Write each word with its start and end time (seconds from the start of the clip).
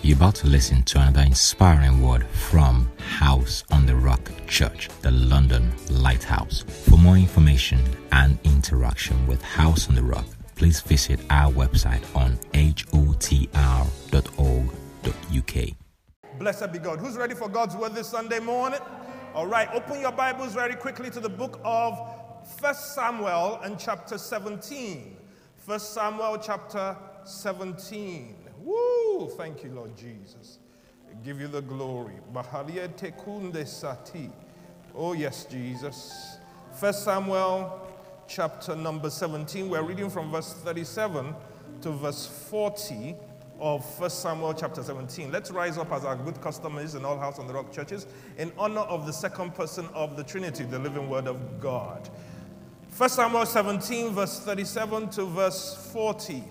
You're 0.00 0.16
about 0.16 0.36
to 0.36 0.46
listen 0.46 0.84
to 0.84 1.00
another 1.00 1.22
inspiring 1.22 2.00
word 2.00 2.24
from 2.26 2.88
House 2.98 3.64
on 3.72 3.84
the 3.84 3.96
Rock 3.96 4.30
Church, 4.46 4.88
the 5.02 5.10
London 5.10 5.72
Lighthouse. 5.90 6.62
For 6.62 6.96
more 6.96 7.16
information 7.16 7.82
and 8.12 8.38
interaction 8.44 9.26
with 9.26 9.42
House 9.42 9.88
on 9.88 9.96
the 9.96 10.02
Rock, 10.02 10.24
please 10.54 10.80
visit 10.80 11.18
our 11.30 11.52
website 11.52 12.04
on 12.16 12.38
hotr.org.uk. 12.54 13.48
Blessed 16.38 16.72
be 16.72 16.78
God. 16.78 17.00
Who's 17.00 17.16
ready 17.16 17.34
for 17.34 17.48
God's 17.48 17.74
word 17.76 17.94
this 17.94 18.08
Sunday 18.08 18.38
morning? 18.38 18.80
All 19.34 19.48
right, 19.48 19.68
open 19.74 20.00
your 20.00 20.12
Bibles 20.12 20.54
very 20.54 20.76
quickly 20.76 21.10
to 21.10 21.18
the 21.20 21.28
book 21.28 21.60
of 21.64 21.98
First 22.60 22.94
Samuel 22.94 23.58
and 23.64 23.78
chapter 23.78 24.16
17. 24.16 25.16
First 25.56 25.92
Samuel 25.92 26.38
chapter 26.38 26.96
17. 27.24 28.36
Woo! 28.68 29.28
Thank 29.30 29.64
you, 29.64 29.70
Lord 29.70 29.96
Jesus. 29.96 30.58
I 31.10 31.14
give 31.24 31.40
you 31.40 31.48
the 31.48 31.62
glory. 31.62 32.16
Tekunde 32.34 33.66
sati. 33.66 34.30
Oh, 34.94 35.14
yes, 35.14 35.46
Jesus. 35.46 36.36
First 36.78 37.02
Samuel 37.02 37.80
chapter 38.28 38.76
number 38.76 39.08
17. 39.08 39.70
We're 39.70 39.82
reading 39.82 40.10
from 40.10 40.30
verse 40.30 40.52
37 40.52 41.34
to 41.80 41.90
verse 41.92 42.26
40 42.50 43.16
of 43.58 43.88
First 43.96 44.20
Samuel 44.20 44.52
chapter 44.52 44.82
17. 44.82 45.32
Let's 45.32 45.50
rise 45.50 45.78
up 45.78 45.90
as 45.90 46.04
our 46.04 46.16
good 46.16 46.38
custom 46.42 46.76
is 46.76 46.94
in 46.94 47.06
all 47.06 47.18
House 47.18 47.38
on 47.38 47.46
the 47.46 47.54
Rock 47.54 47.72
churches 47.72 48.06
in 48.36 48.52
honor 48.58 48.82
of 48.82 49.06
the 49.06 49.12
second 49.12 49.54
person 49.54 49.88
of 49.94 50.18
the 50.18 50.22
Trinity, 50.22 50.64
the 50.64 50.78
living 50.78 51.08
word 51.08 51.26
of 51.26 51.58
God. 51.58 52.10
First 52.90 53.14
Samuel 53.14 53.46
17, 53.46 54.10
verse 54.10 54.40
37 54.40 55.08
to 55.10 55.24
verse 55.24 55.90
40. 55.90 56.44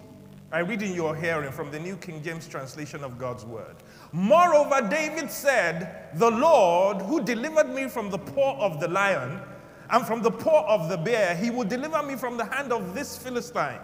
I 0.49 0.59
read 0.59 0.81
in 0.81 0.93
your 0.93 1.13
hearing 1.13 1.51
from 1.51 1.71
the 1.71 1.79
New 1.79 1.97
King 1.97 2.23
James 2.23 2.47
translation 2.47 3.03
of 3.03 3.17
God's 3.17 3.43
word. 3.43 3.75
Moreover, 4.13 4.87
David 4.87 5.29
said, 5.29 6.09
The 6.15 6.31
Lord 6.31 7.01
who 7.01 7.21
delivered 7.21 7.69
me 7.69 7.89
from 7.89 8.09
the 8.09 8.17
paw 8.17 8.57
of 8.59 8.79
the 8.79 8.87
lion 8.87 9.41
and 9.89 10.07
from 10.07 10.21
the 10.21 10.31
paw 10.31 10.65
of 10.73 10.87
the 10.87 10.97
bear, 10.97 11.35
he 11.35 11.49
will 11.49 11.65
deliver 11.65 12.01
me 12.01 12.15
from 12.15 12.37
the 12.37 12.45
hand 12.45 12.71
of 12.71 12.95
this 12.95 13.17
Philistine. 13.17 13.79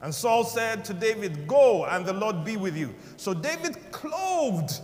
And 0.00 0.14
Saul 0.14 0.44
said 0.44 0.86
to 0.86 0.94
David, 0.94 1.46
Go, 1.46 1.84
and 1.84 2.06
the 2.06 2.14
Lord 2.14 2.44
be 2.44 2.56
with 2.56 2.76
you. 2.76 2.94
So 3.18 3.34
David 3.34 3.76
clothed, 3.92 4.80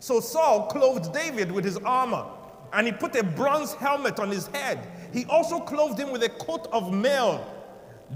so 0.00 0.18
Saul 0.18 0.66
clothed 0.66 1.12
David 1.12 1.52
with 1.52 1.64
his 1.64 1.76
armor, 1.78 2.26
and 2.72 2.86
he 2.86 2.92
put 2.92 3.14
a 3.14 3.22
bronze 3.22 3.74
helmet 3.74 4.18
on 4.18 4.30
his 4.30 4.48
head. 4.48 4.88
He 5.12 5.24
also 5.26 5.60
clothed 5.60 5.98
him 5.98 6.10
with 6.10 6.24
a 6.24 6.28
coat 6.28 6.66
of 6.72 6.92
mail. 6.92 7.46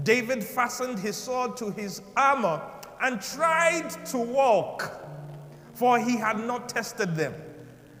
David 0.01 0.43
fastened 0.43 0.97
his 0.97 1.15
sword 1.15 1.55
to 1.57 1.69
his 1.71 2.01
armor 2.17 2.61
and 3.01 3.21
tried 3.21 3.89
to 4.07 4.17
walk, 4.17 5.05
for 5.73 5.99
he 5.99 6.17
had 6.17 6.39
not 6.39 6.67
tested 6.69 7.15
them. 7.15 7.33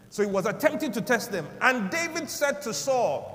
So 0.09 0.23
he 0.23 0.29
was 0.29 0.45
attempting 0.45 0.91
to 0.93 1.01
test 1.01 1.31
them. 1.31 1.47
And 1.61 1.89
David 1.89 2.29
said 2.29 2.61
to 2.63 2.73
Saul, 2.73 3.29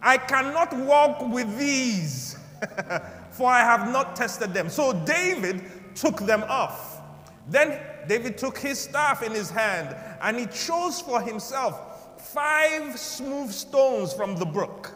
I 0.00 0.18
cannot 0.18 0.74
walk 0.76 1.28
with 1.28 1.58
these, 1.58 2.38
for 3.30 3.48
I 3.48 3.60
have 3.60 3.90
not 3.92 4.16
tested 4.16 4.54
them. 4.54 4.68
So 4.68 4.92
David 5.04 5.62
took 5.94 6.20
them 6.20 6.44
off. 6.44 7.00
Then 7.48 7.80
David 8.06 8.38
took 8.38 8.58
his 8.58 8.78
staff 8.78 9.22
in 9.22 9.32
his 9.32 9.50
hand 9.50 9.94
and 10.20 10.38
he 10.38 10.46
chose 10.46 11.00
for 11.00 11.20
himself 11.20 12.20
five 12.20 12.98
smooth 12.98 13.50
stones 13.50 14.12
from 14.12 14.36
the 14.36 14.46
brook 14.46 14.92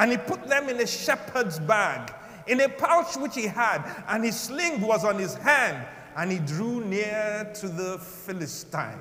and 0.00 0.10
he 0.10 0.16
put 0.16 0.48
them 0.48 0.70
in 0.70 0.80
a 0.80 0.86
shepherd's 0.86 1.58
bag, 1.58 2.10
in 2.46 2.62
a 2.62 2.68
pouch 2.70 3.16
which 3.18 3.34
he 3.34 3.46
had, 3.46 3.84
and 4.08 4.24
his 4.24 4.40
sling 4.40 4.80
was 4.80 5.04
on 5.04 5.18
his 5.18 5.34
hand, 5.34 5.86
and 6.16 6.32
he 6.32 6.38
drew 6.38 6.82
near 6.86 7.50
to 7.54 7.68
the 7.68 7.98
Philistine. 7.98 8.98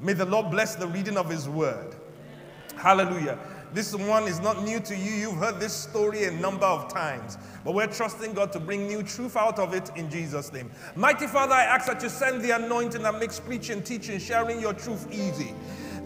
May 0.00 0.12
the 0.12 0.24
Lord 0.24 0.50
bless 0.50 0.74
the 0.74 0.88
reading 0.88 1.16
of 1.16 1.30
his 1.30 1.48
word. 1.48 1.94
Hallelujah. 2.76 3.38
This 3.72 3.94
one 3.94 4.24
is 4.24 4.40
not 4.40 4.64
new 4.64 4.80
to 4.80 4.96
you. 4.96 5.12
You've 5.12 5.36
heard 5.36 5.60
this 5.60 5.72
story 5.72 6.24
a 6.24 6.32
number 6.32 6.66
of 6.66 6.92
times. 6.92 7.38
But 7.64 7.74
we're 7.74 7.86
trusting 7.86 8.32
God 8.34 8.50
to 8.52 8.58
bring 8.58 8.88
new 8.88 9.04
truth 9.04 9.36
out 9.36 9.60
of 9.60 9.72
it 9.72 9.92
in 9.94 10.10
Jesus' 10.10 10.52
name. 10.52 10.68
Mighty 10.96 11.28
Father, 11.28 11.54
I 11.54 11.62
ask 11.62 11.86
that 11.86 12.02
you 12.02 12.08
send 12.08 12.42
the 12.42 12.50
anointing 12.56 13.02
that 13.02 13.20
makes 13.20 13.38
preaching, 13.38 13.82
teaching, 13.82 14.18
sharing 14.18 14.60
your 14.60 14.72
truth 14.72 15.06
easy. 15.12 15.54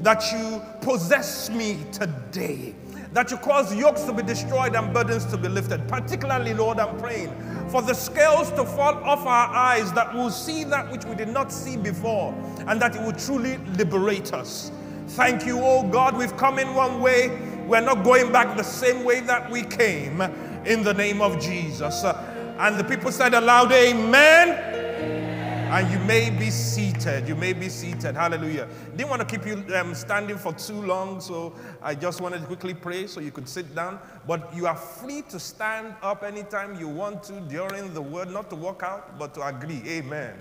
That 0.01 0.23
you 0.33 0.61
possess 0.83 1.49
me 1.49 1.79
today 1.93 2.75
that 3.15 3.31
you 3.31 3.37
cause 3.39 3.75
yokes 3.75 4.03
to 4.03 4.13
be 4.13 4.25
destroyed 4.25 4.75
and 4.75 4.93
burdens 4.93 5.25
to 5.27 5.39
be 5.39 5.49
lifted. 5.49 5.87
Particularly, 5.87 6.53
Lord, 6.53 6.81
I'm 6.81 6.99
praying 6.99 7.33
for 7.71 7.81
the 7.81 7.95
scales 7.95 8.51
to 8.51 8.65
fall 8.65 8.95
off 9.05 9.25
our 9.25 9.49
eyes 9.55 9.93
that 9.93 10.13
we'll 10.13 10.31
see 10.31 10.65
that 10.65 10.91
which 10.91 11.05
we 11.05 11.15
did 11.15 11.29
not 11.29 11.53
see 11.53 11.77
before 11.77 12.35
and 12.67 12.83
that 12.83 12.97
it 12.97 13.03
will 13.03 13.13
truly 13.13 13.57
liberate 13.79 14.33
us. 14.35 14.73
Thank 15.09 15.47
you, 15.47 15.61
oh 15.63 15.89
God. 15.89 16.17
We've 16.17 16.37
come 16.37 16.59
in 16.59 16.75
one 16.75 17.01
way, 17.01 17.29
we're 17.69 17.81
not 17.81 18.03
going 18.03 18.33
back 18.33 18.57
the 18.57 18.65
same 18.65 19.05
way 19.05 19.21
that 19.21 19.49
we 19.49 19.63
came 19.63 20.21
in 20.67 20.83
the 20.83 20.93
name 20.93 21.23
of 21.23 21.41
Jesus. 21.41 22.05
And 22.05 22.77
the 22.77 22.85
people 22.85 23.13
said 23.13 23.33
aloud, 23.33 23.71
Amen. 23.71 24.84
And 25.75 25.91
you 25.91 25.99
may 26.07 26.31
be 26.31 26.51
seated. 26.51 27.27
You 27.27 27.35
may 27.35 27.53
be 27.53 27.69
seated. 27.69 28.15
Hallelujah. 28.15 28.69
Didn't 28.95 29.11
want 29.11 29.23
to 29.23 29.27
keep 29.27 29.45
you 29.45 29.65
um, 29.75 29.93
standing 29.93 30.39
for 30.39 30.53
too 30.53 30.81
long, 30.81 31.21
so 31.21 31.53
I 31.83 31.97
just 31.97 32.21
wanted 32.21 32.43
to 32.43 32.47
quickly 32.47 32.75
pray 32.75 33.09
so 33.09 33.19
you 33.19 33.33
could 33.33 33.49
sit 33.49 33.75
down. 33.75 33.99
But 34.25 34.55
you 34.55 34.69
are 34.69 34.77
free 34.77 35.23
to 35.31 35.41
stand 35.41 35.97
up 36.01 36.23
anytime 36.23 36.79
you 36.79 36.87
want 36.87 37.25
to 37.25 37.41
during 37.41 37.93
the 37.93 38.01
word, 38.01 38.31
not 38.31 38.51
to 38.51 38.55
walk 38.55 38.85
out, 38.85 39.19
but 39.19 39.35
to 39.35 39.45
agree. 39.45 39.83
Amen. 39.85 40.37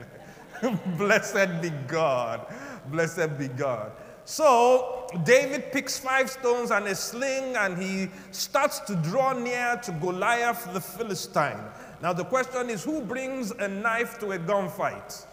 Blessed 1.00 1.64
be 1.64 1.72
God. 1.88 2.46
Blessed 2.92 3.36
be 3.40 3.48
God. 3.48 3.92
So 4.26 5.08
David 5.24 5.72
picks 5.72 5.98
five 5.98 6.30
stones 6.30 6.70
and 6.70 6.86
a 6.86 6.94
sling 6.94 7.56
and 7.58 7.76
he 7.76 8.10
starts 8.30 8.82
to 8.82 8.96
draw 8.98 9.34
near 9.34 9.80
to 9.84 9.92
Goliath 9.94 10.72
the 10.74 10.80
Philistine. 10.80 11.60
Now, 12.04 12.12
the 12.12 12.26
question 12.26 12.70
is 12.70 12.84
who 12.84 13.00
brings 13.00 13.52
a 13.52 13.70
knife 13.70 14.20
to 14.20 14.34
a 14.34 14.38
gunfight? 14.38 15.26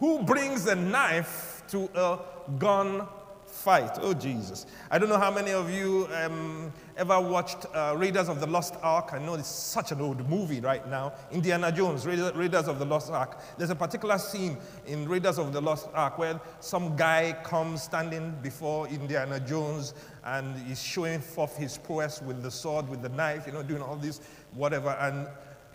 Who 0.00 0.24
brings 0.24 0.66
a 0.66 0.74
knife 0.74 1.62
to 1.68 1.88
a 1.94 2.18
gun 2.58 3.06
fight? 3.46 3.96
Oh, 4.00 4.12
Jesus. 4.12 4.66
I 4.90 4.98
don't 4.98 5.08
know 5.08 5.20
how 5.20 5.30
many 5.30 5.52
of 5.52 5.70
you 5.70 6.08
um, 6.12 6.72
ever 6.96 7.20
watched 7.20 7.64
uh, 7.72 7.94
Raiders 7.96 8.28
of 8.28 8.40
the 8.40 8.46
Lost 8.48 8.74
Ark. 8.82 9.10
I 9.12 9.20
know 9.20 9.34
it's 9.34 9.46
such 9.46 9.92
an 9.92 10.00
old 10.00 10.28
movie 10.28 10.60
right 10.60 10.84
now. 10.88 11.12
Indiana 11.30 11.70
Jones, 11.70 12.04
Raiders 12.04 12.66
of 12.66 12.80
the 12.80 12.84
Lost 12.84 13.12
Ark. 13.12 13.38
There's 13.58 13.70
a 13.70 13.76
particular 13.76 14.18
scene 14.18 14.56
in 14.86 15.08
Raiders 15.08 15.38
of 15.38 15.52
the 15.52 15.62
Lost 15.62 15.90
Ark 15.94 16.18
where 16.18 16.40
some 16.58 16.96
guy 16.96 17.36
comes 17.44 17.84
standing 17.84 18.34
before 18.42 18.88
Indiana 18.88 19.38
Jones 19.38 19.94
and 20.24 20.56
he's 20.66 20.82
showing 20.82 21.20
forth 21.20 21.56
his 21.56 21.78
prowess 21.78 22.20
with 22.22 22.42
the 22.42 22.50
sword, 22.50 22.88
with 22.88 23.02
the 23.02 23.08
knife, 23.10 23.46
you 23.46 23.52
know, 23.52 23.62
doing 23.62 23.82
all 23.82 23.96
this 23.96 24.20
whatever. 24.54 24.90
And, 24.90 25.26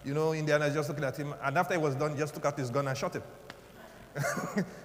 you 0.03 0.13
know, 0.13 0.33
Indiana 0.33 0.71
just 0.71 0.89
looking 0.89 1.03
at 1.03 1.17
him. 1.17 1.33
And 1.43 1.57
after 1.57 1.73
he 1.73 1.79
was 1.79 1.95
done, 1.95 2.17
just 2.17 2.33
took 2.33 2.45
out 2.45 2.57
his 2.57 2.69
gun 2.69 2.87
and 2.87 2.97
shot 2.97 3.15
him. 3.15 3.23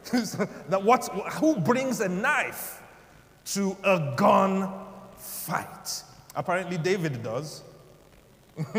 so 0.24 0.48
now, 0.68 0.80
what's, 0.80 1.08
who 1.38 1.56
brings 1.56 2.00
a 2.00 2.08
knife 2.08 2.82
to 3.46 3.76
a 3.84 4.14
gun 4.16 4.72
fight? 5.16 6.02
Apparently, 6.34 6.78
David 6.78 7.22
does. 7.22 7.62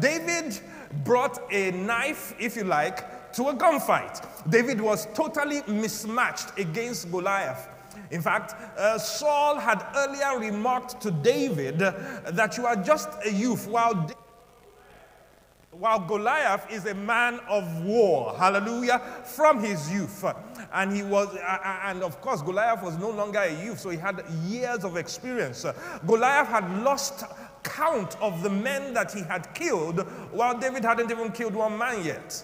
David 0.00 0.60
brought 1.04 1.40
a 1.52 1.72
knife, 1.72 2.34
if 2.38 2.56
you 2.56 2.64
like, 2.64 3.32
to 3.32 3.48
a 3.48 3.54
gunfight. 3.54 4.24
David 4.50 4.80
was 4.80 5.06
totally 5.14 5.62
mismatched 5.66 6.58
against 6.58 7.10
Goliath. 7.10 7.68
In 8.10 8.22
fact, 8.22 8.54
uh, 8.78 8.98
Saul 8.98 9.58
had 9.58 9.84
earlier 9.94 10.38
remarked 10.38 11.00
to 11.02 11.10
David 11.10 11.78
that 11.78 12.56
you 12.56 12.66
are 12.66 12.76
just 12.76 13.08
a 13.24 13.30
youth, 13.30 13.68
while, 13.68 14.10
while 15.70 16.00
Goliath 16.00 16.70
is 16.72 16.86
a 16.86 16.94
man 16.94 17.38
of 17.48 17.84
war. 17.84 18.34
Hallelujah. 18.36 18.98
From 19.24 19.62
his 19.62 19.92
youth. 19.92 20.24
And 20.72 20.92
he 20.92 21.04
was, 21.04 21.36
and 21.86 22.02
of 22.02 22.20
course, 22.20 22.42
Goliath 22.42 22.82
was 22.82 22.96
no 22.96 23.10
longer 23.10 23.38
a 23.38 23.64
youth, 23.64 23.78
so 23.78 23.90
he 23.90 23.96
had 23.96 24.24
years 24.44 24.84
of 24.84 24.96
experience. 24.96 25.64
Goliath 26.06 26.48
had 26.48 26.82
lost 26.82 27.24
count 27.62 28.16
of 28.20 28.42
the 28.42 28.50
men 28.50 28.92
that 28.94 29.12
he 29.12 29.20
had 29.20 29.54
killed, 29.54 30.00
while 30.32 30.58
David 30.58 30.84
hadn't 30.84 31.10
even 31.10 31.30
killed 31.30 31.54
one 31.54 31.78
man 31.78 32.04
yet. 32.04 32.42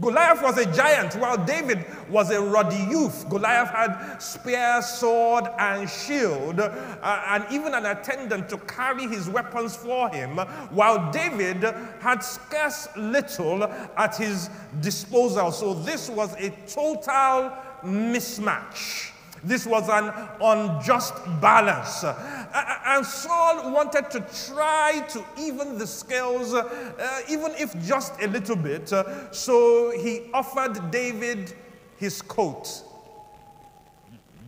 Goliath 0.00 0.42
was 0.42 0.58
a 0.58 0.72
giant 0.72 1.14
while 1.14 1.36
David 1.36 1.84
was 2.08 2.30
a 2.30 2.40
ruddy 2.40 2.84
youth. 2.90 3.28
Goliath 3.28 3.70
had 3.70 4.18
spear, 4.18 4.82
sword, 4.82 5.44
and 5.58 5.88
shield, 5.88 6.58
uh, 6.58 7.22
and 7.28 7.44
even 7.50 7.74
an 7.74 7.86
attendant 7.86 8.48
to 8.48 8.58
carry 8.58 9.06
his 9.06 9.28
weapons 9.28 9.76
for 9.76 10.08
him, 10.08 10.38
while 10.70 11.12
David 11.12 11.62
had 12.00 12.24
scarce 12.24 12.88
little 12.96 13.64
at 13.96 14.16
his 14.16 14.50
disposal. 14.80 15.52
So 15.52 15.74
this 15.74 16.10
was 16.10 16.34
a 16.34 16.50
total 16.66 17.52
mismatch. 17.84 19.13
This 19.44 19.66
was 19.66 19.88
an 19.88 20.12
unjust 20.40 21.14
balance. 21.40 22.04
And 22.04 23.04
Saul 23.04 23.72
wanted 23.72 24.10
to 24.10 24.20
try 24.46 25.04
to 25.10 25.24
even 25.38 25.76
the 25.78 25.86
scales, 25.86 26.54
uh, 26.54 27.20
even 27.28 27.52
if 27.58 27.74
just 27.86 28.20
a 28.22 28.26
little 28.28 28.56
bit. 28.56 28.92
So 29.32 29.92
he 29.98 30.30
offered 30.32 30.90
David 30.90 31.54
his 31.98 32.22
coat. 32.22 32.82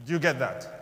Do 0.06 0.12
you 0.12 0.18
get 0.18 0.38
that? 0.38 0.72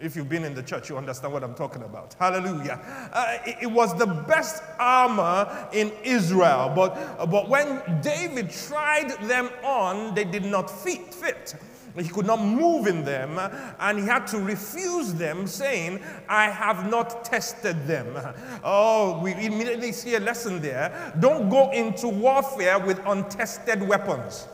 If 0.00 0.16
you've 0.16 0.28
been 0.28 0.44
in 0.44 0.54
the 0.54 0.62
church, 0.62 0.88
you 0.88 0.96
understand 0.96 1.32
what 1.32 1.44
I'm 1.44 1.54
talking 1.54 1.82
about. 1.82 2.14
Hallelujah. 2.18 2.80
Uh, 3.12 3.38
it, 3.46 3.56
it, 3.62 3.66
was 3.66 3.96
the 3.96 4.06
best 4.06 4.62
armor 4.78 5.68
in 5.72 5.92
Israel, 6.02 6.72
but, 6.74 7.26
but 7.30 7.48
when 7.48 7.80
David 8.00 8.50
tried 8.50 9.10
them 9.28 9.50
on, 9.62 10.14
they 10.14 10.24
did 10.24 10.44
not 10.44 10.68
fit. 10.68 11.14
fit. 11.14 11.54
He 11.96 12.08
could 12.08 12.26
not 12.26 12.40
move 12.42 12.86
in 12.86 13.04
them, 13.04 13.38
and 13.78 13.98
he 13.98 14.04
had 14.04 14.26
to 14.28 14.38
refuse 14.38 15.14
them, 15.14 15.46
saying, 15.46 16.00
I 16.28 16.50
have 16.50 16.90
not 16.90 17.24
tested 17.24 17.86
them. 17.86 18.16
Oh, 18.64 19.20
we 19.20 19.32
immediately 19.32 19.92
see 19.92 20.16
a 20.16 20.20
lesson 20.20 20.60
there. 20.60 21.12
Don't 21.20 21.48
go 21.48 21.70
into 21.70 22.08
warfare 22.08 22.80
with 22.80 23.00
untested 23.06 23.80
weapons. 23.86 24.48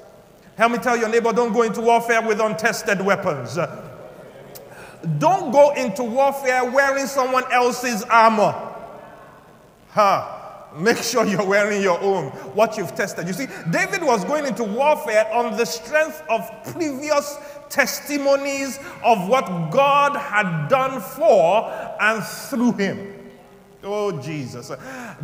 Help 0.56 0.72
me 0.72 0.78
tell 0.78 0.96
your 0.96 1.08
neighbor, 1.08 1.32
don't 1.32 1.54
go 1.54 1.62
into 1.62 1.80
warfare 1.80 2.20
with 2.20 2.40
untested 2.40 3.00
weapons. 3.00 3.58
Don't 5.18 5.50
go 5.50 5.72
into 5.72 6.04
warfare 6.04 6.70
wearing 6.70 7.06
someone 7.06 7.50
else's 7.50 8.02
armor. 8.02 8.54
Ha. 9.92 10.39
Make 10.76 10.98
sure 10.98 11.26
you're 11.26 11.44
wearing 11.44 11.82
your 11.82 12.00
own, 12.00 12.28
what 12.54 12.76
you've 12.76 12.94
tested. 12.94 13.26
You 13.26 13.32
see, 13.32 13.46
David 13.70 14.02
was 14.02 14.24
going 14.24 14.46
into 14.46 14.64
warfare 14.64 15.28
on 15.32 15.56
the 15.56 15.64
strength 15.66 16.22
of 16.28 16.48
previous 16.72 17.38
testimonies 17.68 18.78
of 19.04 19.28
what 19.28 19.70
God 19.70 20.16
had 20.16 20.68
done 20.68 21.00
for 21.00 21.70
and 22.00 22.22
through 22.22 22.72
him. 22.72 23.16
Oh, 23.82 24.12
Jesus. 24.20 24.70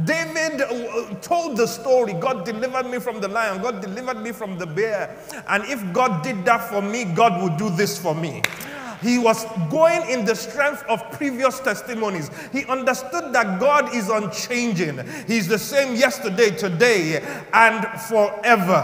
David 0.05 0.63
uh, 0.63 1.15
told 1.21 1.59
the 1.59 1.67
story 1.67 2.15
God 2.15 2.45
delivered 2.45 2.91
me 2.91 2.99
from 2.99 3.21
the 3.21 3.29
lion, 3.29 3.61
God 3.61 3.83
delivered 3.83 4.23
me 4.23 4.33
from 4.33 4.59
the 4.59 4.67
bear. 4.67 5.17
And 5.49 5.65
if 5.65 5.93
God 5.93 6.23
did 6.23 6.45
that 6.47 6.69
for 6.71 6.81
me, 6.81 7.05
God 7.05 7.43
would 7.43 7.59
do 7.59 7.69
this 7.77 7.99
for 7.99 8.15
me. 8.15 8.43
He 9.03 9.19
was 9.19 9.45
going 9.71 10.09
in 10.11 10.25
the 10.25 10.35
strength 10.35 10.85
of 10.89 11.03
previous 11.13 11.61
testimonies. 11.61 12.31
He 12.53 12.65
understood 12.67 13.33
that 13.33 13.61
God 13.61 13.95
is 13.95 14.09
unchanging. 14.09 15.01
He's 15.27 15.49
the 15.49 15.59
same 15.59 15.97
yesterday, 15.97 16.51
today, 16.51 17.23
and 17.53 17.87
forever. 18.03 18.83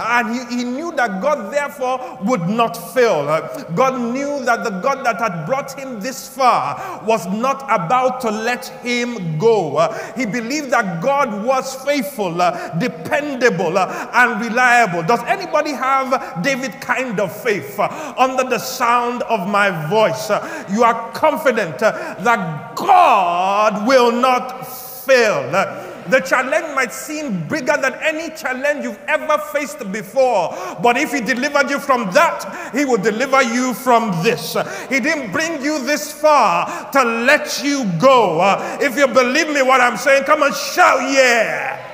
And 0.00 0.34
he, 0.34 0.56
he 0.56 0.64
knew 0.64 0.92
that 0.92 1.20
God, 1.20 1.52
therefore, 1.52 2.18
would 2.22 2.48
not 2.48 2.74
fail. 2.94 3.26
God 3.74 4.00
knew 4.00 4.44
that 4.44 4.64
the 4.64 4.80
God 4.80 5.04
that 5.04 5.18
had 5.18 5.46
brought 5.46 5.78
him 5.78 6.00
this 6.00 6.28
far 6.28 7.02
was 7.04 7.26
not 7.26 7.62
about 7.64 8.20
to 8.22 8.30
let 8.30 8.66
him 8.82 9.38
go. 9.38 9.92
He 10.16 10.26
believed 10.26 10.70
that 10.70 11.02
God 11.02 11.44
was 11.44 11.74
faithful, 11.84 12.34
dependable, 12.78 13.78
and 13.78 14.40
reliable. 14.40 15.02
Does 15.02 15.22
anybody 15.24 15.72
have 15.72 16.42
David 16.42 16.80
kind 16.80 17.20
of 17.20 17.34
faith 17.42 17.78
under 17.78 18.44
the 18.44 18.58
sound 18.58 19.22
of 19.22 19.49
my 19.50 19.88
voice, 19.88 20.30
uh, 20.30 20.64
you 20.70 20.82
are 20.84 21.10
confident 21.12 21.82
uh, 21.82 22.14
that 22.20 22.74
God 22.76 23.86
will 23.86 24.12
not 24.12 24.66
fail. 24.66 25.54
Uh, 25.54 25.86
the 26.08 26.20
challenge 26.20 26.74
might 26.74 26.92
seem 26.92 27.46
bigger 27.46 27.76
than 27.80 27.94
any 28.02 28.34
challenge 28.34 28.84
you've 28.84 28.98
ever 29.06 29.38
faced 29.52 29.90
before. 29.92 30.56
But 30.82 30.96
if 30.96 31.12
He 31.12 31.20
delivered 31.20 31.70
you 31.70 31.78
from 31.78 32.10
that, 32.12 32.72
He 32.74 32.84
will 32.84 32.98
deliver 32.98 33.42
you 33.42 33.74
from 33.74 34.10
this. 34.22 34.56
He 34.88 34.98
didn't 34.98 35.30
bring 35.30 35.62
you 35.62 35.84
this 35.84 36.12
far 36.12 36.90
to 36.92 37.04
let 37.04 37.62
you 37.62 37.84
go. 38.00 38.40
If 38.80 38.96
you 38.96 39.06
believe 39.06 39.50
me, 39.50 39.62
what 39.62 39.80
I'm 39.80 39.96
saying, 39.96 40.24
come 40.24 40.42
and 40.42 40.54
shout, 40.54 41.00
yeah. 41.12 41.89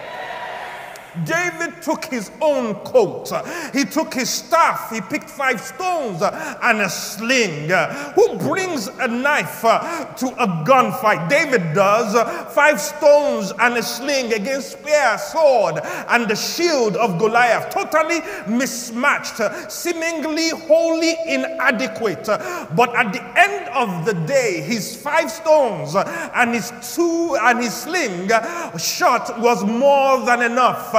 David 1.25 1.83
took 1.83 2.05
his 2.05 2.31
own 2.41 2.75
coat, 2.77 3.33
he 3.73 3.85
took 3.85 4.15
his 4.15 4.31
staff, 4.31 4.91
he 4.91 5.01
picked 5.01 5.31
five 5.31 5.61
stones 5.61 6.23
and 6.23 6.81
a 6.81 6.91
sling. 6.91 7.71
Who 8.15 8.39
brings 8.39 8.89
a 8.89 9.09
knife 9.09 9.63
to 9.63 10.27
a 10.39 10.65
gunfight? 10.65 11.29
David 11.29 11.75
does. 11.75 12.15
Five 12.53 12.81
stones 12.81 13.53
and 13.59 13.77
a 13.77 13.83
sling 13.83 14.33
against 14.33 14.73
spear, 14.73 15.19
sword, 15.19 15.81
and 16.09 16.29
the 16.29 16.37
shield 16.37 16.97
of 16.97 17.19
Goliath. 17.19 17.71
Totally 17.71 18.21
mismatched, 18.49 19.41
seemingly 19.71 20.51
wholly 20.51 21.15
inadequate. 21.27 22.27
But 22.27 22.95
at 22.95 23.13
the 23.13 23.23
end 23.39 23.69
of 23.69 24.05
the 24.05 24.15
day, 24.27 24.61
his 24.61 24.97
five 24.97 25.31
stones 25.31 25.95
and 25.97 26.55
his 26.55 26.73
two 26.95 27.37
and 27.41 27.59
his 27.63 27.75
sling 27.75 28.31
shot 28.79 29.41
was 29.41 29.65
more 29.65 30.25
than 30.25 30.43
enough. 30.43 30.93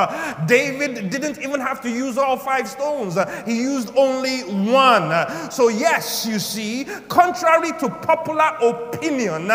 David 0.46 1.10
didn't 1.10 1.40
even 1.40 1.60
have 1.60 1.82
to 1.82 1.90
use 1.90 2.18
all 2.18 2.38
five 2.38 2.68
stones, 2.68 3.18
he 3.46 3.58
used 3.62 3.92
only 3.96 4.42
one. 4.42 5.12
So, 5.52 5.70
yes, 5.70 6.26
you 6.26 6.40
see, 6.40 6.86
contrary 7.08 7.72
to 7.80 7.90
popular 7.90 8.58
opinion, 8.62 9.48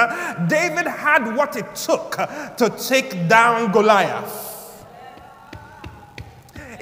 David 0.49 0.87
had 0.87 1.35
what 1.37 1.57
it 1.57 1.75
took 1.75 2.17
to 2.57 2.73
take 2.89 3.29
down 3.29 3.73
Goliath. 3.73 4.52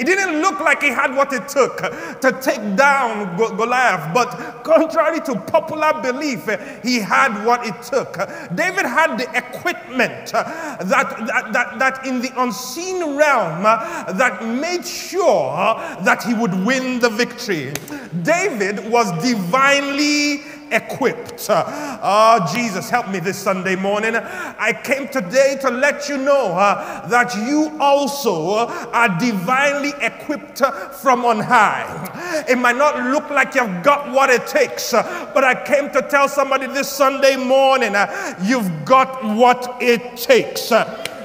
It 0.01 0.07
didn't 0.07 0.41
look 0.41 0.61
like 0.61 0.83
he 0.83 0.89
had 0.89 1.15
what 1.15 1.31
it 1.35 1.47
took 1.47 1.77
to 1.77 2.39
take 2.41 2.75
down 2.75 3.37
Goliath, 3.37 4.15
but 4.15 4.65
contrary 4.65 5.21
to 5.21 5.39
popular 5.41 6.01
belief, 6.01 6.49
he 6.83 7.01
had 7.01 7.45
what 7.45 7.67
it 7.67 7.83
took. 7.83 8.15
David 8.55 8.87
had 8.87 9.19
the 9.19 9.29
equipment 9.37 10.33
that, 10.33 10.89
that, 10.89 11.53
that, 11.53 11.79
that 11.79 12.07
in 12.07 12.23
the 12.23 12.33
unseen 12.39 13.15
realm 13.15 13.63
that 13.63 14.43
made 14.43 14.87
sure 14.87 15.75
that 16.03 16.23
he 16.23 16.33
would 16.33 16.55
win 16.65 16.99
the 17.01 17.11
victory. 17.11 17.75
David 18.23 18.91
was 18.91 19.13
divinely 19.23 20.41
equipped. 20.71 21.47
Oh, 21.51 22.49
Jesus, 22.53 22.91
help 22.91 23.09
me 23.09 23.19
this 23.19 23.39
Sunday 23.39 23.77
morning. 23.77 24.15
I 24.17 24.73
came 24.85 25.09
today 25.09 25.59
to 25.61 25.71
let 25.71 26.09
you 26.09 26.17
know 26.17 26.53
uh, 26.53 27.07
that 27.09 27.35
you 27.37 27.77
also 27.81 28.67
are 28.67 29.19
divinely 29.19 29.93
equipped 30.01 30.63
from 31.03 31.25
on 31.25 31.41
high. 31.41 32.45
It 32.49 32.57
might 32.57 32.77
not 32.77 32.97
look 33.13 33.29
like 33.31 33.55
you've 33.55 33.83
got 33.83 34.11
what 34.13 34.31
it 34.31 34.47
takes, 34.47 34.93
but 34.93 35.45
I 35.45 35.65
came 35.65 35.91
to 35.93 36.03
tell 36.03 36.29
somebody 36.29 36.67
this 36.67 36.89
Sunday 36.89 37.37
morning 37.37 37.95
uh, 37.95 38.37
you've 38.43 38.85
got 38.85 39.25
what 39.25 39.77
it 39.81 40.17
takes. 40.17 40.73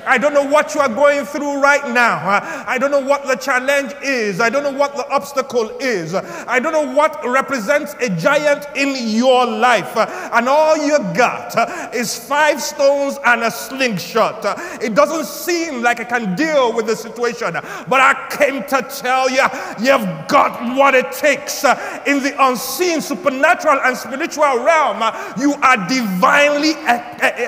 I 0.08 0.18
don't 0.18 0.34
know 0.34 0.44
what 0.44 0.76
you 0.76 0.82
are 0.82 0.90
going 0.90 1.26
through 1.26 1.62
right 1.62 1.88
now. 1.94 2.42
I 2.68 2.78
don't 2.78 2.92
know 2.92 3.00
what 3.00 3.26
the 3.28 3.36
challenge 3.36 3.94
is. 4.04 4.40
I 4.40 4.50
don't 4.50 4.64
know 4.64 4.78
what 4.78 4.96
the 4.96 5.08
obstacle 5.10 5.70
is. 5.80 6.14
I 6.14 6.60
don't 6.60 6.74
know 6.74 6.94
what 6.94 7.24
represents 7.26 7.94
a 8.00 8.10
giant 8.10 8.66
in 8.76 8.96
your 9.10 9.46
life. 9.46 9.96
And 9.96 10.48
all 10.48 10.78
you 10.78 10.98
got 11.14 11.94
is 11.94 12.18
five 12.18 12.62
stones 12.62 13.18
and 13.26 13.44
a 13.44 13.52
slingshot. 13.52 14.44
It 14.82 14.96
doesn't 14.96 15.26
seem 15.26 15.82
like 15.82 16.00
I 16.00 16.04
can 16.06 16.36
deal 16.36 16.74
with 16.74 16.88
the 16.88 16.96
situation, 16.96 17.54
but 17.54 18.00
I 18.00 18.28
came 18.30 18.64
to 18.64 18.82
tell 18.84 19.30
you, 19.30 19.44
you've 19.80 20.28
got 20.28 20.76
what 20.76 20.96
it 20.96 21.12
takes 21.12 21.64
in 21.64 22.22
the 22.22 22.36
unseen, 22.40 23.02
supernatural, 23.02 23.80
and 23.84 23.98
spiritual 23.98 24.64
realm. 24.64 25.02
You 25.40 25.54
are 25.56 25.78
divinely 25.88 26.74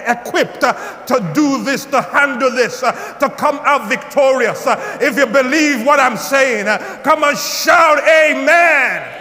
equipped 0.07 0.61
to 0.61 1.31
do 1.33 1.63
this, 1.63 1.85
to 1.85 2.01
handle 2.01 2.46
this, 2.49 2.83
uh, 2.83 2.91
to 3.19 3.29
come 3.29 3.59
out 3.63 3.89
victorious. 3.89 4.65
Uh, 4.65 4.97
if 5.01 5.17
you 5.17 5.25
believe 5.25 5.85
what 5.85 5.99
I'm 5.99 6.17
saying, 6.17 6.67
uh, 6.67 7.01
come 7.03 7.23
and 7.23 7.37
shout, 7.37 7.99
Amen. 7.99 9.17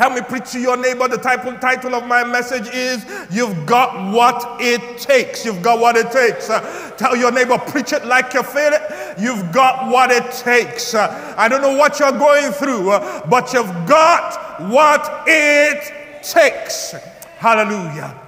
Help 0.00 0.14
me 0.14 0.22
preach 0.22 0.52
to 0.52 0.58
your 0.58 0.78
neighbor. 0.78 1.08
The 1.08 1.18
title, 1.18 1.52
title 1.58 1.94
of 1.94 2.06
my 2.06 2.24
message 2.24 2.66
is 2.68 3.04
You've 3.30 3.66
Got 3.66 4.14
What 4.14 4.58
It 4.58 4.98
Takes. 4.98 5.44
You've 5.44 5.62
got 5.62 5.78
what 5.78 5.94
it 5.94 6.10
takes. 6.10 6.48
Uh, 6.48 6.90
tell 6.96 7.14
your 7.14 7.30
neighbor, 7.30 7.58
preach 7.58 7.92
it 7.92 8.06
like 8.06 8.32
you 8.32 8.42
feel 8.42 8.72
it. 8.72 9.18
You've 9.18 9.52
got 9.52 9.90
what 9.92 10.10
it 10.10 10.32
takes. 10.32 10.94
Uh, 10.94 11.34
I 11.36 11.48
don't 11.48 11.60
know 11.60 11.76
what 11.76 12.00
you're 12.00 12.12
going 12.12 12.50
through, 12.50 12.88
uh, 12.88 13.26
but 13.26 13.52
you've 13.52 13.66
got 13.86 14.70
what 14.70 15.24
it 15.26 16.22
takes. 16.22 16.92
Hallelujah. 17.36 18.18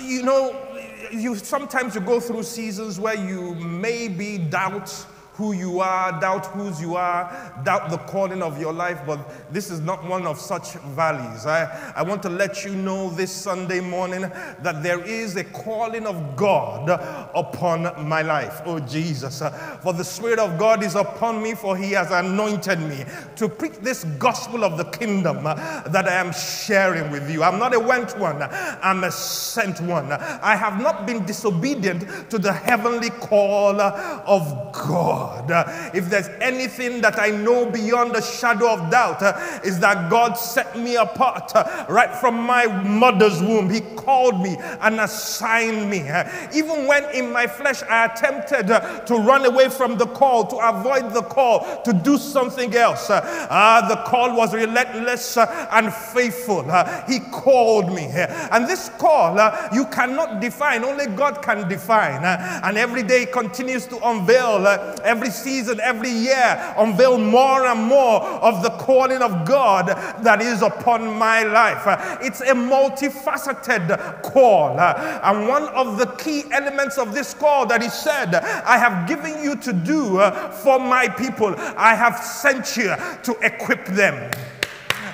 you 0.00 0.22
know, 0.22 0.65
you 1.12 1.36
sometimes 1.36 1.94
you 1.94 2.00
go 2.00 2.20
through 2.20 2.42
seasons 2.42 2.98
where 2.98 3.14
you 3.14 3.54
maybe 3.56 4.38
doubt 4.38 4.92
who 5.36 5.52
you 5.52 5.80
are, 5.80 6.18
doubt 6.18 6.46
whose 6.46 6.80
you 6.80 6.96
are, 6.96 7.52
doubt 7.62 7.90
the 7.90 7.98
calling 7.98 8.42
of 8.42 8.58
your 8.58 8.72
life, 8.72 9.00
but 9.06 9.52
this 9.52 9.70
is 9.70 9.80
not 9.80 10.02
one 10.04 10.26
of 10.26 10.40
such 10.40 10.72
valleys. 10.94 11.44
I, 11.44 11.92
I 11.94 12.02
want 12.02 12.22
to 12.22 12.30
let 12.30 12.64
you 12.64 12.74
know 12.74 13.10
this 13.10 13.32
Sunday 13.32 13.80
morning 13.80 14.22
that 14.22 14.82
there 14.82 15.04
is 15.04 15.36
a 15.36 15.44
calling 15.44 16.06
of 16.06 16.36
God 16.36 16.88
upon 17.34 17.82
my 18.08 18.22
life. 18.22 18.62
Oh, 18.64 18.80
Jesus. 18.80 19.42
For 19.82 19.92
the 19.92 20.04
Spirit 20.04 20.38
of 20.38 20.58
God 20.58 20.82
is 20.82 20.94
upon 20.94 21.42
me, 21.42 21.54
for 21.54 21.76
He 21.76 21.92
has 21.92 22.10
anointed 22.10 22.80
me 22.80 23.04
to 23.36 23.48
preach 23.48 23.74
this 23.80 24.04
gospel 24.18 24.64
of 24.64 24.78
the 24.78 24.84
kingdom 24.84 25.44
that 25.44 26.06
I 26.08 26.14
am 26.14 26.32
sharing 26.32 27.10
with 27.10 27.30
you. 27.30 27.42
I'm 27.42 27.58
not 27.58 27.74
a 27.74 27.80
went 27.80 28.18
one, 28.18 28.42
I'm 28.42 29.04
a 29.04 29.10
sent 29.10 29.80
one. 29.82 30.10
I 30.12 30.56
have 30.56 30.80
not 30.80 31.06
been 31.06 31.26
disobedient 31.26 32.30
to 32.30 32.38
the 32.38 32.52
heavenly 32.52 33.10
call 33.10 33.80
of 33.80 34.72
God. 34.72 35.25
God. 35.26 35.50
If 35.94 36.08
there's 36.10 36.28
anything 36.40 37.00
that 37.00 37.18
I 37.18 37.30
know 37.30 37.70
beyond 37.70 38.14
the 38.14 38.22
shadow 38.22 38.72
of 38.72 38.90
doubt, 38.90 39.22
uh, 39.22 39.60
is 39.64 39.78
that 39.80 40.10
God 40.10 40.34
set 40.34 40.78
me 40.78 40.96
apart 40.96 41.52
uh, 41.54 41.86
right 41.88 42.14
from 42.14 42.34
my 42.40 42.66
mother's 42.82 43.40
womb. 43.40 43.70
He 43.70 43.80
called 43.80 44.40
me 44.40 44.56
and 44.80 45.00
assigned 45.00 45.90
me. 45.90 46.08
Uh, 46.08 46.24
even 46.54 46.86
when 46.86 47.04
in 47.14 47.32
my 47.32 47.46
flesh 47.46 47.82
I 47.82 48.06
attempted 48.06 48.68
to 48.68 49.14
run 49.16 49.44
away 49.44 49.68
from 49.68 49.98
the 49.98 50.06
call, 50.06 50.46
to 50.46 50.56
avoid 50.56 51.12
the 51.12 51.22
call, 51.22 51.82
to 51.82 51.92
do 51.92 52.18
something 52.18 52.74
else, 52.74 53.10
uh, 53.10 53.86
the 53.88 53.96
call 54.08 54.36
was 54.36 54.54
relentless 54.54 55.36
and 55.36 55.92
faithful. 55.92 56.62
He 57.08 57.20
called 57.30 57.92
me. 57.92 58.06
And 58.06 58.66
this 58.66 58.90
call 58.98 59.36
you 59.72 59.86
cannot 59.86 60.40
define, 60.40 60.84
only 60.84 61.06
God 61.06 61.42
can 61.42 61.68
define. 61.68 62.24
And 62.24 62.76
every 62.76 63.02
day 63.02 63.26
continues 63.26 63.86
to 63.86 64.08
unveil 64.08 64.64
every 65.16 65.30
season, 65.30 65.80
every 65.80 66.10
year, 66.10 66.74
unveil 66.76 67.16
more 67.16 67.66
and 67.66 67.82
more 67.82 68.22
of 68.22 68.62
the 68.62 68.68
calling 68.70 69.22
of 69.22 69.46
God 69.46 69.86
that 70.22 70.42
is 70.42 70.60
upon 70.60 71.06
my 71.16 71.42
life. 71.42 71.84
It's 72.20 72.42
a 72.42 72.52
multifaceted 72.52 74.22
call. 74.22 74.78
And 74.78 75.48
one 75.48 75.68
of 75.68 75.98
the 75.98 76.06
key 76.22 76.44
elements 76.52 76.98
of 76.98 77.14
this 77.14 77.32
call 77.32 77.64
that 77.66 77.80
He 77.80 77.88
said, 77.88 78.34
I 78.34 78.76
have 78.76 79.08
given 79.08 79.42
you 79.42 79.56
to 79.56 79.72
do 79.72 80.18
uh, 80.18 80.50
for 80.50 80.78
my 80.78 81.08
people, 81.08 81.54
I 81.76 81.94
have 81.94 82.18
sent 82.18 82.76
you 82.76 82.94
to 83.22 83.36
equip 83.42 83.86
them. 83.86 84.30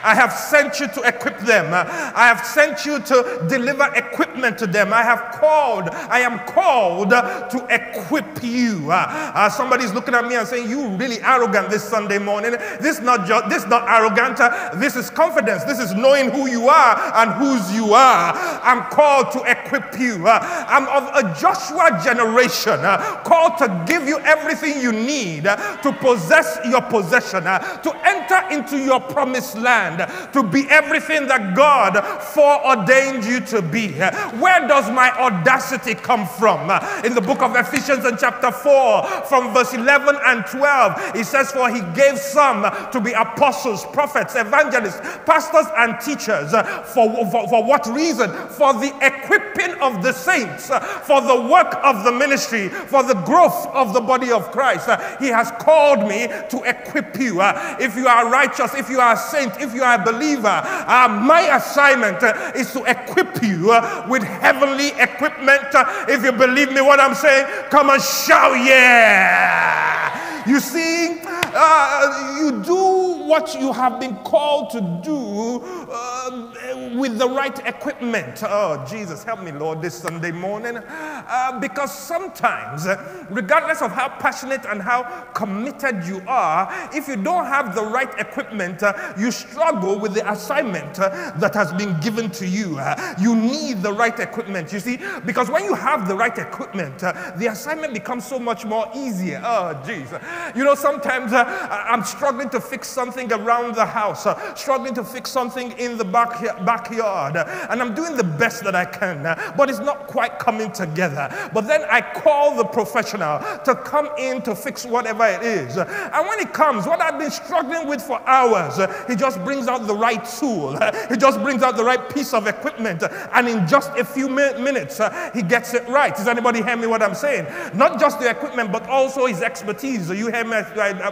I 0.05 0.15
have 0.15 0.33
sent 0.33 0.81
you 0.81 0.89
to 0.89 1.03
equip 1.03 1.39
them. 1.41 1.73
I 1.73 2.27
have 2.27 2.45
sent 2.45 2.85
you 2.85 2.99
to 3.01 3.47
deliver 3.49 3.85
equipment 3.95 4.59
to 4.59 4.67
them. 4.67 4.93
I 4.93 5.03
have 5.03 5.41
called, 5.41 5.89
I 5.91 6.21
am 6.21 6.39
called 6.41 7.11
to 7.11 7.67
equip 7.71 8.43
you. 8.43 8.91
Uh, 8.91 9.49
somebody's 9.51 9.93
looking 9.93 10.15
at 10.15 10.27
me 10.27 10.37
and 10.37 10.47
saying, 10.47 10.69
You 10.69 10.89
really 10.97 11.21
arrogant 11.23 11.71
this 11.71 11.85
Sunday 11.85 12.19
morning. 12.19 12.53
This 12.81 12.99
is 12.99 13.01
not 13.01 13.27
just 13.27 13.49
this 13.49 13.67
not 13.67 13.89
arrogant. 13.89 14.39
this 14.81 14.97
is 14.97 15.11
confidence. 15.11 15.65
This 15.65 15.79
is 15.79 15.95
knowing 15.95 16.31
who 16.31 16.49
you 16.49 16.69
are 16.69 17.13
and 17.17 17.33
whose 17.33 17.75
you 17.75 17.95
are. 17.95 18.33
I'm 18.63 18.83
called 18.91 19.31
to 19.33 19.43
equip 19.51 19.99
you. 19.99 20.27
Uh, 20.27 20.65
I'm 20.69 20.87
of 20.89 21.25
a 21.25 21.41
Joshua 21.41 22.01
generation, 22.03 22.81
uh, 22.81 23.23
called 23.25 23.59
to 23.59 23.85
give 23.87 24.07
you 24.07 24.19
everything 24.21 24.81
you 24.81 24.93
need 24.93 25.45
to 25.45 25.97
possess 26.01 26.59
your 26.67 26.83
possession, 26.83 27.45
to 27.45 28.01
enter 28.05 28.49
into 28.51 28.79
your 28.79 29.01
promised 29.01 29.57
land 29.57 29.92
to 29.99 30.43
be 30.43 30.67
everything 30.69 31.27
that 31.29 31.55
God 31.55 32.01
foreordained 32.35 33.25
you 33.25 33.41
to 33.47 33.63
be. 33.63 33.93
Where 33.93 34.67
does 34.69 34.91
my 34.91 35.11
audacity 35.13 35.95
come 35.95 36.27
from? 36.27 36.71
In 37.05 37.15
the 37.15 37.21
book 37.21 37.43
of 37.43 37.57
Ephesians 37.57 38.05
in 38.05 38.17
chapter 38.17 38.51
4, 38.51 39.03
from 39.27 39.53
verse 39.53 39.75
11 39.75 40.17
and 40.25 40.45
12, 40.47 41.17
it 41.17 41.27
says, 41.27 41.53
For 41.53 41.71
he 41.71 41.81
gave 41.95 42.19
some 42.19 42.63
to 42.91 43.01
be 43.01 43.13
apostles, 43.13 43.85
prophets, 43.87 44.35
evangelists, 44.35 45.01
pastors, 45.25 45.67
and 45.77 46.01
teachers. 46.01 46.53
For, 46.93 47.27
for, 47.31 47.49
for 47.49 47.65
what 47.65 47.87
reason? 47.87 48.31
For 48.49 48.73
the 48.75 48.93
equipping 49.03 49.81
of 49.81 50.03
the 50.03 50.13
saints, 50.13 50.69
for 51.07 51.21
the 51.21 51.49
work 51.51 51.75
of 51.83 52.05
the 52.05 52.13
ministry, 52.13 52.69
for 52.69 53.03
the 53.03 53.15
growth 53.15 53.67
of 53.69 53.93
the 53.93 54.01
body 54.01 54.31
of 54.31 54.51
Christ. 54.51 54.89
He 55.21 55.29
has 55.29 55.51
called 55.53 56.09
me 56.09 56.29
to 56.51 56.63
equip 56.65 57.19
you. 57.19 57.41
If 57.81 57.97
you 57.97 58.07
are 58.07 58.31
righteous, 58.31 58.75
if 58.75 58.89
you 58.89 59.01
are 59.01 59.15
a 59.15 59.17
saint, 59.17 59.61
if 59.61 59.75
you 59.75 59.82
you 59.83 59.89
are 59.89 60.01
a 60.01 60.05
believer, 60.05 60.63
uh, 60.87 61.09
my 61.23 61.57
assignment 61.57 62.23
uh, 62.23 62.53
is 62.55 62.73
to 62.73 62.85
equip 62.85 63.43
you 63.43 63.73
uh, 63.73 64.07
with 64.09 64.23
heavenly 64.23 64.89
equipment. 64.99 65.75
Uh, 65.75 66.07
if 66.09 66.23
you 66.23 66.33
believe 66.33 66.73
me, 66.73 66.81
what 66.81 67.01
I'm 67.01 67.15
saying, 67.15 67.47
come 67.69 67.91
and 67.91 68.01
shout, 68.01 68.55
yeah. 68.65 70.47
You 70.47 70.61
see, 70.61 71.19
uh, 71.55 72.39
you 72.41 72.63
do 72.63 73.25
what 73.27 73.55
you 73.55 73.73
have 73.73 74.01
been 74.01 74.17
called 74.19 74.71
to 74.71 74.81
do 75.03 75.61
uh, 75.91 76.91
with 76.97 77.19
the 77.19 77.29
right 77.29 77.59
equipment. 77.67 78.43
Oh, 78.43 78.85
Jesus, 78.89 79.25
help 79.25 79.43
me, 79.43 79.53
Lord, 79.53 79.81
this 79.81 79.95
Sunday 79.95 80.33
morning. 80.33 80.77
Uh, 80.77 81.59
because 81.61 81.97
sometimes, 81.97 82.87
regardless 83.31 83.83
of 83.83 83.93
how 83.93 84.09
passionate 84.09 84.65
and 84.67 84.83
how 84.83 85.03
committed 85.35 86.05
you 86.05 86.23
are, 86.27 86.69
if 86.93 87.09
you 87.09 87.17
don't 87.17 87.47
have 87.47 87.75
the 87.75 87.85
right 87.85 88.13
equipment, 88.19 88.83
uh, 88.83 89.15
you 89.19 89.31
struggle 89.31 89.99
with 89.99 90.15
the 90.15 90.31
assignment 90.31 90.99
uh, 90.99 91.33
that 91.37 91.55
has 91.55 91.73
been 91.73 91.99
given 92.01 92.31
to 92.31 92.47
you. 92.47 92.81
You 93.21 93.37
need 93.37 93.83
the 93.83 93.93
right 93.93 94.19
equipment, 94.19 94.73
you 94.73 94.81
see, 94.81 94.99
because 95.25 95.51
when 95.51 95.65
you 95.65 95.75
have 95.75 96.09
the 96.09 96.15
right 96.15 96.37
equipment, 96.37 96.99
the 96.99 97.49
assignment 97.51 97.95
becomes 97.95 98.27
so 98.27 98.39
much 98.39 98.65
more 98.65 98.91
easier. 98.95 99.41
Oh, 99.45 99.81
Jesus. 99.87 100.21
You 100.55 100.65
know, 100.65 100.75
sometimes 100.75 101.33
I'm 101.47 102.05
struggling 102.05 102.49
to 102.51 102.61
fix 102.61 102.89
something 102.89 103.33
around 103.33 103.75
the 103.75 103.87
house, 103.87 104.27
uh, 104.27 104.55
struggling 104.55 104.95
to 104.95 105.05
fix 105.05 105.31
something 105.31 105.73
in 105.73 105.99
the 105.99 106.05
back, 106.05 106.41
backyard, 106.65 107.37
and 107.37 107.81
I'm 107.83 107.95
doing 107.95 108.17
the 108.17 108.25
best 108.25 108.65
that 108.65 108.75
I 108.75 108.85
can, 108.85 109.27
uh, 109.27 109.55
but 109.57 109.71
it's 109.71 109.79
not 109.79 110.07
quite 110.07 110.39
coming 110.39 110.71
together. 110.73 111.29
But 111.53 111.67
then 111.67 111.83
I 111.91 112.01
call 112.01 112.57
the 112.57 112.65
professional 112.65 113.41
to 113.65 113.75
come 113.75 114.09
in 114.19 114.43
to 114.43 114.55
fix 114.55 114.85
whatever 114.85 115.27
it 115.27 115.43
is. 115.43 115.77
And 115.77 116.29
when 116.29 116.39
he 116.39 116.47
comes, 116.47 116.87
what 116.87 117.01
I've 117.01 117.19
been 117.19 117.31
struggling 117.31 117.89
with 117.89 118.03
for 118.03 118.21
hours, 118.29 118.79
uh, 118.79 119.05
he 119.09 119.17
just 119.17 119.43
brings 119.45 119.69
out 119.69 119.87
the 119.87 119.95
right 119.95 120.25
tool, 120.25 120.79
he 121.09 121.17
just 121.17 121.41
brings 121.43 121.63
out 121.63 121.77
the 121.77 121.85
right 121.85 122.13
piece 122.15 122.35
of 122.35 122.47
equipment, 122.47 123.03
and 123.33 123.49
in 123.49 123.67
just 123.67 123.91
a 123.97 124.05
few 124.05 124.29
minutes, 124.29 125.01
he 125.35 125.43
gets 125.43 125.75
it 125.75 125.87
right. 125.89 126.15
Does 126.15 126.29
anybody 126.29 126.63
hear 126.63 126.77
me 126.77 126.87
what 126.87 127.03
I'm 127.03 127.15
saying? 127.15 127.47
Not 127.75 127.99
just 127.99 128.21
the 128.21 128.31
equipment, 128.31 128.73
but 128.73 128.89
also 128.89 129.27
his 129.27 129.43
expertise. 129.43 130.11
You 130.11 130.29
hear 130.29 130.45
me 130.45 130.57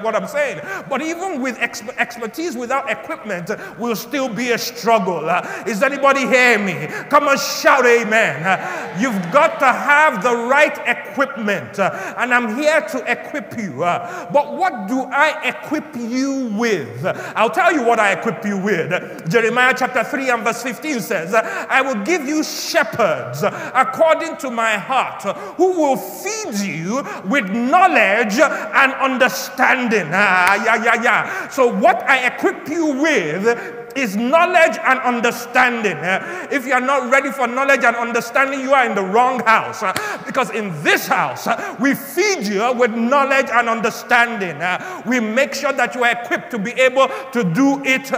what 0.02 0.14
I'm 0.14 0.19
saying? 0.26 0.60
But 0.88 1.02
even 1.02 1.40
with 1.40 1.58
expertise 1.58 2.56
without 2.56 2.90
equipment 2.90 3.50
will 3.78 3.96
still 3.96 4.28
be 4.28 4.50
a 4.52 4.58
struggle. 4.58 5.28
Is 5.66 5.82
anybody 5.82 6.26
hearing 6.26 6.64
me? 6.66 6.86
Come 7.08 7.28
on, 7.28 7.38
shout 7.38 7.86
amen. 7.86 9.00
You've 9.00 9.32
got 9.32 9.58
to 9.60 9.66
have 9.66 10.22
the 10.22 10.34
right 10.34 10.78
equipment, 10.86 11.78
and 11.78 12.34
I'm 12.34 12.56
here 12.56 12.80
to 12.80 13.04
equip 13.10 13.56
you. 13.58 13.78
But 13.80 14.56
what 14.56 14.88
do 14.88 15.02
I 15.02 15.48
equip 15.48 15.94
you 15.96 16.52
with? 16.56 17.04
I'll 17.36 17.50
tell 17.50 17.72
you 17.72 17.82
what 17.84 17.98
I 18.00 18.12
equip 18.12 18.44
you 18.44 18.58
with. 18.58 19.30
Jeremiah 19.30 19.74
chapter 19.76 20.04
3 20.04 20.30
and 20.30 20.44
verse 20.44 20.62
15 20.62 21.00
says, 21.00 21.34
I 21.34 21.80
will 21.82 22.04
give 22.04 22.26
you 22.26 22.42
shepherds 22.42 23.42
according 23.42 24.36
to 24.38 24.50
my 24.50 24.76
heart 24.76 25.22
who 25.56 25.72
will 25.72 25.96
feed 25.96 26.60
you 26.60 27.02
with 27.26 27.50
knowledge 27.50 28.38
and 28.38 28.92
understanding. 28.94 30.09
Ah, 30.12 30.64
yeah, 30.64 30.84
yeah, 30.84 31.02
yeah. 31.02 31.48
So, 31.48 31.66
what 31.66 32.02
I 32.08 32.26
equip 32.26 32.68
you 32.68 32.86
with 32.86 33.79
is 33.96 34.16
knowledge 34.16 34.78
and 34.82 34.98
understanding. 35.00 35.96
Eh? 35.96 36.48
If 36.50 36.66
you 36.66 36.72
are 36.72 36.80
not 36.80 37.10
ready 37.10 37.30
for 37.30 37.46
knowledge 37.46 37.84
and 37.84 37.96
understanding, 37.96 38.60
you 38.60 38.72
are 38.72 38.86
in 38.86 38.94
the 38.94 39.02
wrong 39.02 39.40
house. 39.40 39.82
Eh? 39.82 39.92
Because 40.26 40.50
in 40.50 40.70
this 40.82 41.06
house, 41.06 41.46
eh, 41.46 41.76
we 41.80 41.94
feed 41.94 42.46
you 42.46 42.72
with 42.72 42.92
knowledge 42.92 43.48
and 43.50 43.68
understanding. 43.68 44.60
We 45.06 45.20
make 45.20 45.54
sure 45.54 45.72
that 45.72 45.94
you 45.94 46.04
are 46.04 46.12
equipped 46.12 46.50
to 46.52 46.58
be 46.58 46.72
able 46.72 47.08
to 47.32 47.44
do 47.44 47.82
it 47.84 48.10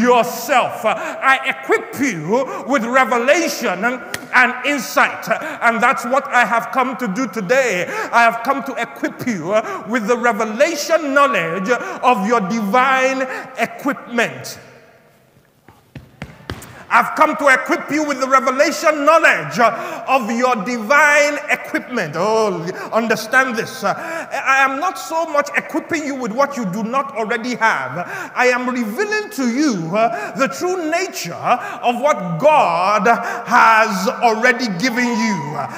yourself. 0.00 0.84
I 0.84 1.38
equip 1.46 2.00
you 2.00 2.64
with 2.66 2.84
revelation 2.84 3.84
and 3.84 4.66
insight. 4.66 5.28
And 5.62 5.82
that's 5.82 6.04
what 6.04 6.26
I 6.28 6.44
have 6.44 6.70
come 6.72 6.96
to 6.98 7.08
do 7.08 7.26
today. 7.26 7.86
I 8.12 8.22
have 8.22 8.42
come 8.44 8.62
to 8.64 8.74
equip 8.74 9.26
you 9.26 9.60
with 9.88 10.06
the 10.06 10.16
revelation 10.16 11.14
knowledge 11.14 11.70
of 11.70 12.26
your 12.26 12.40
divine 12.40 13.26
equipment. 13.58 14.58
I've 16.90 17.14
come 17.14 17.36
to 17.36 17.46
equip 17.48 17.90
you 17.90 18.04
with 18.04 18.20
the 18.20 18.28
revelation 18.28 19.04
knowledge 19.04 19.58
uh, 19.58 20.04
of 20.08 20.30
your 20.30 20.56
divine 20.64 21.38
equipment. 21.48 22.14
Oh, 22.16 22.62
understand 22.92 23.54
this. 23.54 23.84
Uh, 23.84 23.94
I 23.94 24.64
am 24.64 24.80
not 24.80 24.98
so 24.98 25.24
much 25.26 25.50
equipping 25.56 26.04
you 26.04 26.16
with 26.16 26.32
what 26.32 26.56
you 26.56 26.66
do 26.66 26.82
not 26.82 27.14
already 27.16 27.54
have. 27.54 28.32
I 28.34 28.46
am 28.46 28.68
revealing 28.68 29.30
to 29.30 29.48
you 29.48 29.96
uh, 29.96 30.36
the 30.36 30.48
true 30.48 30.90
nature 30.90 31.32
of 31.34 32.00
what 32.00 32.40
God 32.40 33.06
has 33.46 34.08
already 34.08 34.66
given 34.78 35.06
you. 35.06 35.36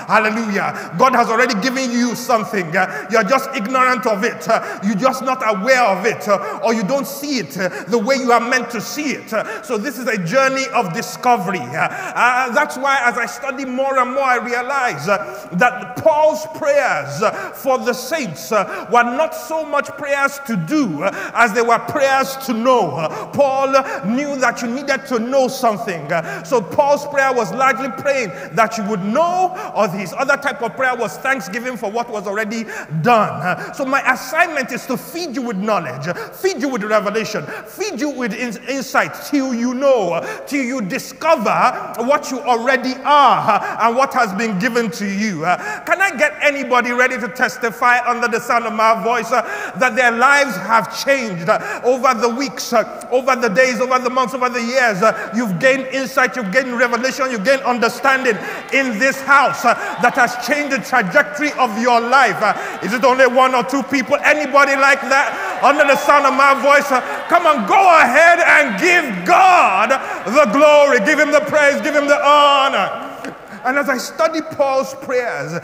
Hallelujah. 0.09 0.95
God 0.99 1.14
has 1.14 1.28
already 1.28 1.61
given 1.61 1.90
you 1.90 2.14
something. 2.14 2.73
You're 3.11 3.25
just 3.25 3.50
ignorant 3.54 4.07
of 4.07 4.25
it. 4.25 4.47
You're 4.83 4.97
just 4.97 5.23
not 5.23 5.42
aware 5.45 5.83
of 5.83 6.07
it, 6.07 6.26
or 6.64 6.73
you 6.73 6.83
don't 6.85 7.07
see 7.07 7.38
it 7.38 7.50
the 7.88 7.99
way 7.99 8.16
you 8.16 8.33
are 8.33 8.40
meant 8.40 8.71
to 8.71 8.81
see 8.81 9.12
it. 9.12 9.31
So, 9.64 9.76
this 9.76 9.99
is 9.99 10.07
a 10.07 10.19
journey 10.25 10.64
of 10.75 10.92
discovery. 11.02 11.59
Uh, 11.59 11.88
uh, 12.14 12.52
that's 12.54 12.76
why, 12.76 13.00
as 13.02 13.18
I 13.18 13.26
study 13.26 13.64
more 13.64 13.99
and 13.99 14.14
more, 14.14 14.23
I 14.23 14.37
realize 14.37 15.09
uh, 15.09 15.49
that 15.52 15.97
Paul's 15.97 16.47
prayers 16.54 17.23
uh, 17.23 17.50
for 17.54 17.78
the 17.78 17.92
saints 17.92 18.52
uh, 18.52 18.87
were 18.92 19.02
not 19.02 19.35
so 19.35 19.64
much 19.64 19.88
prayers 20.02 20.38
to 20.47 20.56
do 20.56 21.02
uh, 21.02 21.32
as 21.35 21.52
they 21.52 21.62
were 21.62 21.78
prayers 21.78 22.37
to 22.47 22.52
know. 22.52 23.09
Paul 23.32 23.73
knew 24.06 24.38
that 24.38 24.62
you 24.62 24.68
needed 24.68 25.06
to 25.06 25.18
know 25.18 25.49
something. 25.49 26.09
So, 26.44 26.62
Paul's 26.62 27.06
prayer 27.06 27.32
was 27.32 27.52
largely 27.52 27.90
praying 28.00 28.30
that 28.54 28.78
you 28.78 28.85
would 28.85 29.04
know, 29.04 29.73
or 29.75 29.88
his 29.88 30.12
other 30.12 30.37
type 30.37 30.62
of 30.62 30.76
prayer 30.76 30.94
was 30.94 31.16
thanksgiving 31.18 31.76
for 31.76 31.90
what 31.90 32.09
was 32.11 32.26
already 32.26 32.64
done. 33.02 33.75
So, 33.75 33.85
my 33.85 34.00
assignment 34.12 34.71
is 34.71 34.87
to 34.87 34.97
feed 34.97 35.35
you 35.35 35.42
with 35.42 35.56
knowledge, 35.56 36.06
feed 36.32 36.61
you 36.61 36.68
with 36.68 36.85
revelation, 36.85 37.44
feed 37.66 38.00
you 38.00 38.11
with 38.11 38.32
in- 38.35 38.62
insight 38.68 39.14
till 39.30 39.52
you 39.52 39.75
know, 39.75 40.21
till 40.47 40.64
you 40.64 40.80
discover 40.92 41.94
what 42.04 42.30
you 42.30 42.38
already 42.40 42.92
are 43.04 43.62
and 43.80 43.96
what 43.96 44.12
has 44.12 44.30
been 44.34 44.58
given 44.58 44.90
to 44.90 45.06
you. 45.06 45.40
Can 45.88 46.00
I 46.00 46.14
get 46.18 46.37
anybody 46.42 46.92
ready 46.92 47.18
to 47.18 47.28
testify 47.28 47.99
under 48.06 48.28
the 48.28 48.38
sound 48.38 48.66
of 48.66 48.75
my 48.75 49.02
voice 49.02 49.32
uh, 49.32 49.40
that 49.78 49.96
their 49.96 50.12
lives 50.12 50.54
have 50.56 50.92
changed 51.02 51.49
over 51.82 52.12
the 52.12 52.28
weeks, 52.28 52.72
uh, 52.72 53.08
over 53.11 53.34
the 53.37 53.49
days, 53.49 53.80
over 53.80 53.99
the 53.99 54.11
months, 54.11 54.34
over 54.34 54.50
the 54.50 54.61
years? 54.61 55.02
Uh, 55.02 55.32
you've 55.34 55.58
gained 55.58 55.87
insight, 55.87 56.37
you've 56.37 56.52
gained 56.52 56.72
revelation, 56.76 57.30
you've 57.30 57.44
gained 57.44 57.62
understanding 57.62 58.37
in 58.75 58.99
this 58.99 59.20
house 59.22 59.62
that 59.62 60.12
has 60.14 60.37
changed 60.46 60.76
the 60.76 60.82
trajectory 60.84 61.52
of 61.52 61.72
your 61.80 62.00
life. 62.00 62.37
Is 62.84 62.92
it 62.92 63.04
only 63.04 63.26
one 63.26 63.54
or 63.54 63.64
two 63.64 63.82
people? 63.84 64.16
Anybody 64.20 64.76
like 64.76 65.00
that 65.08 65.62
under 65.64 65.84
the 65.84 65.96
sound 65.96 66.26
of 66.26 66.34
my 66.34 66.52
voice? 66.61 66.88
Come 67.32 67.46
on, 67.46 67.64
go 67.64 67.80
ahead 67.80 68.44
and 68.44 68.76
give 68.76 69.25
God 69.25 69.88
the 70.26 70.50
glory, 70.52 70.81
give 71.04 71.18
Him 71.18 71.30
the 71.32 71.40
praise, 71.40 71.80
give 71.82 71.94
Him 71.94 72.06
the 72.06 72.20
honor. 72.24 73.34
And 73.64 73.78
as 73.78 73.88
I 73.88 73.98
study 73.98 74.40
Paul's 74.40 74.94
prayers, 74.94 75.60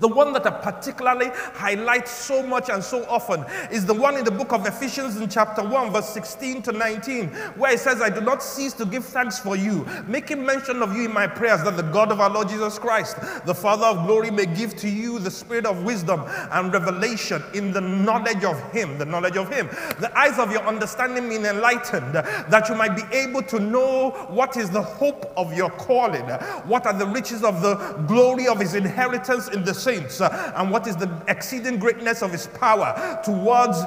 the 0.00 0.08
one 0.08 0.32
that 0.32 0.46
I 0.46 0.50
particularly 0.50 1.30
highlight 1.54 2.08
so 2.08 2.42
much 2.42 2.68
and 2.70 2.82
so 2.82 3.04
often 3.04 3.44
is 3.70 3.86
the 3.86 3.94
one 3.94 4.16
in 4.16 4.24
the 4.24 4.30
book 4.30 4.52
of 4.52 4.66
Ephesians 4.66 5.16
in 5.20 5.28
chapter 5.28 5.62
1, 5.62 5.92
verse 5.92 6.08
16 6.08 6.62
to 6.62 6.72
19, 6.72 7.28
where 7.56 7.72
it 7.72 7.80
says, 7.80 8.00
I 8.00 8.08
do 8.10 8.20
not 8.20 8.42
cease 8.42 8.72
to 8.74 8.86
give 8.86 9.04
thanks 9.04 9.38
for 9.38 9.56
you, 9.56 9.86
making 10.06 10.44
mention 10.44 10.82
of 10.82 10.96
you 10.96 11.04
in 11.04 11.12
my 11.12 11.26
prayers, 11.26 11.62
that 11.64 11.76
the 11.76 11.82
God 11.82 12.10
of 12.10 12.20
our 12.20 12.30
Lord 12.30 12.48
Jesus 12.48 12.78
Christ, 12.78 13.16
the 13.44 13.54
Father 13.54 13.86
of 13.86 14.06
glory, 14.06 14.30
may 14.30 14.46
give 14.46 14.74
to 14.76 14.88
you 14.88 15.18
the 15.18 15.30
spirit 15.30 15.66
of 15.66 15.84
wisdom 15.84 16.24
and 16.52 16.72
revelation 16.72 17.42
in 17.54 17.72
the 17.72 17.80
knowledge 17.80 18.44
of 18.44 18.58
Him, 18.72 18.96
the 18.98 19.04
knowledge 19.04 19.36
of 19.36 19.52
Him. 19.52 19.68
The 19.98 20.10
eyes 20.16 20.38
of 20.38 20.50
your 20.50 20.62
understanding 20.66 21.28
being 21.28 21.44
enlightened, 21.44 22.14
that 22.14 22.68
you 22.68 22.74
might 22.74 22.96
be 22.96 23.16
able 23.16 23.42
to 23.42 23.60
know 23.60 24.10
what 24.28 24.56
is 24.56 24.70
the 24.70 24.82
hope 24.82 25.32
of 25.36 25.54
your 25.54 25.70
calling, 25.70 26.24
what 26.66 26.86
are 26.86 26.98
the 26.98 27.06
riches 27.06 27.44
of 27.44 27.60
the 27.60 27.74
glory 28.06 28.46
of 28.46 28.60
His 28.60 28.74
inheritance 28.74 29.48
in 29.48 29.62
the 29.62 29.74
saints, 29.90 30.20
uh, 30.20 30.52
and 30.56 30.70
what 30.70 30.86
is 30.86 30.96
the 30.96 31.10
exceeding 31.28 31.78
greatness 31.78 32.22
of 32.22 32.30
his 32.30 32.46
power 32.46 33.20
towards 33.24 33.78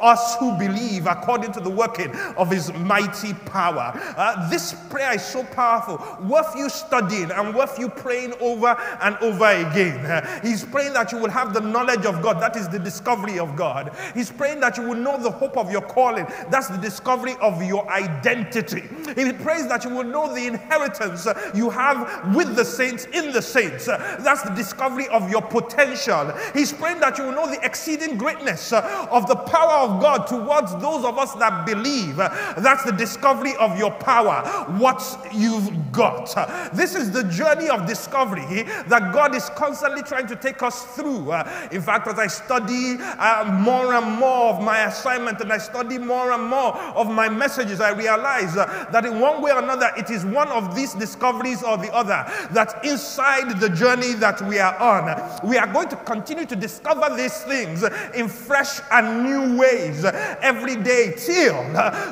us 0.00 0.36
who 0.38 0.56
believe 0.58 1.06
according 1.06 1.52
to 1.52 1.60
the 1.60 1.70
working 1.70 2.10
of 2.36 2.50
his 2.50 2.72
mighty 2.72 3.34
power. 3.46 3.92
Uh, 4.16 4.48
this 4.50 4.74
prayer 4.90 5.14
is 5.14 5.24
so 5.24 5.44
powerful, 5.44 5.96
worth 6.26 6.54
you 6.56 6.68
studying 6.68 7.30
and 7.30 7.54
worth 7.54 7.78
you 7.78 7.88
praying 7.88 8.34
over 8.40 8.76
and 9.00 9.16
over 9.18 9.46
again. 9.46 10.04
Uh, 10.04 10.40
he's 10.40 10.64
praying 10.64 10.92
that 10.92 11.12
you 11.12 11.18
will 11.18 11.30
have 11.30 11.54
the 11.54 11.60
knowledge 11.60 12.04
of 12.04 12.20
God, 12.22 12.40
that 12.40 12.56
is 12.56 12.68
the 12.68 12.78
discovery 12.78 13.38
of 13.38 13.54
God. 13.54 13.96
He's 14.14 14.30
praying 14.30 14.60
that 14.60 14.76
you 14.76 14.84
will 14.84 14.96
know 14.96 15.20
the 15.20 15.30
hope 15.30 15.56
of 15.56 15.70
your 15.70 15.82
calling, 15.82 16.26
that's 16.50 16.68
the 16.68 16.78
discovery 16.78 17.34
of 17.40 17.62
your 17.62 17.88
identity. 17.90 18.82
He 19.14 19.32
prays 19.32 19.68
that 19.68 19.84
you 19.84 19.90
will 19.90 20.04
know 20.04 20.34
the 20.34 20.46
inheritance 20.46 21.28
you 21.54 21.70
have 21.70 22.34
with 22.34 22.56
the 22.56 22.64
saints 22.64 23.06
in 23.06 23.32
the 23.32 23.42
saints, 23.42 23.86
that's 23.86 24.42
the 24.42 24.54
discovery 24.54 25.06
of 25.08 25.30
your 25.30 25.43
potential. 25.44 26.32
He's 26.52 26.72
praying 26.72 27.00
that 27.00 27.18
you 27.18 27.24
will 27.24 27.32
know 27.32 27.50
the 27.50 27.64
exceeding 27.64 28.16
greatness 28.16 28.72
uh, 28.72 29.06
of 29.10 29.26
the 29.26 29.36
power 29.36 29.88
of 29.88 30.00
God 30.00 30.26
towards 30.26 30.72
those 30.80 31.04
of 31.04 31.18
us 31.18 31.34
that 31.34 31.66
believe. 31.66 32.16
That's 32.16 32.84
the 32.84 32.92
discovery 32.92 33.54
of 33.56 33.78
your 33.78 33.90
power, 33.92 34.42
what 34.78 35.02
you've 35.32 35.92
got. 35.92 36.34
This 36.74 36.94
is 36.94 37.10
the 37.10 37.24
journey 37.24 37.68
of 37.68 37.86
discovery 37.86 38.64
that 38.88 39.12
God 39.12 39.34
is 39.34 39.48
constantly 39.50 40.02
trying 40.02 40.26
to 40.28 40.36
take 40.36 40.62
us 40.62 40.84
through. 40.96 41.30
Uh, 41.30 41.68
in 41.72 41.82
fact, 41.82 42.06
as 42.08 42.18
I 42.18 42.26
study 42.26 42.96
uh, 42.98 43.44
more 43.60 43.94
and 43.94 44.18
more 44.18 44.52
of 44.54 44.62
my 44.62 44.84
assignment 44.84 45.40
and 45.40 45.52
I 45.52 45.58
study 45.58 45.98
more 45.98 46.32
and 46.32 46.44
more 46.44 46.76
of 46.94 47.10
my 47.10 47.28
messages, 47.28 47.80
I 47.80 47.90
realize 47.90 48.54
that 48.54 49.04
in 49.04 49.20
one 49.20 49.42
way 49.42 49.52
or 49.52 49.58
another, 49.58 49.90
it 49.96 50.10
is 50.10 50.24
one 50.24 50.48
of 50.48 50.74
these 50.74 50.94
discoveries 50.94 51.62
or 51.62 51.76
the 51.76 51.92
other 51.94 52.24
that 52.50 52.84
inside 52.84 53.60
the 53.60 53.68
journey 53.68 54.14
that 54.14 54.40
we 54.42 54.58
are 54.58 54.76
on, 54.78 55.04
we 55.42 55.56
are 55.58 55.66
going 55.72 55.88
to 55.88 55.96
continue 55.96 56.46
to 56.46 56.56
discover 56.56 57.14
these 57.16 57.42
things 57.42 57.84
in 58.14 58.28
fresh 58.28 58.80
and 58.90 59.24
new 59.24 59.58
ways 59.58 60.04
every 60.04 60.76
day 60.76 61.14
till 61.16 61.56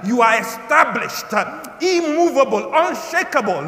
you 0.05 0.23
are 0.23 0.41
established 0.41 1.33
immovable, 1.83 2.71
unshakable 2.73 3.61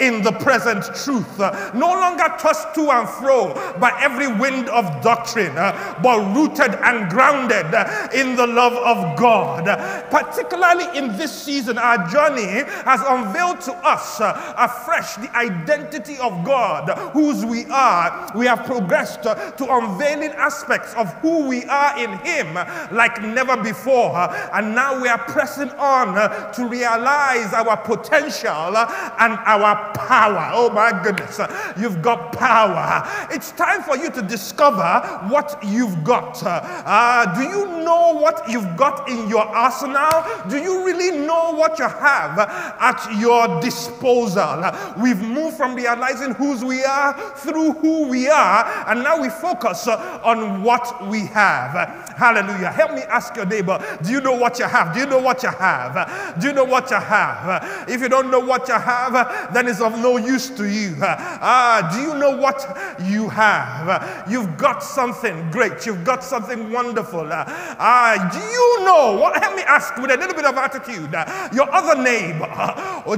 in 0.00 0.22
the 0.22 0.32
present 0.40 0.84
truth, 0.94 1.38
no 1.74 1.92
longer 1.92 2.24
tossed 2.38 2.74
to 2.74 2.90
and 2.90 3.08
fro 3.08 3.54
by 3.78 3.92
every 4.00 4.28
wind 4.28 4.68
of 4.68 4.84
doctrine, 5.02 5.54
but 5.54 6.34
rooted 6.34 6.74
and 6.82 7.10
grounded 7.10 7.66
in 8.14 8.36
the 8.36 8.46
love 8.46 8.74
of 8.74 9.16
God. 9.18 9.64
Particularly 10.10 10.96
in 10.96 11.16
this 11.16 11.32
season, 11.32 11.78
our 11.78 12.06
journey 12.08 12.64
has 12.84 13.00
unveiled 13.06 13.60
to 13.62 13.72
us 13.86 14.20
afresh 14.20 15.16
the 15.16 15.36
identity 15.36 16.16
of 16.18 16.44
God, 16.44 16.88
whose 17.12 17.44
we 17.44 17.64
are. 17.66 18.30
We 18.36 18.46
have 18.46 18.64
progressed 18.64 18.95
Uh, 18.96 19.50
to 19.52 19.66
unveiling 19.76 20.30
aspects 20.36 20.94
of 20.94 21.12
who 21.20 21.46
we 21.46 21.64
are 21.64 22.02
in 22.02 22.16
Him 22.20 22.54
like 22.90 23.20
never 23.20 23.54
before. 23.62 24.16
And 24.54 24.74
now 24.74 24.98
we 25.02 25.06
are 25.08 25.18
pressing 25.18 25.68
on 25.72 26.16
uh, 26.16 26.50
to 26.52 26.66
realize 26.66 27.52
our 27.52 27.76
potential 27.76 28.50
uh, 28.50 29.14
and 29.18 29.34
our 29.44 29.92
power. 29.92 30.50
Oh 30.54 30.70
my 30.70 30.98
goodness, 31.04 31.38
you've 31.76 32.00
got 32.00 32.32
power. 32.32 33.06
It's 33.30 33.52
time 33.52 33.82
for 33.82 33.98
you 33.98 34.10
to 34.12 34.22
discover 34.22 35.00
what 35.28 35.58
you've 35.62 36.02
got. 36.02 36.42
Uh, 36.42 37.34
do 37.34 37.42
you 37.42 37.66
know 37.84 38.14
what 38.14 38.48
you've 38.48 38.78
got 38.78 39.10
in 39.10 39.28
your 39.28 39.42
arsenal? 39.42 40.24
Do 40.48 40.56
you 40.56 40.86
really 40.86 41.18
know 41.18 41.52
what 41.52 41.78
you 41.78 41.86
have 41.86 42.38
at 42.38 43.06
your 43.18 43.60
disposal? 43.60 44.64
We've 45.02 45.20
moved 45.20 45.58
from 45.58 45.74
realizing 45.74 46.32
whose 46.32 46.64
we 46.64 46.82
are 46.82 47.12
through 47.36 47.72
who 47.72 48.08
we 48.08 48.28
are, 48.28 48.64
and 48.86 49.02
now 49.02 49.20
we 49.20 49.28
focus 49.28 49.86
on 49.88 50.62
what 50.62 51.06
we 51.08 51.26
have. 51.26 51.74
Hallelujah. 52.16 52.70
Help 52.70 52.92
me 52.92 53.02
ask 53.02 53.36
your 53.36 53.46
neighbor, 53.46 53.78
do 54.02 54.10
you 54.10 54.20
know 54.20 54.34
what 54.34 54.58
you 54.58 54.64
have? 54.64 54.94
Do 54.94 55.00
you 55.00 55.06
know 55.06 55.18
what 55.18 55.42
you 55.42 55.50
have? 55.50 56.40
Do 56.40 56.46
you 56.48 56.52
know 56.52 56.64
what 56.64 56.90
you 56.90 56.96
have? 56.96 57.88
If 57.88 58.00
you 58.00 58.08
don't 58.08 58.30
know 58.30 58.40
what 58.40 58.68
you 58.68 58.74
have, 58.74 59.52
then 59.52 59.68
it's 59.68 59.80
of 59.80 59.98
no 59.98 60.16
use 60.16 60.48
to 60.50 60.68
you. 60.68 60.96
Ah, 61.00 61.90
do 61.92 62.00
you 62.00 62.14
know 62.18 62.36
what 62.36 62.64
you 63.04 63.28
have? 63.28 64.26
You've 64.30 64.56
got 64.56 64.82
something 64.82 65.50
great. 65.50 65.84
You've 65.84 66.04
got 66.04 66.24
something 66.24 66.70
wonderful. 66.72 67.28
Ah, 67.30 68.30
do 68.32 68.38
you 68.38 68.84
know 68.84 69.18
what? 69.20 69.36
Help 69.42 69.56
me 69.56 69.62
ask 69.62 69.96
with 69.96 70.10
a 70.10 70.16
little 70.16 70.34
bit 70.34 70.46
of 70.46 70.56
attitude. 70.56 71.12
Your 71.52 71.70
other 71.74 72.00
neighbor, 72.02 72.46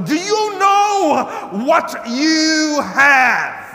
do 0.03 0.15
you 0.15 0.59
know 0.59 1.51
what 1.65 2.07
you 2.09 2.81
have? 2.81 3.68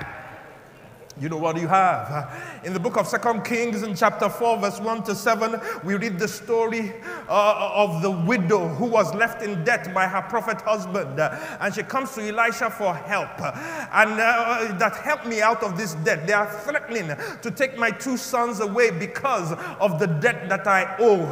You 1.24 1.30
know 1.30 1.38
what 1.38 1.58
you 1.58 1.68
have? 1.68 2.60
In 2.64 2.74
the 2.74 2.78
book 2.78 2.98
of 2.98 3.08
Second 3.08 3.46
Kings, 3.46 3.82
in 3.82 3.94
chapter 3.94 4.28
4, 4.28 4.58
verse 4.58 4.78
1 4.78 5.04
to 5.04 5.14
7, 5.14 5.58
we 5.82 5.94
read 5.94 6.18
the 6.18 6.28
story 6.28 6.92
uh, 7.30 7.72
of 7.74 8.02
the 8.02 8.10
widow 8.10 8.68
who 8.68 8.84
was 8.84 9.14
left 9.14 9.40
in 9.40 9.64
debt 9.64 9.94
by 9.94 10.06
her 10.06 10.20
prophet 10.20 10.60
husband. 10.60 11.18
And 11.18 11.74
she 11.74 11.82
comes 11.82 12.14
to 12.16 12.28
Elisha 12.28 12.68
for 12.68 12.92
help. 12.92 13.40
And 13.40 14.20
uh, 14.20 14.76
that 14.76 14.96
help 14.96 15.24
me 15.24 15.40
out 15.40 15.62
of 15.62 15.78
this 15.78 15.94
debt. 15.94 16.26
They 16.26 16.34
are 16.34 16.46
threatening 16.60 17.16
to 17.40 17.50
take 17.50 17.78
my 17.78 17.90
two 17.90 18.18
sons 18.18 18.60
away 18.60 18.90
because 18.90 19.52
of 19.80 19.98
the 19.98 20.08
debt 20.08 20.50
that 20.50 20.66
I 20.66 20.94
owe. 20.98 21.24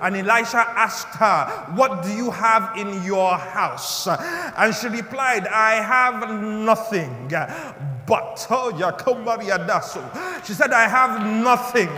And 0.00 0.14
Elisha 0.14 0.58
asked 0.58 1.16
her, 1.16 1.72
What 1.74 2.04
do 2.04 2.12
you 2.12 2.30
have 2.30 2.76
in 2.76 3.02
your 3.02 3.34
house? 3.34 4.06
And 4.06 4.72
she 4.76 4.86
replied, 4.86 5.48
I 5.48 5.82
have 5.82 6.40
nothing 6.40 7.32
but, 8.10 8.40
she 10.44 10.52
said, 10.52 10.72
I 10.72 10.88
have 10.88 11.24
nothing 11.24 11.88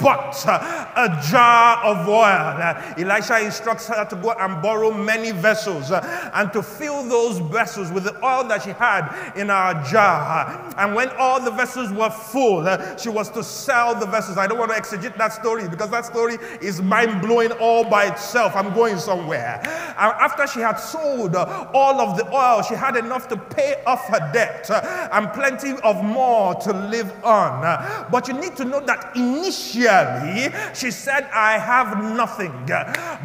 but 0.00 0.44
a 0.46 1.20
jar 1.30 1.84
of 1.84 2.08
oil. 2.08 2.56
Elisha 2.96 3.44
instructs 3.44 3.86
her 3.88 4.06
to 4.06 4.16
go 4.16 4.32
and 4.32 4.62
borrow 4.62 4.90
many 4.90 5.32
vessels 5.32 5.90
and 5.92 6.50
to 6.54 6.62
fill 6.62 7.06
those 7.06 7.38
vessels 7.38 7.92
with 7.92 8.04
the 8.04 8.14
oil 8.24 8.44
that 8.44 8.62
she 8.62 8.70
had 8.70 9.32
in 9.36 9.48
her 9.48 9.84
jar. 9.90 10.72
And 10.78 10.94
when 10.94 11.10
all 11.18 11.38
the 11.44 11.50
vessels 11.50 11.92
were 11.92 12.08
full, 12.08 12.64
she 12.96 13.10
was 13.10 13.28
to 13.32 13.44
sell 13.44 13.94
the 13.94 14.06
vessels. 14.06 14.38
I 14.38 14.46
don't 14.46 14.58
want 14.58 14.70
to 14.70 14.80
exegete 14.80 15.18
that 15.18 15.34
story 15.34 15.68
because 15.68 15.90
that 15.90 16.06
story 16.06 16.38
is 16.62 16.80
mind 16.80 17.20
blowing 17.20 17.52
all 17.52 17.84
by 17.84 18.06
itself. 18.06 18.56
I'm 18.56 18.72
going 18.72 18.96
somewhere. 18.96 19.60
And 19.98 20.12
after 20.18 20.46
she 20.46 20.60
had 20.60 20.76
sold 20.76 21.36
all 21.36 22.00
of 22.00 22.16
the 22.16 22.26
oil, 22.34 22.62
she 22.62 22.74
had 22.74 22.96
enough 22.96 23.28
to 23.28 23.36
pay 23.36 23.82
off 23.86 24.06
her 24.06 24.30
debt 24.32 24.70
and 25.12 25.25
plenty 25.32 25.72
of 25.82 26.02
more 26.02 26.54
to 26.54 26.72
live 26.72 27.12
on. 27.24 27.62
But 28.10 28.28
you 28.28 28.34
need 28.34 28.56
to 28.56 28.64
know 28.64 28.80
that 28.80 29.16
initially 29.16 30.52
she 30.74 30.90
said, 30.90 31.28
I 31.32 31.58
have 31.58 32.02
nothing 32.16 32.52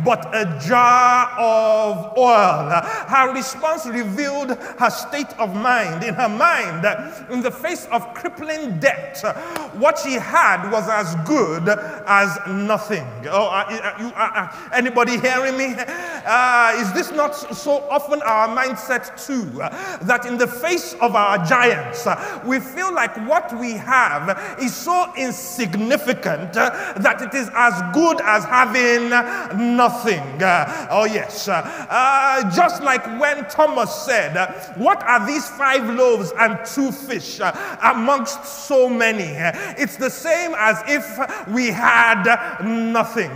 but 0.03 0.25
a 0.33 0.59
jar 0.67 1.29
of 1.37 2.17
oil. 2.17 2.81
Her 3.07 3.33
response 3.33 3.85
revealed 3.85 4.57
her 4.79 4.89
state 4.89 5.31
of 5.39 5.55
mind. 5.55 6.03
In 6.03 6.13
her 6.15 6.29
mind, 6.29 6.85
in 7.31 7.41
the 7.41 7.51
face 7.51 7.87
of 7.91 8.13
crippling 8.13 8.79
debt, 8.79 9.21
what 9.73 9.99
she 9.99 10.13
had 10.13 10.69
was 10.71 10.87
as 10.89 11.15
good 11.27 11.67
as 11.69 12.37
nothing. 12.47 13.05
Oh, 13.25 13.49
anybody 14.73 15.19
hearing 15.19 15.57
me? 15.57 15.75
Uh, 15.77 16.73
is 16.77 16.91
this 16.93 17.11
not 17.11 17.35
so 17.35 17.87
often 17.89 18.21
our 18.21 18.47
mindset 18.47 19.25
too? 19.25 19.41
that 20.01 20.25
in 20.25 20.37
the 20.37 20.47
face 20.47 20.93
of 20.95 21.15
our 21.15 21.37
we 22.45 22.59
feel 22.59 22.93
like 22.93 23.15
what 23.27 23.57
we 23.59 23.73
have 23.73 24.57
is 24.61 24.75
so 24.75 25.11
insignificant 25.15 26.53
that 26.53 27.21
it 27.21 27.33
is 27.33 27.49
as 27.53 27.81
good 27.93 28.19
as 28.21 28.43
having 28.45 29.09
nothing. 29.75 30.23
Oh, 30.89 31.07
yes. 31.11 31.47
Uh, 31.47 32.49
just 32.53 32.81
like 32.83 33.05
when 33.19 33.45
Thomas 33.45 33.93
said, 33.93 34.35
What 34.75 35.03
are 35.03 35.25
these 35.25 35.47
five 35.49 35.87
loaves 35.89 36.31
and 36.37 36.59
two 36.65 36.91
fish 36.91 37.39
amongst 37.83 38.45
so 38.45 38.89
many? 38.89 39.33
It's 39.81 39.97
the 39.97 40.09
same 40.09 40.53
as 40.57 40.81
if 40.87 41.47
we 41.49 41.67
had 41.67 42.23
nothing. 42.63 43.31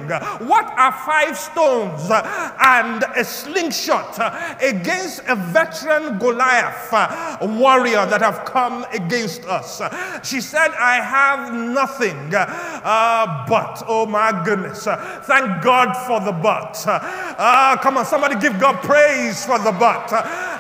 What 0.47 0.65
are 0.77 0.91
five 1.05 1.37
stones 1.37 2.09
and 2.11 3.03
a 3.15 3.23
slingshot 3.23 4.17
against 4.61 5.21
a 5.27 5.35
veteran 5.35 6.17
Goliath 6.19 6.91
warrior 7.41 8.05
that 8.05 8.21
have 8.21 8.34
come 8.43 8.85
against 8.91 9.45
us. 9.45 9.81
She 10.27 10.41
said, 10.41 10.71
I 10.71 10.95
have 10.95 11.53
nothing 11.53 12.33
uh, 12.35 13.45
but, 13.47 13.83
oh 13.87 14.05
my 14.05 14.43
goodness, 14.43 14.85
thank 15.23 15.63
God 15.63 15.93
for 16.07 16.19
the 16.19 16.31
but. 16.31 16.83
Uh, 16.87 17.77
come 17.77 17.97
on, 17.97 18.05
somebody 18.05 18.35
give 18.39 18.59
God 18.59 18.81
praise 18.83 19.45
for 19.45 19.59
the 19.59 19.71
but. 19.71 20.09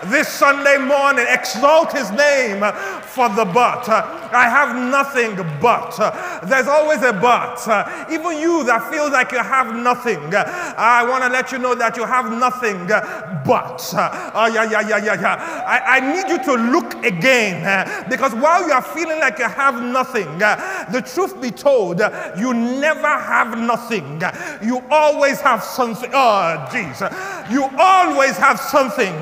This 0.05 0.27
Sunday 0.27 0.77
morning, 0.77 1.25
exalt 1.29 1.91
his 1.91 2.11
name 2.11 2.59
for 3.01 3.29
the 3.29 3.45
but. 3.45 3.87
I 3.89 4.47
have 4.49 4.75
nothing 4.75 5.35
but. 5.61 5.97
There's 6.43 6.67
always 6.67 7.01
a 7.01 7.13
but. 7.13 7.59
Even 8.11 8.37
you 8.37 8.63
that 8.65 8.89
feels 8.91 9.11
like 9.11 9.31
you 9.31 9.39
have 9.39 9.75
nothing, 9.75 10.33
I 10.35 11.05
want 11.07 11.23
to 11.23 11.29
let 11.29 11.51
you 11.51 11.57
know 11.57 11.75
that 11.75 11.97
you 11.97 12.05
have 12.05 12.31
nothing 12.31 12.87
but. 12.87 13.93
Oh, 14.35 14.51
yeah, 14.53 14.69
yeah, 14.69 14.87
yeah, 14.87 14.97
yeah, 14.97 15.21
yeah. 15.21 15.63
I, 15.65 15.97
I 15.97 15.99
need 15.99 16.29
you 16.29 16.43
to 16.45 16.53
look 16.71 16.93
again 17.03 17.64
because 18.09 18.33
while 18.35 18.67
you 18.67 18.73
are 18.73 18.81
feeling 18.81 19.19
like 19.19 19.39
you 19.39 19.49
have 19.49 19.81
nothing, 19.81 20.41
uh, 20.41 20.85
the 20.91 21.01
truth 21.01 21.41
be 21.41 21.51
told, 21.51 22.01
uh, 22.01 22.31
you 22.37 22.53
never 22.53 23.07
have 23.07 23.57
nothing. 23.57 24.23
Uh, 24.23 24.59
you 24.63 24.83
always 24.91 25.41
have 25.41 25.63
something. 25.63 26.09
Oh, 26.13 26.67
Jesus. 26.71 27.13
You 27.49 27.69
always 27.77 28.37
have 28.37 28.59
something. 28.59 29.13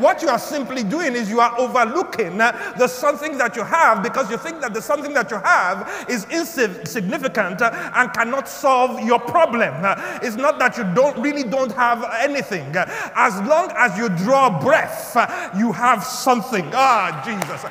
What 0.00 0.22
you 0.22 0.28
are 0.28 0.38
simply 0.38 0.82
doing 0.82 1.14
is 1.14 1.28
you 1.28 1.40
are 1.40 1.58
overlooking 1.58 2.38
the 2.38 2.88
something 2.88 3.36
that 3.38 3.56
you 3.56 3.62
have 3.64 4.02
because 4.02 4.30
you 4.30 4.36
think 4.36 4.60
that 4.60 4.74
the 4.74 4.82
something 4.82 5.12
that 5.14 5.30
you 5.30 5.38
have 5.38 6.06
is 6.08 6.24
insignificant 6.30 7.60
and 7.62 8.12
cannot 8.12 8.48
solve 8.48 9.00
your 9.04 9.18
problem. 9.18 9.74
It's 10.22 10.36
not 10.36 10.58
that 10.58 10.76
you 10.76 10.84
don't 10.94 11.18
really 11.18 11.44
don't 11.44 11.72
have 11.72 12.04
anything. 12.20 12.74
As 12.76 13.40
long 13.42 13.70
as 13.76 13.96
you 13.98 14.08
draw 14.08 14.60
breath, 14.62 15.16
you 15.56 15.72
have 15.72 16.04
something. 16.04 16.70
Ah, 16.74 17.22
Jesus. 17.24 17.64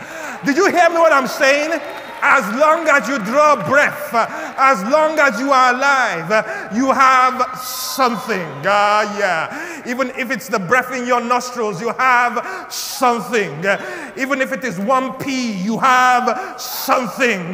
Did 0.46 0.58
you 0.58 0.70
hear 0.70 0.90
me 0.90 0.98
what 0.98 1.12
I'm 1.12 1.28
saying? 1.28 1.80
As 2.20 2.44
long 2.56 2.88
as 2.90 3.08
you 3.08 3.20
draw 3.20 3.56
breath, 3.68 4.14
as 4.14 4.82
long 4.90 5.20
as 5.20 5.40
you 5.40 5.52
are 5.52 5.74
alive, 5.74 6.30
you 6.74 6.92
have 6.92 7.60
something. 7.60 8.48
Ah, 8.66 9.02
uh, 9.02 9.20
yeah. 9.20 9.77
Even 9.88 10.10
if 10.12 10.32
it's 10.32 10.50
the 10.50 10.60
breath 10.60 10.92
in 10.92 11.08
your 11.08 11.22
nostrils, 11.22 11.82
you 11.82 11.90
have 11.94 12.72
something. 12.72 13.64
Even 14.18 14.42
if 14.42 14.52
it 14.52 14.64
is 14.64 14.80
one 14.80 15.14
pea, 15.14 15.54
you 15.54 15.78
have 15.80 16.60
something. 16.60 17.50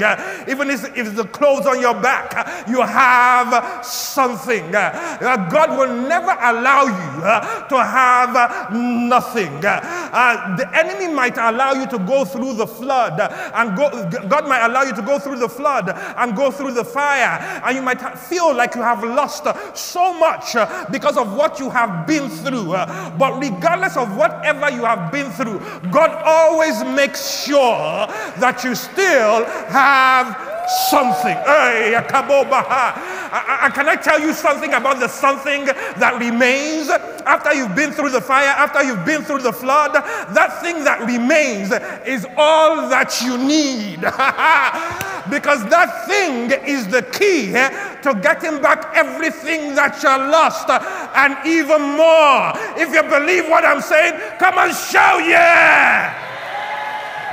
Even 0.48 0.69
if 0.69 0.84
it's 0.98 1.12
the 1.13 1.26
clothes 1.32 1.67
on 1.67 1.80
your 1.80 1.93
back, 1.93 2.67
you 2.67 2.82
have 2.82 3.86
something. 3.86 4.74
Uh, 4.76 5.48
God 5.52 5.78
will 5.78 5.93
never 6.08 6.32
allow 6.32 6.86
you 6.86 7.24
uh, 7.24 7.67
to 7.67 7.78
have 7.84 8.74
nothing. 8.74 9.63
Uh, 9.63 10.56
the 10.58 10.69
enemy 10.78 11.13
might 11.13 11.38
allow 11.38 11.74
you 11.74 11.86
to 11.88 12.00
go 12.00 12.26
through 12.26 12.54
the 12.54 12.67
flood, 12.67 13.19
uh, 13.19 13.52
and 13.56 13.78
go, 13.78 13.89
God 14.28 14.48
might 14.48 14.65
allow 14.65 14.84
you 14.84 14.96
to 14.96 15.02
go 15.02 15.19
through 15.19 15.38
the 15.38 15.50
flood 15.50 15.89
and 15.89 16.36
go 16.36 16.50
through 16.52 16.74
the 16.74 16.84
fire, 16.86 17.39
and 17.63 17.76
you 17.76 17.82
might 17.82 18.02
feel 18.17 18.54
like 18.56 18.76
you 18.76 18.82
have 18.82 19.04
lost 19.04 19.46
so 19.78 20.13
much 20.13 20.56
because 20.91 21.17
of 21.17 21.34
what 21.36 21.60
you 21.60 21.69
have 21.69 22.08
been 22.08 22.23
through. 22.30 22.72
But 23.18 23.40
regardless 23.40 23.98
of 23.98 24.16
whatever 24.16 24.70
you 24.72 24.86
have 24.86 25.12
been 25.12 25.32
through, 25.32 25.60
God 25.92 26.12
always 26.26 26.84
makes 26.84 27.44
sure 27.46 28.08
that 28.40 28.64
you 28.64 28.76
still 28.76 29.46
have 29.46 30.62
something. 30.89 31.36
Hey, 31.45 31.95
I, 31.95 33.71
can 33.73 33.88
I 33.88 33.95
tell 33.95 34.19
you 34.19 34.34
something 34.34 34.73
about 34.73 34.99
the 34.99 35.08
something 35.08 35.65
that 35.65 36.17
remains 36.19 36.89
after 36.89 37.54
you've 37.54 37.76
been 37.76 37.91
through 37.91 38.12
the 38.12 38.21
fire, 38.21 38.49
after 38.49 38.84
you've 38.84 39.06
been 39.06 39.23
through 39.23 39.41
the 39.41 39.54
flood? 39.54 39.93
That 39.93 40.62
thing 40.62 40.84
that 40.84 41.02
remains 41.02 41.71
is 42.06 42.26
all 42.38 42.89
that 42.89 43.21
you 43.21 43.38
need. 43.38 44.02
because 45.30 45.63
that 45.69 46.06
thing 46.08 46.52
is 46.67 46.88
the 46.88 47.02
key 47.04 47.54
eh, 47.56 47.69
to 48.02 48.13
getting 48.15 48.62
back 48.62 48.91
everything 48.95 49.73
that 49.76 50.02
you 50.04 50.10
lost 50.10 50.69
eh, 50.69 50.80
and 51.15 51.38
even 51.47 51.82
more. 51.95 52.52
If 52.78 52.93
you 52.93 53.04
believe 53.04 53.49
what 53.49 53.65
I'm 53.65 53.82
saying, 53.82 54.19
come 54.38 54.58
and 54.58 54.76
show 54.76 55.19
yeah. 55.19 56.33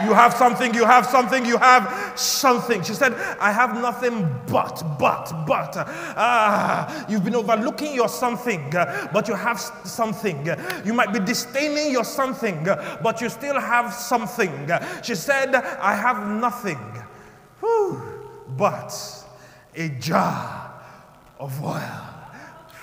You 0.05 0.15
have 0.15 0.35
something, 0.35 0.75
you 0.75 0.85
have 0.85 1.07
something, 1.07 1.45
you 1.45 1.59
have 1.59 2.13
something. 2.19 2.83
She 2.83 2.95
said, 2.95 3.15
I 3.39 3.53
have 3.53 3.75
nothing 3.81 4.29
but, 4.47 4.83
but, 4.99 5.33
but. 5.47 5.73
Ah, 5.77 7.07
you've 7.09 7.25
been 7.25 7.37
overlooking 7.37 7.95
your 7.95 8.09
something, 8.09 8.71
but 8.71 9.29
you 9.29 9.35
have 9.35 9.61
something. 9.61 10.49
You 10.85 10.95
might 10.95 11.13
be 11.13 11.21
disdaining 11.21 11.93
your 11.93 12.05
something, 12.05 12.65
but 13.03 13.21
you 13.21 13.29
still 13.29 13.61
have 13.61 13.93
something. 13.93 14.71
She 15.03 15.15
said, 15.15 15.55
I 15.55 15.95
have 15.95 16.27
nothing 16.27 16.79
whew, 17.61 18.03
but 18.57 18.93
a 19.75 19.89
jar 20.01 20.73
of 21.39 21.63
oil. 21.65 22.01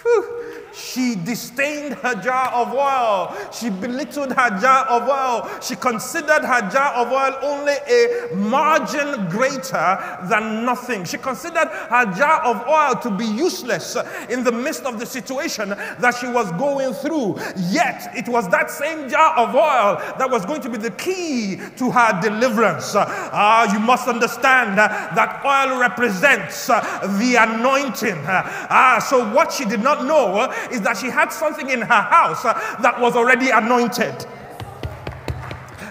Whew. 0.04 0.37
She 0.78 1.16
disdained 1.16 1.96
her 1.96 2.16
jar 2.16 2.50
of 2.54 2.74
oil. 2.74 3.36
She 3.52 3.70
belittled 3.70 4.32
her 4.34 4.60
jar 4.60 4.86
of 4.86 5.10
oil. 5.10 5.50
She 5.62 5.76
considered 5.76 6.44
her 6.44 6.70
jar 6.70 6.94
of 6.94 7.12
oil 7.12 7.38
only 7.42 7.74
a 7.90 8.36
margin 8.36 9.28
greater 9.30 9.98
than 10.30 10.66
nothing. 10.66 11.04
She 11.06 11.18
considered 11.18 11.68
her 11.68 12.14
jar 12.16 12.42
of 12.44 12.68
oil 12.68 13.02
to 13.02 13.10
be 13.10 13.26
useless 13.26 13.98
in 14.30 14.44
the 14.44 14.52
midst 14.52 14.84
of 14.84 15.00
the 15.00 15.06
situation 15.06 15.70
that 15.70 16.16
she 16.20 16.28
was 16.28 16.52
going 16.54 16.94
through. 16.94 17.40
Yet, 17.58 18.12
it 18.16 18.28
was 18.28 18.48
that 18.50 18.70
same 18.70 19.10
jar 19.10 19.36
of 19.38 19.56
oil 19.56 19.98
that 20.18 20.30
was 20.30 20.46
going 20.46 20.62
to 20.62 20.70
be 20.70 20.78
the 20.78 20.92
key 20.92 21.60
to 21.78 21.92
her 21.92 22.22
deliverance. 22.22 22.94
Ah, 22.96 23.68
uh, 23.68 23.74
you 23.74 23.80
must 23.80 24.08
understand 24.08 24.80
uh, 24.80 24.88
that 25.16 25.44
oil 25.46 25.80
represents 25.80 26.70
uh, 26.70 26.82
the 27.20 27.36
anointing. 27.36 28.18
Ah, 28.28 29.00
so 29.00 29.34
what 29.34 29.52
she 29.52 29.66
did 29.66 29.82
not 29.82 30.06
know 30.06 30.52
is 30.72 30.82
that 30.82 30.98
she 30.98 31.10
had 31.10 31.30
something 31.30 31.70
in 31.70 31.82
her 31.82 32.02
house 32.02 32.46
uh, 32.46 32.54
that 32.82 33.00
was 33.00 33.16
already 33.16 33.50
anointed. 33.50 34.26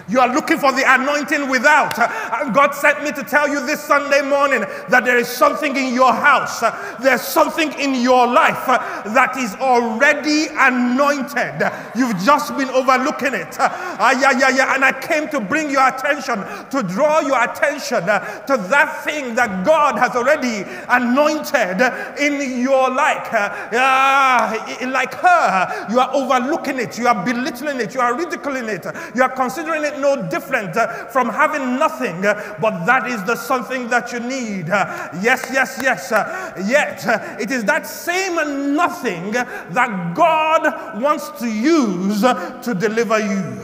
You 0.09 0.21
are 0.21 0.33
looking 0.33 0.57
for 0.57 0.71
the 0.71 0.83
anointing 0.85 1.49
without. 1.49 1.99
Uh, 1.99 2.07
uh, 2.09 2.49
God 2.51 2.71
sent 2.71 3.03
me 3.03 3.11
to 3.11 3.23
tell 3.23 3.47
you 3.47 3.65
this 3.65 3.83
Sunday 3.83 4.21
morning 4.21 4.61
that 4.87 5.03
there 5.03 5.17
is 5.17 5.27
something 5.27 5.75
in 5.75 5.93
your 5.93 6.13
house, 6.13 6.63
uh, 6.63 6.97
there's 7.01 7.21
something 7.21 7.73
in 7.73 7.95
your 7.95 8.25
life 8.25 8.65
that 8.67 9.35
is 9.37 9.53
already 9.55 10.47
anointed. 10.55 11.59
You've 11.95 12.17
just 12.23 12.55
been 12.57 12.69
overlooking 12.69 13.33
it. 13.33 13.57
Ah, 13.99 14.11
yeah, 14.21 14.31
yeah, 14.37 14.49
yeah. 14.55 14.75
And 14.75 14.85
I 14.85 14.93
came 14.93 15.27
to 15.29 15.39
bring 15.41 15.69
your 15.69 15.85
attention, 15.87 16.39
to 16.69 16.83
draw 16.83 17.19
your 17.21 17.43
attention 17.43 18.01
to 18.01 18.67
that 18.69 19.01
thing 19.03 19.35
that 19.35 19.65
God 19.65 19.97
has 19.97 20.15
already 20.15 20.63
anointed 20.87 21.81
in 22.19 22.61
your 22.61 22.89
life. 22.89 23.27
Uh, 23.33 24.87
like 24.87 25.13
her, 25.15 25.87
you 25.89 25.99
are 25.99 26.13
overlooking 26.13 26.79
it, 26.79 26.97
you 26.97 27.07
are 27.07 27.25
belittling 27.25 27.81
it, 27.81 27.93
you 27.93 27.99
are 27.99 28.15
ridiculing 28.15 28.69
it, 28.69 28.85
you 29.15 29.23
are 29.23 29.29
considering 29.29 29.83
it 29.83 29.96
no 30.01 30.29
different 30.29 30.75
uh, 30.75 31.05
from 31.07 31.29
having 31.29 31.77
nothing, 31.77 32.25
uh, 32.25 32.57
but 32.61 32.85
that 32.85 33.07
is 33.07 33.23
the 33.23 33.35
something 33.35 33.87
that 33.89 34.11
you 34.11 34.19
need. 34.19 34.69
Uh, 34.69 35.09
yes, 35.21 35.49
yes, 35.51 35.79
yes. 35.81 36.11
Uh, 36.11 36.53
yet 36.67 37.05
uh, 37.07 37.37
it 37.39 37.51
is 37.51 37.63
that 37.65 37.85
same 37.85 38.75
nothing 38.75 39.35
uh, 39.35 39.43
that 39.71 40.15
God 40.15 41.01
wants 41.01 41.29
to 41.39 41.47
use 41.47 42.21
to 42.21 42.75
deliver 42.77 43.19
you. 43.19 43.61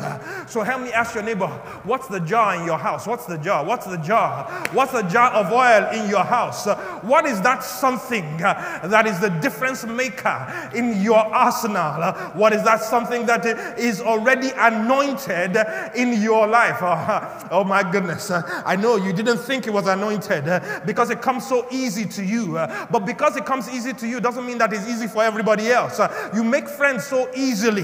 So 0.47 0.61
help 0.61 0.81
me 0.81 0.91
ask 0.91 1.15
your 1.15 1.23
neighbor, 1.23 1.47
what's 1.83 2.07
the 2.07 2.19
jar 2.19 2.55
in 2.55 2.65
your 2.65 2.77
house? 2.77 3.07
What's 3.07 3.25
the 3.25 3.37
jar? 3.37 3.65
What's 3.65 3.85
the 3.85 3.97
jar? 3.97 4.45
What's 4.73 4.91
the 4.91 5.03
jar 5.03 5.31
of 5.31 5.51
oil 5.51 5.89
in 5.91 6.09
your 6.09 6.23
house? 6.23 6.67
What 7.03 7.25
is 7.25 7.41
that 7.41 7.63
something 7.63 8.37
that 8.37 9.07
is 9.07 9.19
the 9.19 9.29
difference 9.29 9.85
maker 9.85 10.71
in 10.75 11.01
your 11.01 11.17
arsenal? 11.19 12.13
What 12.33 12.53
is 12.53 12.63
that 12.63 12.81
something 12.81 13.25
that 13.25 13.45
is 13.77 14.01
already 14.01 14.51
anointed 14.55 15.57
in 15.95 16.21
your 16.23 16.47
life. 16.47 16.79
Oh, 16.93 17.47
oh 17.51 17.63
my 17.63 17.89
goodness. 17.89 18.29
Uh, 18.29 18.41
I 18.65 18.75
know 18.75 18.95
you 18.95 19.13
didn't 19.13 19.39
think 19.39 19.67
it 19.67 19.73
was 19.73 19.87
anointed 19.87 20.47
uh, 20.47 20.81
because 20.85 21.09
it 21.09 21.21
comes 21.21 21.47
so 21.47 21.67
easy 21.71 22.05
to 22.05 22.23
you. 22.23 22.57
Uh, 22.57 22.87
but 22.91 23.05
because 23.05 23.35
it 23.35 23.45
comes 23.45 23.69
easy 23.69 23.93
to 23.93 24.07
you 24.07 24.19
doesn't 24.19 24.45
mean 24.45 24.57
that 24.59 24.71
it's 24.73 24.87
easy 24.87 25.07
for 25.07 25.23
everybody 25.23 25.69
else. 25.71 25.99
You 26.33 26.43
make 26.43 26.67
friends 26.67 27.05
so 27.05 27.29
easily. 27.35 27.83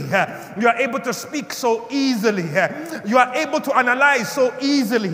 You 0.60 0.68
are 0.68 0.78
able 0.78 1.00
to 1.02 1.14
speak 1.14 1.54
so 1.54 1.88
easily. 1.90 2.44
You 3.06 3.18
are 3.18 3.34
able 3.36 3.60
to 3.62 3.76
analyze 3.78 4.32
so 4.32 4.54
easily. 4.62 5.10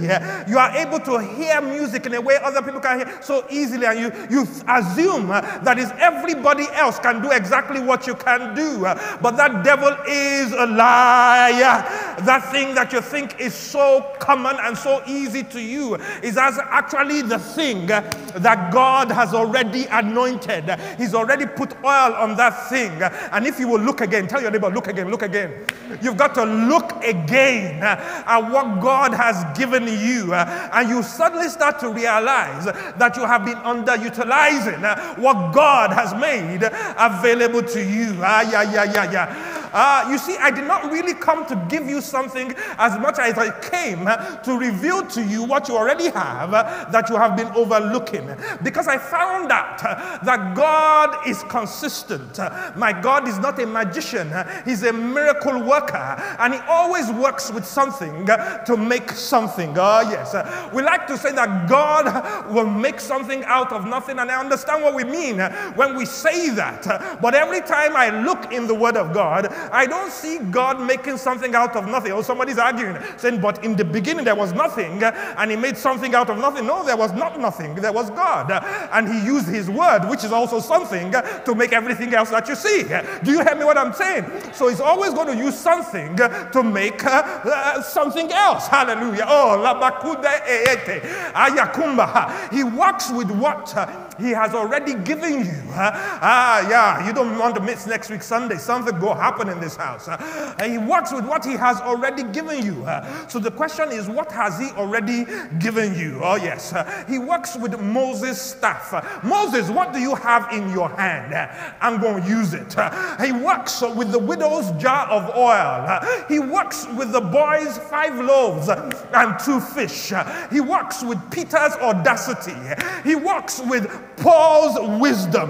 You 0.47 0.57
are 0.57 0.75
able 0.75 0.99
to 0.99 1.19
hear 1.19 1.61
music 1.61 2.05
in 2.05 2.13
a 2.13 2.21
way 2.21 2.37
other 2.41 2.61
people 2.61 2.79
can 2.81 2.99
hear 2.99 3.21
so 3.21 3.45
easily. 3.49 3.87
And 3.87 3.99
you, 3.99 4.11
you 4.29 4.41
assume 4.67 5.27
that 5.27 5.77
is 5.77 5.91
everybody 5.97 6.65
else 6.73 6.99
can 6.99 7.21
do 7.21 7.31
exactly 7.31 7.81
what 7.81 8.07
you 8.07 8.15
can 8.15 8.55
do. 8.55 8.81
But 9.21 9.37
that 9.37 9.63
devil 9.63 9.95
is 10.07 10.51
a 10.51 10.65
liar. 10.65 11.83
That 12.25 12.51
thing 12.51 12.75
that 12.75 12.91
you 12.93 13.01
think 13.01 13.14
is 13.39 13.53
so 13.53 14.13
common 14.19 14.57
and 14.61 14.77
so 14.77 15.01
easy 15.07 15.43
to 15.43 15.61
you 15.61 15.95
is 16.21 16.37
as 16.37 16.57
actually 16.59 17.21
the 17.21 17.39
thing 17.39 17.87
that 17.87 18.71
God 18.71 19.11
has 19.11 19.33
already 19.33 19.85
anointed. 19.85 20.69
He's 20.97 21.13
already 21.13 21.45
put 21.45 21.73
oil 21.83 22.13
on 22.13 22.35
that 22.37 22.69
thing. 22.69 22.91
And 23.31 23.45
if 23.45 23.59
you 23.59 23.67
will 23.67 23.79
look 23.79 24.01
again, 24.01 24.27
tell 24.27 24.41
your 24.41 24.51
neighbor, 24.51 24.69
look 24.69 24.87
again, 24.87 25.09
look 25.09 25.21
again. 25.21 25.65
You've 26.01 26.17
got 26.17 26.35
to 26.35 26.43
look 26.43 26.91
again 27.03 27.81
at 27.83 28.39
what 28.51 28.81
God 28.81 29.13
has 29.13 29.57
given 29.57 29.83
you. 29.87 30.33
And 30.33 30.89
you 30.89 31.03
suddenly 31.03 31.49
start 31.49 31.79
to 31.79 31.89
realize 31.89 32.65
that 32.65 33.15
you 33.15 33.25
have 33.25 33.45
been 33.45 33.57
underutilizing 33.57 35.19
what 35.19 35.53
God 35.53 35.91
has 35.91 36.13
made 36.13 36.63
available 36.97 37.63
to 37.63 37.83
you. 37.83 38.17
Ah, 38.19 38.41
yeah, 38.49 38.73
yeah, 38.73 38.93
yeah, 38.93 39.11
yeah. 39.11 39.55
Uh, 39.77 40.07
you 40.09 40.17
see, 40.17 40.37
I 40.37 40.51
did 40.51 40.65
not 40.65 40.89
really 40.89 41.13
come 41.13 41.45
to 41.47 41.55
give 41.67 41.89
you 41.89 41.99
something 41.99 42.55
as 42.77 42.97
much 43.05 43.19
as 43.19 43.37
I 43.37 43.51
came 43.61 44.05
to 44.05 44.57
reveal 44.57 45.05
to 45.07 45.23
you 45.23 45.43
what 45.43 45.67
you 45.67 45.77
already 45.77 46.09
have 46.09 46.51
that 46.51 47.09
you 47.09 47.15
have 47.15 47.37
been 47.37 47.47
overlooking. 47.55 48.35
Because 48.63 48.87
I 48.87 48.97
found 48.97 49.51
out 49.51 49.81
that 50.23 50.55
God 50.55 51.27
is 51.27 51.43
consistent. 51.43 52.39
My 52.75 52.91
God 52.91 53.27
is 53.27 53.39
not 53.39 53.59
a 53.59 53.65
magician, 53.65 54.31
He's 54.65 54.83
a 54.83 54.93
miracle 54.93 55.63
worker, 55.63 56.15
and 56.39 56.53
He 56.53 56.59
always 56.67 57.09
works 57.11 57.51
with 57.51 57.65
something 57.65 58.25
to 58.25 58.77
make 58.77 59.11
something. 59.11 59.75
Oh, 59.77 60.01
yes. 60.01 60.33
We 60.73 60.81
like 60.81 61.07
to 61.07 61.17
say 61.17 61.31
that 61.33 61.69
God 61.69 62.51
will 62.51 62.69
make 62.69 62.99
something 62.99 63.43
out 63.45 63.71
of 63.71 63.85
nothing, 63.85 64.19
and 64.19 64.31
I 64.31 64.39
understand 64.39 64.83
what 64.83 64.95
we 64.95 65.03
mean 65.03 65.39
when 65.75 65.95
we 65.95 66.05
say 66.05 66.49
that. 66.51 67.19
But 67.21 67.35
every 67.35 67.61
time 67.61 67.95
I 67.95 68.09
look 68.23 68.51
in 68.51 68.67
the 68.67 68.75
Word 68.75 68.97
of 68.97 69.13
God, 69.13 69.47
I 69.71 69.85
don't 69.85 70.11
see 70.11 70.39
God 70.39 70.81
making 70.81 71.17
something 71.17 71.53
out 71.55 71.75
of 71.75 71.87
nothing. 71.87 72.11
Oh, 72.11 72.21
somebody's 72.21 72.57
arguing, 72.57 72.94
saying, 73.17 73.41
but 73.41 73.63
in 73.63 73.75
the 73.75 73.85
beginning 73.85 74.25
there 74.25 74.35
was 74.35 74.53
nothing, 74.53 75.03
and 75.03 75.51
he 75.51 75.57
made 75.57 75.77
something 75.77 76.13
out 76.15 76.29
of 76.29 76.37
nothing. 76.37 76.65
No, 76.65 76.83
there 76.83 76.97
was 76.97 77.11
not 77.13 77.39
nothing. 77.39 77.75
There 77.75 77.93
was 77.93 78.09
God. 78.11 78.51
And 78.91 79.07
he 79.07 79.25
used 79.25 79.47
his 79.47 79.69
word, 79.69 80.09
which 80.09 80.23
is 80.23 80.31
also 80.31 80.59
something, 80.59 81.11
to 81.11 81.55
make 81.55 81.73
everything 81.73 82.13
else 82.13 82.29
that 82.29 82.47
you 82.47 82.55
see. 82.55 82.83
Do 83.23 83.31
you 83.31 83.43
hear 83.43 83.55
me 83.55 83.65
what 83.65 83.77
I'm 83.77 83.93
saying? 83.93 84.25
So 84.53 84.67
he's 84.67 84.79
always 84.79 85.13
going 85.13 85.27
to 85.27 85.35
use 85.35 85.57
something 85.57 86.15
to 86.15 86.63
make 86.63 87.03
uh, 87.05 87.23
uh, 87.45 87.81
something 87.81 88.31
else. 88.31 88.67
Hallelujah. 88.67 89.25
Oh, 89.27 89.57
labakude 89.63 90.25
eete. 90.47 91.01
Ayakumba. 91.33 92.51
He 92.53 92.63
works 92.63 93.11
with 93.11 93.31
what 93.31 93.75
uh, 93.75 93.87
he 94.19 94.31
has 94.31 94.53
already 94.53 94.95
given 94.95 95.45
you. 95.45 95.61
Ah, 95.77 96.67
yeah, 96.69 97.05
you 97.05 97.13
don't 97.13 97.37
want 97.37 97.55
to 97.55 97.61
miss 97.61 97.85
next 97.85 98.09
week 98.09 98.21
Sunday. 98.23 98.57
Something 98.57 98.99
will 98.99 99.13
happen 99.13 99.49
in 99.49 99.59
this 99.59 99.75
house. 99.75 100.07
And 100.07 100.71
he 100.71 100.77
works 100.77 101.11
with 101.11 101.25
what 101.25 101.43
he 101.43 101.53
has 101.53 101.81
already 101.81 102.23
given 102.23 102.65
you. 102.65 102.85
So 103.27 103.39
the 103.39 103.51
question 103.51 103.91
is, 103.91 104.07
what 104.07 104.31
has 104.31 104.59
he 104.59 104.69
already 104.71 105.25
given 105.59 105.95
you? 105.95 106.19
Oh, 106.23 106.35
yes. 106.35 106.73
He 107.07 107.19
works 107.19 107.55
with 107.57 107.79
Moses' 107.79 108.41
staff. 108.41 108.93
Moses, 109.23 109.69
what 109.69 109.93
do 109.93 109.99
you 109.99 110.15
have 110.15 110.51
in 110.51 110.69
your 110.71 110.89
hand? 110.89 111.33
I'm 111.81 111.99
going 111.99 112.23
to 112.23 112.29
use 112.29 112.53
it. 112.53 112.75
He 113.23 113.31
works 113.31 113.81
with 113.81 114.11
the 114.11 114.19
widow's 114.19 114.71
jar 114.81 115.07
of 115.07 115.35
oil. 115.35 115.99
He 116.27 116.39
works 116.39 116.87
with 116.97 117.11
the 117.11 117.21
boy's 117.21 117.77
five 117.77 118.15
loaves 118.15 118.69
and 118.69 119.39
two 119.39 119.59
fish. 119.59 120.13
He 120.51 120.61
works 120.61 121.03
with 121.03 121.19
Peter's 121.31 121.73
audacity. 121.73 122.55
He 123.03 123.15
works 123.15 123.61
with 123.65 123.91
Paul's 124.17 124.99
wisdom. 124.99 125.49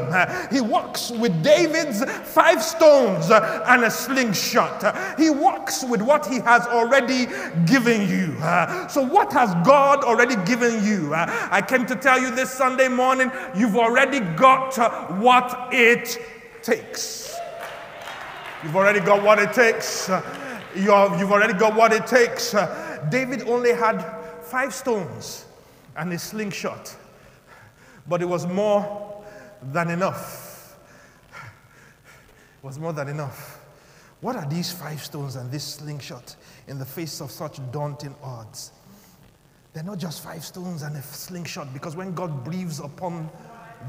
He 0.51 0.61
walks 0.61 1.11
with 1.11 1.43
David's 1.43 2.03
five 2.03 2.63
stones 2.63 3.29
and 3.29 3.83
a 3.83 3.91
slingshot. 3.91 5.19
He 5.19 5.29
walks 5.29 5.83
with 5.83 6.01
what 6.01 6.25
he 6.25 6.39
has 6.39 6.65
already 6.67 7.27
given 7.65 8.09
you. 8.09 8.35
So, 8.89 9.01
what 9.05 9.31
has 9.33 9.53
God 9.65 10.03
already 10.03 10.35
given 10.45 10.83
you? 10.83 11.13
I 11.13 11.61
came 11.61 11.85
to 11.85 11.95
tell 11.95 12.19
you 12.19 12.33
this 12.33 12.51
Sunday 12.51 12.87
morning 12.87 13.31
you've 13.55 13.77
already 13.77 14.19
got 14.19 14.75
what 15.19 15.69
it 15.71 16.17
takes. 16.61 17.35
You've 18.63 18.75
already 18.75 18.99
got 18.99 19.23
what 19.23 19.39
it 19.39 19.53
takes. 19.53 20.09
You've 20.75 21.31
already 21.31 21.53
got 21.53 21.75
what 21.75 21.93
it 21.93 22.07
takes. 22.07 22.55
David 23.09 23.47
only 23.47 23.73
had 23.73 24.01
five 24.41 24.73
stones 24.73 25.45
and 25.95 26.11
a 26.11 26.19
slingshot 26.19 26.95
but 28.07 28.21
it 28.21 28.25
was 28.25 28.45
more 28.45 29.23
than 29.61 29.89
enough. 29.89 30.77
It 31.33 32.65
was 32.65 32.79
more 32.79 32.93
than 32.93 33.07
enough. 33.07 33.59
What 34.21 34.35
are 34.35 34.47
these 34.47 34.71
five 34.71 35.03
stones 35.03 35.35
and 35.35 35.51
this 35.51 35.63
slingshot 35.63 36.35
in 36.67 36.79
the 36.79 36.85
face 36.85 37.21
of 37.21 37.31
such 37.31 37.59
daunting 37.71 38.15
odds? 38.23 38.71
They're 39.73 39.83
not 39.83 39.97
just 39.97 40.23
five 40.23 40.43
stones 40.43 40.83
and 40.83 40.95
a 40.95 41.01
slingshot, 41.01 41.73
because 41.73 41.95
when 41.95 42.13
God 42.13 42.43
breathes 42.43 42.79
upon 42.79 43.29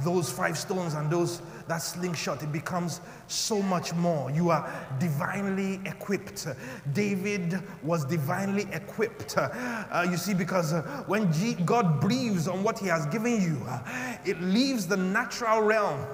those 0.05 0.31
five 0.31 0.59
stones 0.59 0.95
and 0.95 1.11
those 1.11 1.41
that 1.69 1.79
slingshot 1.79 2.43
it 2.43 2.53
becomes 2.53 3.01
so 3.27 3.61
much 3.61 3.93
more. 3.95 4.31
You 4.31 4.51
are 4.51 4.69
divinely 4.99 5.81
equipped. 5.85 6.47
David 6.93 7.61
was 7.83 8.05
divinely 8.05 8.69
equipped. 8.73 9.37
Uh, 9.37 10.07
you 10.11 10.17
see 10.17 10.35
because 10.35 10.73
uh, 10.73 10.83
when 11.07 11.33
G- 11.33 11.55
god 11.65 12.01
breathes 12.01 12.49
on 12.49 12.63
what 12.63 12.79
he 12.79 12.87
has 12.89 13.07
given 13.07 13.41
you 13.43 13.61
uh, 13.69 13.81
it 14.25 14.41
leaves 14.41 14.87
the 14.87 14.97
natural 14.97 15.63
realm 15.63 16.07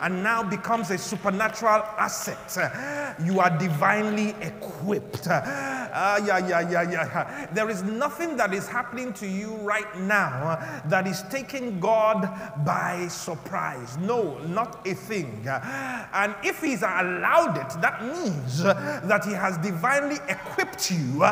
and 0.00 0.22
now 0.22 0.42
becomes 0.42 0.90
a 0.90 0.98
supernatural 0.98 1.82
asset. 1.98 3.16
You 3.22 3.40
are 3.40 3.56
divinely 3.58 4.34
equipped. 4.40 5.26
Uh, 5.28 6.20
yeah, 6.24 6.38
yeah, 6.38 6.70
yeah, 6.70 6.90
yeah. 6.90 7.46
There 7.52 7.68
is 7.68 7.82
nothing 7.82 8.36
that 8.36 8.54
is 8.54 8.68
happening 8.68 9.12
to 9.14 9.26
you 9.26 9.56
right 9.56 9.98
now 9.98 10.58
that 10.86 11.06
is 11.06 11.22
taking 11.30 11.80
God 11.80 12.28
by 12.64 13.08
surprise. 13.08 13.98
No, 13.98 14.38
not 14.46 14.86
a 14.86 14.94
thing. 14.94 15.44
And 15.46 16.34
if 16.44 16.60
He's 16.60 16.82
allowed 16.82 17.56
it, 17.56 17.80
that 17.80 18.04
means 18.04 18.62
that 18.62 19.24
He 19.24 19.32
has 19.32 19.58
divinely 19.58 20.18
equipped 20.28 20.90
you 20.90 21.24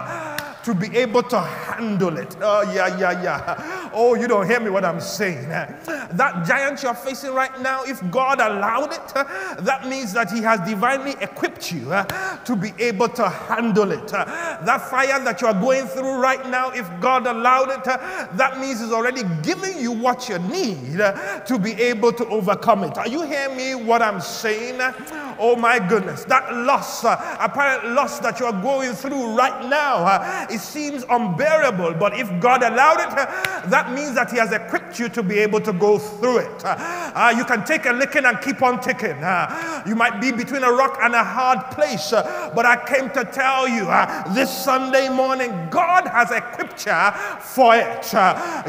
to 0.64 0.74
be 0.74 0.96
able 0.96 1.22
to 1.22 1.40
handle 1.40 2.16
it. 2.18 2.36
Oh, 2.40 2.62
yeah, 2.72 2.98
yeah, 2.98 3.22
yeah. 3.22 3.90
Oh, 3.94 4.14
you 4.14 4.26
don't 4.26 4.46
hear 4.46 4.60
me 4.60 4.70
what 4.70 4.84
I'm 4.84 5.00
saying. 5.00 5.48
That 5.48 6.44
giant 6.46 6.82
you're 6.82 6.94
facing 6.94 7.32
right 7.32 7.60
now, 7.60 7.84
if 7.84 8.00
God 8.10 8.40
allowed 8.48 8.92
it, 8.92 9.14
that 9.64 9.86
means 9.88 10.12
that 10.12 10.30
He 10.30 10.40
has 10.42 10.60
divinely 10.68 11.14
equipped 11.20 11.72
you 11.72 11.86
to 12.44 12.56
be 12.56 12.72
able 12.78 13.08
to 13.10 13.28
handle 13.28 13.92
it. 13.92 14.08
That 14.08 14.88
fire 14.90 15.22
that 15.24 15.40
you're 15.40 15.52
going 15.54 15.86
through 15.86 16.20
right 16.20 16.48
now, 16.48 16.70
if 16.70 16.88
God 17.00 17.26
allowed 17.26 17.70
it, 17.70 17.84
that 17.84 18.58
means 18.58 18.80
He's 18.80 18.92
already 18.92 19.22
giving 19.42 19.78
you 19.78 19.92
what 19.92 20.28
you 20.28 20.38
need 20.38 20.98
to 20.98 21.58
be 21.60 21.72
able 21.72 22.12
to 22.12 22.26
overcome 22.28 22.84
it. 22.84 22.98
Are 22.98 23.08
you 23.08 23.22
hearing 23.22 23.56
me 23.56 23.74
what 23.74 24.02
I'm 24.02 24.20
saying? 24.20 24.78
Oh 25.40 25.54
my 25.54 25.78
goodness, 25.78 26.24
that 26.24 26.52
loss, 26.52 27.04
uh, 27.04 27.36
apparent 27.38 27.94
loss 27.94 28.18
that 28.20 28.40
you're 28.40 28.52
going 28.60 28.92
through 28.92 29.36
right 29.36 29.68
now, 29.68 29.98
uh, 30.04 30.46
it 30.50 30.58
seems 30.58 31.04
unbearable. 31.08 31.94
But 31.94 32.18
if 32.18 32.28
God 32.40 32.64
allowed 32.64 33.00
it, 33.00 33.16
uh, 33.16 33.66
that 33.68 33.92
means 33.92 34.14
that 34.16 34.32
He 34.32 34.38
has 34.38 34.52
equipped 34.52 34.98
you 34.98 35.08
to 35.10 35.22
be 35.22 35.38
able 35.38 35.60
to 35.60 35.72
go 35.72 35.98
through 35.98 36.38
it. 36.38 36.62
Uh, 36.64 37.34
you 37.36 37.44
can 37.44 37.64
take 37.64 37.86
a 37.86 37.92
licking 37.92 38.24
and 38.24 38.40
keep 38.40 38.62
on 38.62 38.80
ticking. 38.80 39.22
Uh, 39.22 39.82
you 39.86 39.94
might 39.94 40.20
be 40.20 40.32
between 40.32 40.64
a 40.64 40.72
rock 40.72 40.98
and 41.02 41.14
a 41.14 41.22
hard 41.22 41.70
place, 41.70 42.12
uh, 42.12 42.50
but 42.54 42.66
I 42.66 42.84
came 42.84 43.08
to 43.10 43.24
tell 43.24 43.68
you 43.68 43.84
this 44.34 44.50
Sunday 44.50 45.08
morning, 45.08 45.68
God 45.70 46.06
has 46.08 46.32
equipped 46.32 46.86
you 46.86 47.10
for 47.40 47.76
it. 47.76 48.12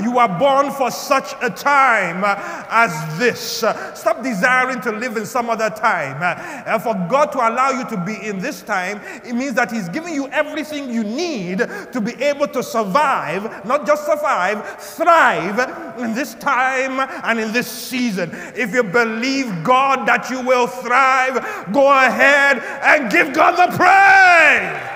you 0.04 0.20
are 0.20 0.40
born 0.40 0.72
for 0.72 0.92
such 0.92 1.34
a 1.42 1.50
time 1.50 2.24
as 2.70 3.18
this. 3.18 3.40
stop 3.40 4.22
desiring 4.24 4.82
to 4.82 4.92
live 4.92 5.18
in 5.18 5.26
some 5.26 5.50
other 5.50 5.70
time. 5.72 6.20
And 6.66 6.82
for 6.82 6.94
God 7.10 7.32
to 7.34 7.38
allow 7.40 7.72
you 7.72 7.86
to 7.90 7.98
be 7.98 8.28
in 8.28 8.40
this 8.40 8.62
time, 8.62 9.02
it 9.26 9.34
means 9.34 9.54
that 9.54 9.72
He's 9.72 9.90
giving 9.90 10.14
you 10.14 10.28
everything 10.30 10.90
you 10.90 11.04
need 11.04 11.60
to 11.60 12.02
be 12.02 12.14
able 12.24 12.48
to 12.50 12.64
survive, 12.64 13.66
not 13.66 13.86
just 13.86 14.06
survive, 14.06 14.80
thrive 14.80 16.00
in 16.00 16.14
this 16.14 16.36
time 16.36 17.00
and 17.24 17.40
in 17.40 17.52
this 17.52 17.68
season. 17.68 18.32
If 18.56 18.74
you 18.74 18.84
believe 18.84 19.64
God 19.64 20.08
that 20.08 20.30
you 20.30 20.42
will 20.42 20.68
thrive, 20.68 21.36
go 21.74 21.92
ahead 21.92 22.60
and 22.84 23.12
give 23.12 23.34
God 23.34 23.56
the 23.56 23.76
praise. 23.76 24.96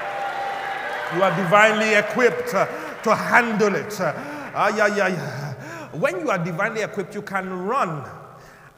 You 1.15 1.21
are 1.23 1.35
divinely 1.35 1.93
equipped 1.93 2.49
to 2.49 3.15
handle 3.15 3.75
it. 3.75 3.95
Ah, 3.99 4.75
yeah, 4.75 4.87
yeah, 4.95 5.07
yeah. 5.07 5.53
When 5.91 6.19
you 6.19 6.29
are 6.31 6.37
divinely 6.37 6.81
equipped, 6.81 7.13
you 7.13 7.21
can 7.21 7.51
run 7.65 8.03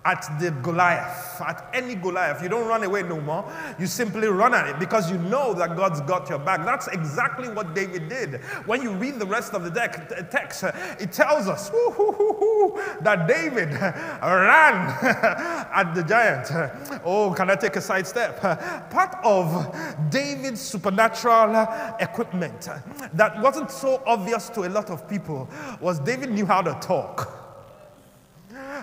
at 0.05 0.39
the 0.39 0.51
Goliath, 0.61 1.41
at 1.41 1.67
any 1.73 1.95
Goliath. 1.95 2.41
You 2.41 2.47
don't 2.47 2.67
run 2.67 2.83
away 2.83 3.01
no 3.01 3.19
more. 3.19 3.51
You 3.79 3.87
simply 3.87 4.27
run 4.27 4.53
at 4.53 4.67
it 4.67 4.79
because 4.79 5.11
you 5.11 5.17
know 5.17 5.55
that 5.55 5.75
God's 5.75 5.99
got 6.01 6.29
your 6.29 6.37
back. 6.37 6.63
That's 6.63 6.87
exactly 6.87 7.49
what 7.49 7.73
David 7.73 8.07
did. 8.07 8.35
When 8.67 8.83
you 8.83 8.91
read 8.91 9.17
the 9.17 9.25
rest 9.25 9.55
of 9.55 9.63
the 9.63 9.71
text, 10.31 10.63
uh, 10.63 10.71
it 10.99 11.11
tells 11.11 11.47
us 11.47 11.69
that 13.01 13.27
David 13.27 13.73
uh, 13.73 13.91
ran 14.21 14.89
at 15.73 15.93
the 15.95 16.03
giant. 16.03 17.01
Oh, 17.03 17.33
can 17.35 17.49
I 17.49 17.55
take 17.55 17.75
a 17.75 17.81
side 17.81 18.05
step? 18.05 18.39
Part 18.91 19.15
of 19.23 19.75
David's 20.11 20.61
supernatural 20.61 21.67
equipment 21.99 22.69
that 23.13 23.41
wasn't 23.41 23.71
so 23.71 24.03
obvious 24.05 24.49
to 24.49 24.65
a 24.65 24.69
lot 24.69 24.91
of 24.91 25.09
people 25.09 25.49
was 25.81 25.99
David 25.99 26.29
knew 26.29 26.45
how 26.45 26.61
to 26.61 26.77
talk 26.79 27.44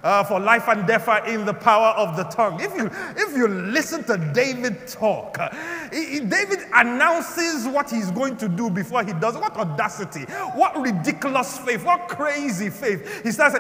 uh, 0.03 0.25
for 0.25 0.41
life 0.41 0.69
and 0.69 0.87
death 0.87 1.09
are 1.09 1.27
in 1.29 1.45
the 1.45 1.55
power 1.55 1.89
of 1.97 2.17
the 2.17 2.25
tongue. 2.25 2.61
If 2.61 2.77
you, 2.77 2.91
if 3.17 3.37
you 3.37 3.49
listen 3.49 4.05
to 4.05 4.17
David 4.33 4.87
talk, 4.87 5.39
uh, 5.39 5.51
he, 5.93 6.21
David 6.21 6.61
announces 6.75 7.67
what 7.69 7.91
he's 7.91 8.11
going 8.11 8.37
to 8.39 8.49
do 8.49 8.71
before 8.71 9.05
he 9.05 9.13
does. 9.13 9.37
What 9.37 9.57
audacity! 9.57 10.23
What 10.55 10.81
ridiculous 10.81 11.59
faith! 11.59 11.85
What 11.85 12.09
crazy 12.09 12.71
faith! 12.71 13.23
He 13.23 13.31
says, 13.31 13.53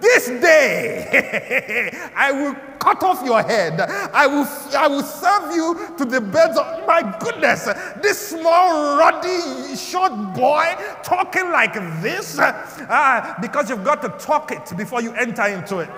This 0.00 0.26
day 0.26 1.90
I 2.16 2.32
will 2.32 2.54
cut 2.84 3.02
off 3.02 3.24
your 3.24 3.42
head. 3.42 3.80
I 3.80 4.26
will, 4.26 4.46
I 4.76 4.86
will 4.86 5.02
serve 5.02 5.54
you 5.54 5.96
to 5.96 6.04
the 6.04 6.20
beds 6.20 6.58
of 6.58 6.86
my 6.86 7.16
goodness. 7.18 7.64
This 8.02 8.28
small, 8.28 8.98
ruddy, 8.98 9.74
short 9.74 10.12
boy 10.34 10.66
talking 11.02 11.50
like 11.50 11.74
this, 12.02 12.38
uh, 12.38 13.34
because 13.40 13.70
you've 13.70 13.84
got 13.84 14.02
to 14.02 14.10
talk 14.24 14.52
it 14.52 14.76
before 14.76 15.00
you 15.00 15.12
enter 15.14 15.46
into 15.46 15.78
it. 15.78 15.94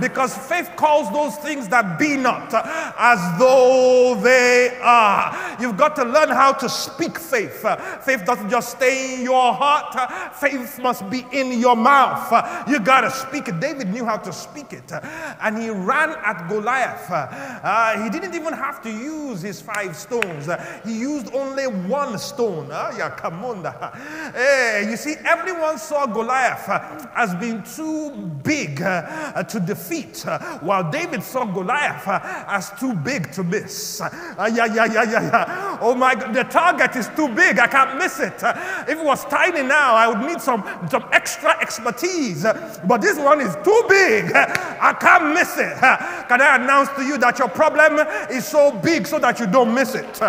Because 0.00 0.36
faith 0.36 0.70
calls 0.74 1.12
those 1.12 1.36
things 1.36 1.68
that 1.68 1.96
be 1.98 2.16
not 2.16 2.52
as 2.98 3.38
though 3.38 4.18
they 4.20 4.76
are. 4.82 5.56
You've 5.60 5.76
got 5.76 5.94
to 5.96 6.04
learn 6.04 6.30
how 6.30 6.52
to 6.54 6.68
speak 6.68 7.18
faith. 7.18 7.64
Faith 8.02 8.24
doesn't 8.24 8.50
just 8.50 8.76
stay 8.76 9.14
in 9.14 9.22
your 9.22 9.54
heart, 9.54 10.34
faith 10.34 10.80
must 10.80 11.08
be 11.08 11.24
in 11.30 11.60
your 11.60 11.76
mouth. 11.76 12.68
You 12.68 12.80
got 12.80 13.02
to 13.02 13.10
speak 13.10 13.46
it. 13.46 13.60
David 13.60 13.90
knew 13.90 14.04
how 14.04 14.16
to 14.16 14.32
speak 14.32 14.72
it, 14.72 14.90
and 15.40 15.56
he 15.56 15.70
ran 15.70 16.15
at 16.24 16.48
Goliath. 16.48 17.10
Uh, 17.10 18.02
he 18.02 18.10
didn't 18.10 18.34
even 18.34 18.52
have 18.52 18.82
to 18.82 18.90
use 18.90 19.42
his 19.42 19.60
five 19.60 19.96
stones, 19.96 20.48
he 20.84 20.98
used 20.98 21.32
only 21.34 21.66
one 21.66 22.18
stone. 22.18 22.70
Uh, 22.70 22.92
yeah. 22.96 23.10
Hey, 24.34 24.86
you 24.90 24.96
see, 24.96 25.14
everyone 25.24 25.78
saw 25.78 26.06
Goliath 26.06 26.68
as 27.14 27.34
being 27.36 27.62
too 27.62 28.10
big 28.42 28.82
uh, 28.82 29.42
to 29.44 29.60
defeat, 29.60 30.26
uh, 30.26 30.38
while 30.58 30.90
David 30.90 31.22
saw 31.22 31.44
Goliath 31.44 32.06
uh, 32.06 32.44
as 32.48 32.70
too 32.78 32.94
big 32.94 33.32
to 33.32 33.42
miss. 33.42 34.00
Uh, 34.00 34.50
yeah, 34.54 34.66
yeah, 34.66 34.84
yeah, 34.86 35.02
yeah, 35.02 35.22
yeah. 35.22 35.65
Oh 35.80 35.94
my 35.94 36.14
God, 36.14 36.34
the 36.34 36.44
target 36.44 36.96
is 36.96 37.08
too 37.16 37.28
big. 37.28 37.58
I 37.58 37.66
can't 37.66 37.98
miss 37.98 38.20
it. 38.20 38.34
if 38.88 38.98
it 38.98 39.04
was 39.04 39.24
tiny 39.26 39.62
now, 39.62 39.94
I 39.94 40.08
would 40.08 40.26
need 40.26 40.40
some, 40.40 40.62
some 40.90 41.06
extra 41.12 41.58
expertise. 41.60 42.42
but 42.86 43.00
this 43.00 43.18
one 43.18 43.40
is 43.40 43.54
too 43.64 43.84
big. 43.88 44.32
I 44.34 44.96
can't 44.98 45.34
miss 45.34 45.56
it. 45.58 45.76
Can 46.28 46.40
I 46.40 46.56
announce 46.56 46.88
to 46.96 47.02
you 47.02 47.18
that 47.18 47.38
your 47.38 47.48
problem 47.48 47.98
is 48.30 48.46
so 48.46 48.72
big 48.72 49.06
so 49.06 49.18
that 49.18 49.40
you 49.40 49.46
don't 49.46 49.74
miss 49.74 49.94
it? 49.94 50.20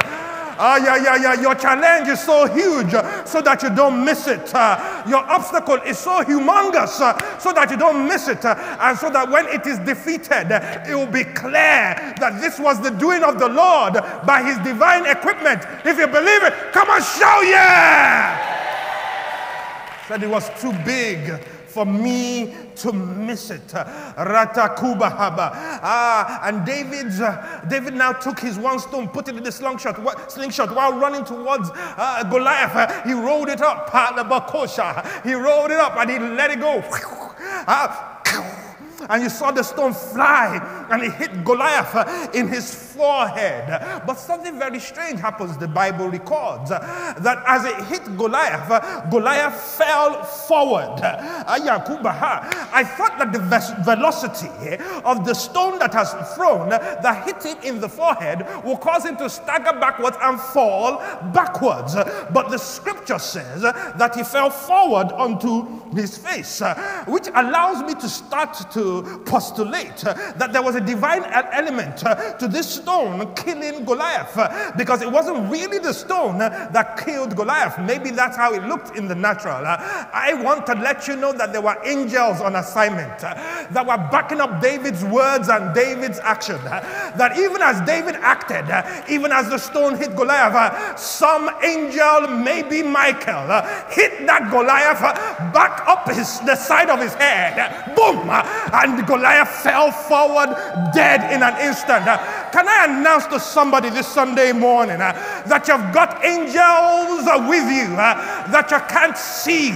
Ah, 0.60 0.78
yeah, 0.78 0.98
yeah, 0.98 1.16
yeah. 1.22 1.42
Your 1.42 1.56
challenge 1.56 2.08
is 2.10 2.20
so 2.22 2.48
huge 2.48 2.94
uh, 2.94 3.24
so 3.26 3.42
that 3.42 3.62
you 3.62 3.70
don't 3.76 4.04
miss 4.04 4.28
it. 4.28 4.54
Uh, 4.54 5.04
your 5.08 5.24
obstacle 5.30 5.76
is 5.86 5.98
so 5.98 6.24
humongous 6.24 7.00
uh, 7.00 7.40
so 7.40 7.54
that 7.54 7.70
you 7.70 7.78
don't 7.78 8.08
miss 8.08 8.28
it. 8.28 8.44
Uh, 8.44 8.56
and 8.80 8.98
so 8.98 9.10
that 9.10 9.30
when 9.30 9.46
it 9.48 9.68
is 9.68 9.78
defeated, 9.80 10.48
it 10.88 10.96
will 10.96 11.06
be 11.06 11.24
clear 11.24 11.96
that 12.20 12.40
this 12.42 12.60
was 12.60 12.82
the 12.82 12.90
doing 12.90 13.24
of 13.24 13.40
the 13.40 13.48
Lord 13.48 13.94
by 14.26 14.44
his 14.44 14.58
divine 14.60 15.06
equipment. 15.06 15.64
If 15.86 15.98
you 15.98 16.08
believe 16.08 16.44
it, 16.44 16.54
come 16.74 16.90
and 16.90 17.04
shout, 17.04 17.46
yeah! 17.46 18.56
Said 20.08 20.24
it 20.24 20.30
was 20.30 20.50
too 20.62 20.74
big 20.86 21.40
for 21.78 21.86
me 21.86 22.56
to 22.76 22.92
miss 22.92 23.52
it. 23.52 23.68
Ratakubahaba. 23.68 25.52
Ah, 25.84 26.40
and 26.48 26.66
David's, 26.66 27.22
uh, 27.22 27.64
David 27.70 27.94
now 27.94 28.14
took 28.14 28.40
his 28.40 28.58
one 28.58 28.80
stone, 28.80 29.08
put 29.10 29.28
it 29.28 29.36
in 29.38 29.44
the 29.44 29.52
slingshot, 29.52 30.32
slingshot 30.32 30.74
while 30.76 30.94
running 30.94 31.24
towards 31.24 31.70
uh, 31.76 32.24
Goliath. 32.32 33.06
He 33.06 33.14
rolled 33.14 33.50
it 33.50 33.62
up. 33.62 33.92
He 35.24 35.34
rolled 35.36 35.70
it 35.70 35.78
up 35.78 35.98
and 35.98 36.10
he 36.10 36.18
let 36.18 36.50
it 36.50 36.60
go. 36.60 36.84
Uh, 37.68 38.16
and 39.10 39.22
you 39.22 39.30
saw 39.30 39.52
the 39.52 39.62
stone 39.62 39.94
fly 39.94 40.88
and 40.90 41.04
it 41.04 41.14
hit 41.14 41.44
Goliath 41.46 42.34
in 42.34 42.48
his 42.48 42.87
forehead. 42.98 44.04
But 44.06 44.16
something 44.20 44.58
very 44.58 44.80
strange 44.80 45.20
happens, 45.20 45.58
the 45.58 45.68
Bible 45.68 46.10
records 46.10 46.72
uh, 46.72 46.80
that 47.20 47.44
as 47.48 47.66
it 47.66 47.78
hit 47.86 48.18
Goliath, 48.18 48.70
uh, 48.70 49.06
Goliath 49.10 49.78
fell 49.78 50.24
forward. 50.24 51.00
Uh, 51.02 51.44
I 51.48 52.84
thought 52.84 53.18
that 53.20 53.32
the 53.32 53.40
velocity 53.84 54.78
of 55.06 55.26
the 55.26 55.34
stone 55.34 55.80
that 55.80 55.94
has 55.94 56.12
thrown 56.36 56.74
uh, 56.74 57.00
that 57.04 57.26
hit 57.26 57.44
him 57.44 57.58
in 57.64 57.80
the 57.80 57.90
forehead 57.90 58.46
will 58.66 58.78
cause 58.78 59.06
him 59.06 59.16
to 59.18 59.30
stagger 59.30 59.80
backwards 59.80 60.18
and 60.22 60.40
fall 60.40 60.98
backwards. 61.34 61.96
But 62.34 62.50
the 62.50 62.58
scripture 62.58 63.20
says 63.20 63.64
uh, 63.64 63.94
that 63.98 64.16
he 64.16 64.24
fell 64.24 64.50
forward 64.50 65.12
onto 65.14 65.68
his 65.92 66.18
face, 66.18 66.62
which 67.08 67.28
allows 67.34 67.84
me 67.84 67.94
to 67.96 68.10
start 68.10 68.54
to 68.72 69.22
postulate 69.26 69.98
that 69.98 70.50
there 70.52 70.64
was 70.64 70.76
a 70.76 70.82
divine 70.82 71.24
element 71.26 71.98
to 72.40 72.48
this 72.48 72.80
stone 72.88 73.34
killing 73.36 73.84
Goliath 73.84 74.40
because 74.78 75.02
it 75.02 75.12
wasn't 75.12 75.52
really 75.52 75.78
the 75.78 75.94
stone 75.94 76.38
that 76.38 76.98
killed 77.04 77.36
Goliath. 77.36 77.78
Maybe 77.80 78.12
that's 78.12 78.38
how 78.38 78.54
it 78.54 78.64
looked 78.64 78.96
in 78.96 79.10
the 79.10 79.16
natural. 79.16 79.62
I 79.66 80.32
want 80.42 80.66
to 80.68 80.74
let 80.76 81.06
you 81.06 81.18
know 81.18 81.34
that 81.34 81.52
there 81.52 81.62
were 81.62 81.78
angels 81.84 82.40
on 82.40 82.56
assignment 82.56 83.20
that 83.20 83.86
were 83.86 83.98
backing 84.10 84.40
up 84.40 84.62
David's 84.62 85.04
words 85.04 85.50
and 85.50 85.76
David's 85.76 86.20
action. 86.20 86.64
That 86.64 87.38
even 87.38 87.62
as 87.62 87.86
David 87.86 88.16
acted, 88.16 88.66
even 89.12 89.34
as 89.34 89.50
the 89.50 89.58
stone 89.58 89.98
hit 89.98 90.16
Goliath, 90.16 90.98
some 90.98 91.50
angel, 91.64 92.28
maybe 92.40 92.84
Michael, 92.84 93.52
hit 93.92 94.26
that 94.28 94.48
Goliath 94.50 95.02
back 95.54 95.86
up 95.88 96.08
his, 96.10 96.40
the 96.42 96.56
side 96.56 96.90
of 96.90 97.02
his 97.02 97.14
head. 97.16 97.94
Boom! 97.98 98.30
And 98.72 99.06
Goliath 99.06 99.50
fell 99.62 99.92
forward 99.92 100.56
dead 100.94 101.34
in 101.34 101.44
an 101.44 101.60
instant. 101.60 102.06
Can 102.56 102.68
I 102.68 102.77
announce 102.86 103.26
to 103.28 103.40
somebody 103.40 103.90
this 103.90 104.08
Sunday 104.08 104.52
morning 104.52 105.02
uh, 105.02 105.14
that 105.48 105.68
you've 105.68 105.94
got 105.94 106.24
angels 106.24 107.26
uh, 107.26 107.42
with 107.50 107.68
you 107.70 107.90
uh, 107.98 108.16
that 108.52 108.70
you 108.72 108.80
can't 108.88 109.18
see, 109.18 109.72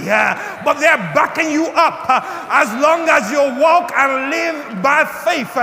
but 0.64 0.78
they're 0.78 1.00
backing 1.12 1.50
you 1.50 1.66
up 1.74 2.06
as 2.50 2.68
long 2.80 3.08
as 3.08 3.30
you 3.30 3.42
walk 3.60 3.92
and 3.94 4.30
live 4.30 4.82
by 4.82 5.04
faith. 5.24 5.54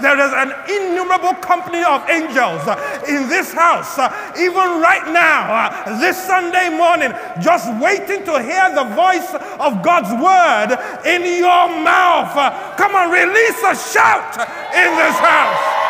There 0.00 0.18
is 0.18 0.32
an 0.34 0.52
innumerable 0.68 1.34
company 1.40 1.82
of 1.84 2.02
angels 2.10 2.62
in 3.08 3.28
this 3.28 3.52
house, 3.52 3.98
even 4.38 4.82
right 4.82 5.06
now, 5.12 5.70
this 6.00 6.16
Sunday 6.18 6.68
morning, 6.68 7.12
just 7.40 7.68
waiting 7.80 8.24
to 8.26 8.42
hear 8.42 8.74
the 8.74 8.84
voice 8.94 9.34
of 9.58 9.82
God's 9.82 10.12
word 10.18 10.76
in 11.06 11.22
your 11.38 11.68
mouth. 11.82 12.34
Come 12.76 12.94
on, 12.94 13.10
release 13.10 13.60
a 13.62 13.74
shout 13.74 14.38
in 14.74 14.90
this 14.96 15.18
house. 15.18 15.87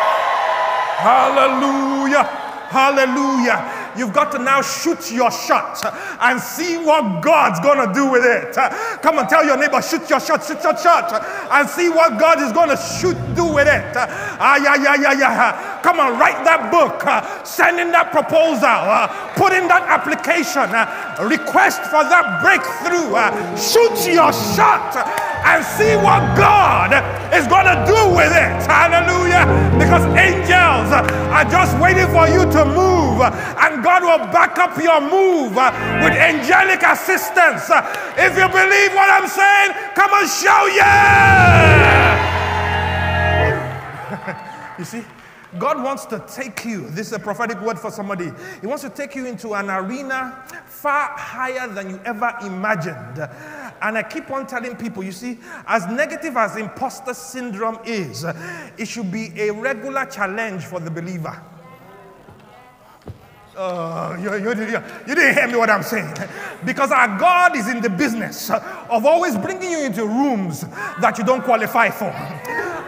Hallelujah. 0.99 2.23
Hallelujah. 2.69 3.78
You've 3.99 4.13
got 4.13 4.31
to 4.31 4.39
now 4.39 4.61
shoot 4.61 5.11
your 5.11 5.29
shot 5.29 5.83
and 6.21 6.39
see 6.39 6.77
what 6.77 7.21
God's 7.21 7.59
going 7.59 7.85
to 7.85 7.93
do 7.93 8.09
with 8.09 8.23
it. 8.23 8.55
Come 9.01 9.19
on, 9.19 9.27
tell 9.27 9.45
your 9.45 9.57
neighbor, 9.57 9.81
shoot 9.81 10.09
your 10.09 10.19
shot, 10.19 10.45
shoot 10.45 10.63
your 10.63 10.77
shot, 10.77 11.11
and 11.51 11.67
see 11.69 11.89
what 11.89 12.17
God 12.17 12.41
is 12.41 12.53
going 12.53 12.69
to 12.69 12.77
shoot, 12.77 13.17
do 13.35 13.45
with 13.45 13.67
it. 13.67 13.91
Ah, 13.95 14.55
yeah, 14.55 14.75
yeah, 14.75 14.95
yeah, 14.95 15.19
yeah. 15.19 15.81
Come 15.83 15.99
on, 15.99 16.17
write 16.17 16.43
that 16.45 16.71
book, 16.71 17.03
send 17.45 17.79
in 17.79 17.91
that 17.91 18.11
proposal, 18.11 19.11
put 19.35 19.51
in 19.51 19.67
that 19.67 19.83
application, 19.83 20.71
request 21.27 21.83
for 21.91 22.07
that 22.07 22.39
breakthrough. 22.39 23.11
Shoot 23.59 24.15
your 24.15 24.31
shot 24.55 24.95
and 25.43 25.59
see 25.75 25.95
what 25.99 26.23
God 26.39 26.95
is 27.35 27.47
going 27.47 27.67
to 27.67 27.77
do 27.83 28.15
with 28.15 28.31
it. 28.31 28.63
Hallelujah. 28.63 29.43
Because 29.75 30.03
angels 30.15 30.87
are 30.91 31.47
just 31.51 31.77
waiting 31.79 32.07
for 32.11 32.27
you 32.27 32.43
to 32.47 32.63
move, 32.65 33.21
and 33.21 33.83
God 33.89 34.03
will 34.03 34.27
back 34.31 34.55
up 34.59 34.77
your 34.77 35.01
move 35.01 35.57
uh, 35.57 35.71
with 36.03 36.13
angelic 36.13 36.83
assistance. 36.83 37.71
Uh, 37.71 37.81
if 38.19 38.37
you 38.37 38.47
believe 38.47 38.93
what 38.93 39.09
I'm 39.09 39.27
saying, 39.27 39.73
come 39.95 40.11
and 40.13 40.29
show 40.29 40.67
yeah. 40.77 42.05
you 44.77 44.85
see? 44.85 45.03
God 45.57 45.83
wants 45.83 46.05
to 46.05 46.23
take 46.31 46.63
you, 46.65 46.87
this 46.91 47.07
is 47.07 47.13
a 47.13 47.19
prophetic 47.19 47.59
word 47.61 47.79
for 47.79 47.89
somebody. 47.89 48.31
He 48.61 48.67
wants 48.67 48.83
to 48.83 48.91
take 48.91 49.15
you 49.15 49.25
into 49.25 49.55
an 49.55 49.71
arena 49.71 50.43
far 50.67 51.17
higher 51.17 51.67
than 51.67 51.89
you 51.89 51.99
ever 52.05 52.31
imagined. 52.43 53.27
And 53.81 53.97
I 53.97 54.03
keep 54.03 54.29
on 54.29 54.45
telling 54.45 54.75
people, 54.75 55.01
you 55.03 55.11
see, 55.11 55.39
as 55.65 55.87
negative 55.87 56.37
as 56.37 56.57
imposter 56.57 57.15
syndrome 57.15 57.79
is, 57.85 58.23
it 58.77 58.87
should 58.87 59.11
be 59.11 59.31
a 59.35 59.49
regular 59.49 60.05
challenge 60.05 60.65
for 60.65 60.79
the 60.79 60.91
believer. 60.91 61.41
Uh, 63.59 64.15
you, 64.17 64.33
you, 64.35 64.55
you, 64.55 64.81
you, 65.05 65.15
didn't 65.15 65.33
hear 65.33 65.45
me 65.45 65.57
what 65.57 65.69
I'm 65.69 65.83
saying. 65.83 66.13
Because 66.63 66.93
our 66.93 67.19
God 67.19 67.57
is 67.57 67.67
in 67.67 67.81
the 67.81 67.89
business 67.89 68.49
of 68.49 69.05
always 69.05 69.35
bringing 69.35 69.69
you 69.69 69.83
into 69.83 70.05
rooms 70.05 70.61
that 71.01 71.17
you 71.17 71.25
don't 71.25 71.43
qualify 71.43 71.89
for. 71.89 72.09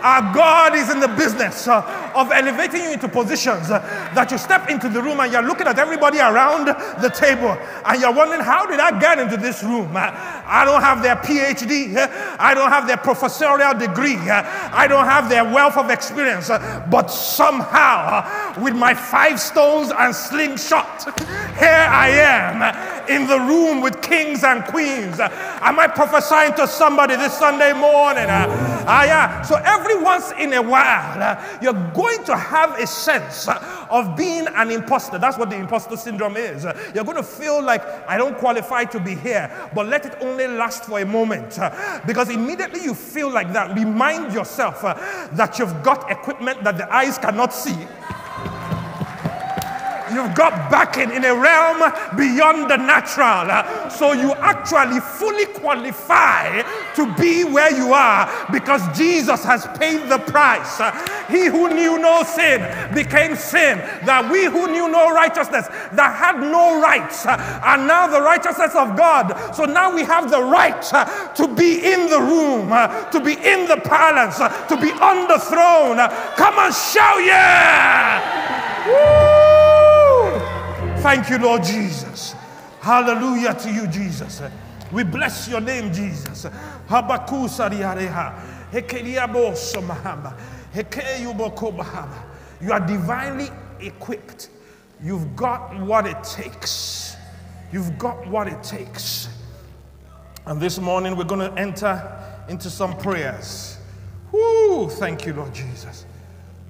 Our 0.02 0.34
God 0.34 0.76
is 0.76 0.90
in 0.90 1.00
the 1.00 1.08
business 1.08 1.68
uh, 1.68 2.12
of 2.16 2.32
elevating 2.32 2.84
you 2.84 2.94
into 2.94 3.08
positions 3.08 3.70
uh, 3.70 3.80
that 4.16 4.32
you 4.32 4.38
step 4.38 4.70
into 4.70 4.90
the 4.90 5.02
room 5.02 5.20
and 5.20 5.32
you're 5.32 5.44
looking 5.44 5.68
at 5.68 5.78
everybody 5.78 6.18
around 6.18 6.66
the 6.66 7.10
table 7.10 7.58
and 7.86 8.02
you're 8.02 8.14
wondering, 8.14 8.42
how 8.42 8.66
did 8.66 8.80
I 8.80 9.00
get 9.00 9.20
into 9.20 9.38
this 9.38 9.64
room? 9.64 9.96
Uh, 9.96 10.12
I 10.46 10.66
don't 10.66 10.82
have 10.82 11.04
their 11.04 11.16
PhD, 11.18 11.96
I 12.40 12.54
don't 12.54 12.70
have 12.70 12.88
their 12.88 12.98
professorial 12.98 13.74
degree, 13.74 14.18
I 14.18 14.88
don't 14.88 15.06
have 15.06 15.30
their 15.30 15.44
wealth 15.44 15.78
of 15.78 15.90
experience, 15.90 16.50
but 16.50 17.08
somehow, 17.08 18.62
with 18.62 18.76
my 18.76 18.94
five 18.94 19.40
stones 19.40 19.92
and 19.96 20.16
slingshot, 20.16 21.04
here 21.60 21.70
I 21.70 22.10
am 22.10 23.01
in 23.12 23.28
the 23.28 23.40
room 23.40 23.82
with 23.82 24.02
kings 24.02 24.44
and 24.44 24.64
queens. 24.66 25.20
Am 25.20 25.80
I 25.80 25.88
prophesying 25.88 26.54
to 26.56 26.68
somebody 26.68 27.16
this 27.16 27.34
Sunday 27.34 27.74
morning? 27.74 28.26
Ah, 28.30 29.04
yeah. 29.04 29.42
So 29.44 29.56
every 29.58 30.02
once 30.02 30.32
in 30.40 30.54
a 30.54 30.62
while, 30.62 31.22
uh, 31.22 31.60
you're 31.62 31.92
going 31.94 32.24
to 32.24 32.36
have 32.36 32.80
a 32.80 32.88
sense 32.88 33.48
of 33.90 34.16
being 34.16 34.48
an 34.48 34.72
imposter. 34.72 35.18
That's 35.18 35.38
what 35.38 35.50
the 35.50 35.58
imposter 35.58 35.98
syndrome 35.98 36.38
is. 36.38 36.66
You're 36.96 37.04
going 37.04 37.18
to 37.18 37.24
feel 37.24 37.62
like, 37.62 37.84
I 38.08 38.18
don't 38.18 38.38
qualify 38.38 38.86
to 38.86 39.00
be 39.00 39.16
here, 39.16 39.52
but 39.76 39.88
let 39.88 40.06
it 40.06 40.16
only 40.22 40.48
last 40.48 40.86
for 40.86 41.00
a 41.00 41.06
moment. 41.06 41.60
Because 42.08 42.30
immediately 42.30 42.84
you 42.84 42.94
feel 42.94 43.30
like 43.30 43.52
that, 43.54 43.76
remind 43.76 44.34
yourself 44.34 44.84
uh, 44.84 44.94
that 45.34 45.60
you've 45.60 45.84
got 45.84 46.10
equipment 46.10 46.64
that 46.64 46.78
the 46.78 46.92
eyes 46.94 47.18
cannot 47.18 47.54
see. 47.54 47.78
You've 50.14 50.36
got 50.36 50.70
backing 50.70 51.12
in 51.12 51.26
a 51.26 51.36
realm 51.36 51.80
beyond 52.18 52.70
the 52.70 52.78
natural. 52.78 53.90
So 53.90 54.14
you 54.14 54.34
actually 54.36 55.00
fully 55.00 55.46
qualify 55.46 56.64
to 56.96 57.14
be 57.16 57.44
where 57.44 57.76
you 57.76 57.94
are 57.94 58.30
because 58.52 58.82
Jesus 58.98 59.44
has 59.44 59.68
paid 59.78 60.10
the 60.10 60.20
price. 60.20 60.80
He 61.30 61.46
who 61.46 61.70
knew 61.74 62.00
no 62.00 62.24
sin 62.24 62.62
became 62.94 63.36
sin, 63.36 63.78
that 64.06 64.30
we 64.32 64.46
who 64.46 64.68
knew 64.68 64.90
no 64.90 65.14
righteousness, 65.14 65.68
that 65.68 66.16
had 66.16 66.40
no 66.40 66.82
rights, 66.82 67.26
are 67.26 67.78
now 67.78 68.08
the 68.08 68.22
righteousness 68.22 68.76
of 68.76 68.98
God. 68.98 69.56
So 69.56 69.66
now 69.66 69.94
we 69.94 70.04
have 70.04 70.30
the 70.30 70.42
right 70.42 70.82
to 71.36 71.48
be 71.48 71.80
in 71.84 72.10
the 72.10 72.20
room, 72.20 72.70
to 73.12 73.20
be 73.24 73.34
in 73.34 73.68
the 73.68 73.78
palace, 73.84 74.38
to 74.38 74.78
be 74.78 74.92
on 74.92 75.28
the 75.28 75.40
throne. 75.40 75.98
Come 76.36 76.60
and 76.60 76.74
shout 76.74 77.24
yeah! 77.24 78.82
Woo! 78.88 79.31
Thank 81.02 81.32
you, 81.32 81.40
Lord 81.40 81.64
Jesus. 81.64 82.36
Hallelujah 82.80 83.56
to 83.56 83.74
you, 83.74 83.88
Jesus. 83.88 84.40
We 84.92 85.04
bless 85.04 85.48
your 85.48 85.60
name, 85.60 85.92
Jesus. 85.92 86.46
You 92.62 92.72
are 92.72 92.80
divinely 92.86 93.50
equipped. 93.80 94.50
You've 95.02 95.36
got 95.36 95.80
what 95.80 96.06
it 96.06 96.24
takes. 96.24 97.16
You've 97.72 97.98
got 97.98 98.28
what 98.28 98.48
it 98.48 98.62
takes. 98.62 99.28
And 100.46 100.62
this 100.62 100.78
morning 100.78 101.16
we're 101.16 101.24
going 101.24 101.52
to 101.52 101.60
enter 101.60 102.46
into 102.48 102.70
some 102.70 102.96
prayers. 103.00 103.80
Whoo, 104.32 104.88
thank 104.88 105.26
you, 105.26 105.34
Lord 105.34 105.56
Jesus. 105.56 106.06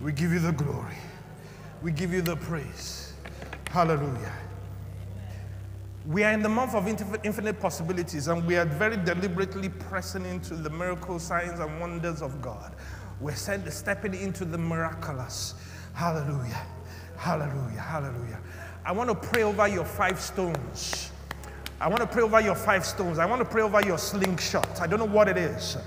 We 0.02 0.14
give 0.14 0.32
you 0.32 0.40
the 0.40 0.54
glory. 0.54 0.96
We 1.82 1.92
give 1.92 2.14
you 2.14 2.22
the 2.22 2.38
praise. 2.38 3.01
Hallelujah. 3.72 4.34
We 6.06 6.26
are 6.26 6.34
in 6.34 6.42
the 6.42 6.50
month 6.50 6.76
of 6.76 6.88
infinite 6.88 7.58
possibilities, 7.62 8.28
and 8.28 8.46
we 8.46 8.58
are 8.58 8.66
very 8.66 8.98
deliberately 8.98 9.70
pressing 9.70 10.26
into 10.26 10.56
the 10.56 10.70
miracle 10.70 11.20
signs 11.20 11.62
and 11.62 11.80
wonders 11.80 12.22
of 12.22 12.42
God. 12.42 12.76
We're 13.22 13.34
stepping 13.34 14.14
into 14.14 14.44
the 14.44 14.58
miraculous. 14.58 15.56
Hallelujah. 15.94 16.66
Hallelujah. 17.16 17.80
Hallelujah. 17.80 18.40
I 18.84 18.92
want 18.92 19.10
to 19.10 19.16
pray 19.16 19.44
over 19.44 19.66
your 19.70 19.86
five 19.86 20.20
stones. 20.20 21.10
I 21.80 21.88
want 21.88 22.02
to 22.02 22.08
pray 22.08 22.24
over 22.24 22.42
your 22.42 22.56
five 22.56 22.86
stones. 22.86 23.20
I 23.20 23.26
want 23.26 23.40
to 23.40 23.46
pray 23.46 23.62
over 23.62 23.82
your 23.82 23.98
slingshot. 23.98 24.82
I 24.82 24.88
don't 24.88 25.00
know 25.00 25.06
what 25.06 25.30
it 25.30 25.38
is. 25.38 25.78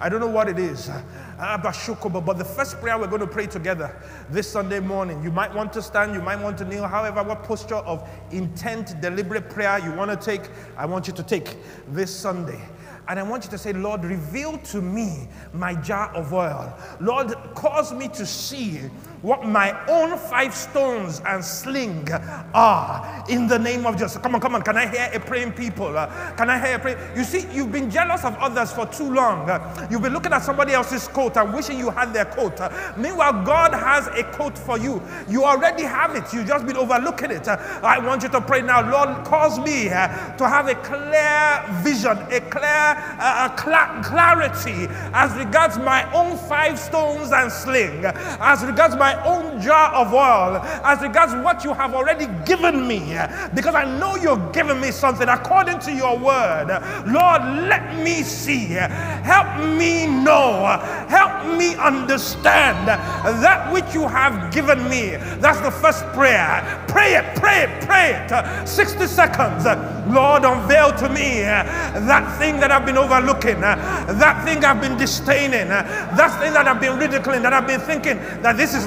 I 0.00 0.08
don't 0.08 0.20
know 0.20 0.26
what 0.26 0.48
it 0.48 0.58
is. 0.58 0.90
Ah, 1.38 1.58
but 1.62 2.38
the 2.38 2.44
first 2.44 2.80
prayer 2.80 2.98
we're 2.98 3.06
going 3.06 3.20
to 3.20 3.26
pray 3.26 3.46
together 3.46 3.94
this 4.30 4.50
Sunday 4.50 4.80
morning, 4.80 5.22
you 5.22 5.30
might 5.30 5.54
want 5.54 5.72
to 5.72 5.82
stand, 5.82 6.14
you 6.14 6.22
might 6.22 6.40
want 6.40 6.58
to 6.58 6.64
kneel, 6.64 6.86
however, 6.86 7.22
what 7.22 7.42
posture 7.42 7.76
of 7.76 8.08
intent, 8.30 9.00
deliberate 9.00 9.48
prayer 9.50 9.78
you 9.78 9.92
want 9.92 10.10
to 10.10 10.16
take, 10.16 10.50
I 10.76 10.86
want 10.86 11.06
you 11.06 11.12
to 11.14 11.22
take 11.22 11.56
this 11.88 12.14
Sunday. 12.14 12.60
And 13.06 13.20
I 13.20 13.22
want 13.22 13.44
you 13.44 13.50
to 13.50 13.58
say, 13.58 13.72
Lord, 13.72 14.02
reveal 14.04 14.56
to 14.58 14.80
me 14.80 15.28
my 15.52 15.74
jar 15.74 16.08
of 16.14 16.32
oil. 16.32 16.72
Lord, 17.00 17.34
cause 17.54 17.92
me 17.92 18.08
to 18.08 18.24
see 18.24 18.80
what 19.24 19.42
my 19.42 19.72
own 19.88 20.18
five 20.18 20.54
stones 20.54 21.22
and 21.24 21.42
sling 21.42 22.06
are 22.52 23.24
in 23.30 23.46
the 23.46 23.58
name 23.58 23.86
of 23.86 23.94
Jesus. 23.96 24.18
Come 24.18 24.34
on, 24.34 24.40
come 24.40 24.54
on. 24.54 24.60
Can 24.60 24.76
I 24.76 24.86
hear 24.86 25.10
a 25.14 25.18
praying 25.18 25.52
people? 25.52 25.96
Uh, 25.96 26.32
can 26.36 26.50
I 26.50 26.58
hear 26.64 26.76
a 26.76 26.78
pray? 26.78 27.12
You 27.16 27.24
see, 27.24 27.46
you've 27.50 27.72
been 27.72 27.90
jealous 27.90 28.22
of 28.22 28.36
others 28.36 28.70
for 28.70 28.84
too 28.84 29.10
long. 29.10 29.48
Uh, 29.48 29.88
you've 29.90 30.02
been 30.02 30.12
looking 30.12 30.34
at 30.34 30.42
somebody 30.42 30.74
else's 30.74 31.08
coat 31.08 31.38
and 31.38 31.54
wishing 31.54 31.78
you 31.78 31.88
had 31.88 32.12
their 32.12 32.26
coat. 32.26 32.60
Uh, 32.60 32.92
meanwhile, 32.98 33.32
God 33.44 33.72
has 33.72 34.08
a 34.08 34.24
coat 34.24 34.58
for 34.58 34.76
you. 34.76 35.00
You 35.26 35.44
already 35.44 35.84
have 35.84 36.14
it. 36.16 36.30
You've 36.34 36.46
just 36.46 36.66
been 36.66 36.76
overlooking 36.76 37.30
it. 37.30 37.48
I 37.48 37.98
want 38.00 38.24
you 38.24 38.28
to 38.28 38.42
pray 38.42 38.60
now. 38.60 38.82
Lord, 38.90 39.24
cause 39.24 39.58
me 39.58 39.84
to 39.84 40.46
have 40.46 40.68
a 40.68 40.74
clear 40.74 41.64
vision, 41.82 42.18
a 42.30 42.40
clear 42.50 43.56
cl- 43.58 44.02
clarity 44.02 44.86
as 45.14 45.34
regards 45.36 45.78
my 45.78 46.04
own 46.12 46.36
five 46.36 46.78
stones 46.78 47.32
and 47.32 47.50
sling, 47.50 48.04
as 48.04 48.62
regards 48.62 48.96
my 48.96 49.13
own 49.24 49.60
jar 49.60 49.92
of 49.94 50.12
oil, 50.12 50.60
as 50.84 51.00
regards 51.00 51.34
what 51.44 51.64
you 51.64 51.72
have 51.72 51.94
already 51.94 52.26
given 52.44 52.86
me, 52.86 53.16
because 53.54 53.74
I 53.74 53.84
know 53.98 54.16
you're 54.16 54.50
giving 54.52 54.80
me 54.80 54.90
something 54.90 55.28
according 55.28 55.78
to 55.80 55.92
your 55.92 56.18
word. 56.18 56.68
Lord, 57.06 57.42
let 57.68 57.96
me 58.02 58.22
see, 58.22 58.66
help 58.66 59.64
me 59.78 60.06
know, 60.06 60.78
help 61.08 61.46
me 61.56 61.74
understand 61.76 62.88
that 62.88 63.72
which 63.72 63.94
you 63.94 64.08
have 64.08 64.52
given 64.52 64.88
me. 64.88 65.16
That's 65.38 65.60
the 65.60 65.70
first 65.70 66.04
prayer. 66.12 66.84
Pray 66.88 67.14
it, 67.14 67.36
pray 67.36 67.64
it, 67.64 67.84
pray 67.84 68.12
it. 68.14 68.68
60 68.68 69.06
seconds. 69.06 69.64
Lord, 70.12 70.44
unveil 70.44 70.92
to 70.98 71.08
me 71.08 71.40
that 71.40 72.38
thing 72.38 72.60
that 72.60 72.70
I've 72.70 72.84
been 72.84 72.98
overlooking, 72.98 73.60
that 73.60 74.44
thing 74.44 74.64
I've 74.64 74.80
been 74.80 74.96
disdaining, 74.96 75.68
that 75.68 76.40
thing 76.40 76.52
that 76.52 76.68
I've 76.68 76.80
been 76.80 76.98
ridiculing, 76.98 77.42
that 77.42 77.52
I've 77.52 77.66
been 77.66 77.80
thinking 77.80 78.18
that 78.42 78.56
this 78.56 78.74
is 78.74 78.86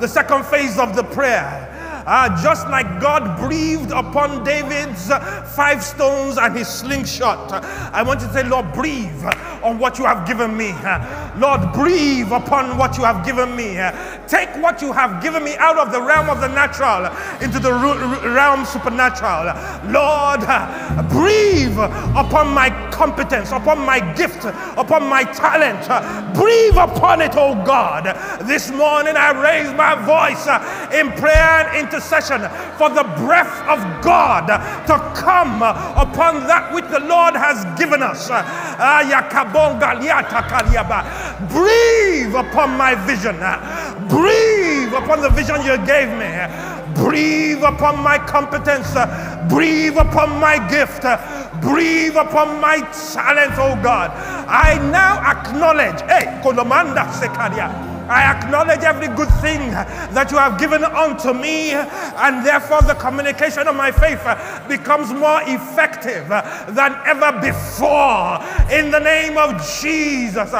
the 0.00 0.08
second 0.08 0.44
phase 0.46 0.78
of 0.78 0.96
the 0.96 1.04
prayer. 1.04 1.69
Uh, 2.06 2.42
just 2.42 2.66
like 2.68 3.00
God 3.00 3.38
breathed 3.38 3.90
upon 3.90 4.42
David's 4.44 5.10
uh, 5.10 5.42
five 5.54 5.82
stones 5.82 6.38
and 6.38 6.56
his 6.56 6.68
slingshot, 6.68 7.52
I 7.92 8.02
want 8.02 8.20
you 8.20 8.26
to 8.28 8.32
say, 8.32 8.44
Lord, 8.44 8.72
breathe 8.72 9.24
on 9.62 9.78
what 9.78 9.98
you 9.98 10.04
have 10.04 10.26
given 10.26 10.56
me. 10.56 10.72
Lord, 11.36 11.72
breathe 11.72 12.32
upon 12.32 12.78
what 12.78 12.96
you 12.96 13.04
have 13.04 13.24
given 13.24 13.54
me. 13.54 13.78
Take 14.26 14.50
what 14.62 14.80
you 14.82 14.92
have 14.92 15.22
given 15.22 15.44
me 15.44 15.56
out 15.56 15.78
of 15.78 15.92
the 15.92 16.00
realm 16.00 16.30
of 16.30 16.40
the 16.40 16.48
natural 16.48 17.06
into 17.40 17.58
the 17.58 17.72
realm 17.72 18.64
supernatural. 18.64 19.52
Lord, 19.90 20.40
breathe 21.10 21.76
upon 22.16 22.52
my 22.54 22.70
competence, 22.90 23.52
upon 23.52 23.78
my 23.84 24.00
gift, 24.14 24.44
upon 24.44 25.06
my 25.08 25.24
talent. 25.24 25.86
Breathe 26.34 26.76
upon 26.76 27.20
it, 27.20 27.32
oh 27.34 27.54
God. 27.64 28.04
This 28.46 28.70
morning 28.70 29.16
I 29.16 29.32
raise 29.32 29.72
my 29.74 29.94
voice 29.94 30.46
in 30.94 31.12
prayer 31.20 31.68
and 31.68 31.76
for 32.78 32.88
the 32.88 33.04
breath 33.16 33.60
of 33.68 33.80
God 34.02 34.46
to 34.86 34.98
come 35.20 35.62
upon 35.62 36.46
that 36.46 36.72
which 36.74 36.86
the 36.86 37.00
Lord 37.00 37.36
has 37.36 37.64
given 37.78 38.02
us. 38.02 38.28
Breathe 41.50 42.34
upon 42.34 42.76
my 42.76 42.94
vision. 42.94 43.36
Breathe 44.08 44.92
upon 44.94 45.20
the 45.20 45.30
vision 45.30 45.62
you 45.62 45.76
gave 45.86 46.08
me. 46.18 46.30
Breathe 46.94 47.62
upon 47.62 48.02
my 48.02 48.18
competence. 48.18 48.94
Breathe 49.48 49.96
upon 49.96 50.38
my 50.40 50.58
gift. 50.68 51.02
Breathe 51.60 52.16
upon 52.16 52.60
my 52.60 52.78
talent, 53.12 53.52
oh 53.58 53.78
God. 53.82 54.10
I 54.48 54.78
now 54.90 55.20
acknowledge, 55.20 56.00
hey, 56.02 56.40
Kolomanda 56.42 57.06
Sekaria. 57.12 57.89
I 58.10 58.24
acknowledge 58.36 58.80
every 58.82 59.06
good 59.06 59.30
thing 59.40 59.70
that 59.70 60.32
you 60.32 60.36
have 60.36 60.58
given 60.58 60.82
unto 60.82 61.32
me, 61.32 61.70
and 61.70 62.44
therefore 62.44 62.82
the 62.82 62.94
communication 62.94 63.68
of 63.68 63.76
my 63.76 63.92
faith 63.92 64.20
becomes 64.68 65.12
more 65.12 65.40
effective 65.46 66.28
than 66.28 66.92
ever 67.06 67.30
before. 67.40 68.42
In 68.72 68.90
the 68.90 68.98
name 68.98 69.38
of 69.38 69.54
Jesus. 69.80 70.50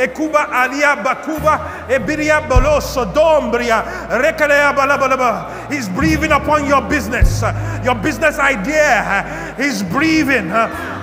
Ekuba 0.00 0.48
Alia 0.48 0.96
Bakuba 1.02 1.86
Ebiria 1.88 2.40
Boloso 2.48 3.04
Dombria 3.12 3.82
Rekalea 4.08 4.72
Balabalaba. 4.74 5.70
He's 5.70 5.88
breathing 5.88 6.32
upon 6.32 6.66
your 6.66 6.80
business, 6.88 7.42
your 7.84 7.94
business 7.96 8.38
idea. 8.38 9.54
He's 9.58 9.82
breathing 9.82 10.48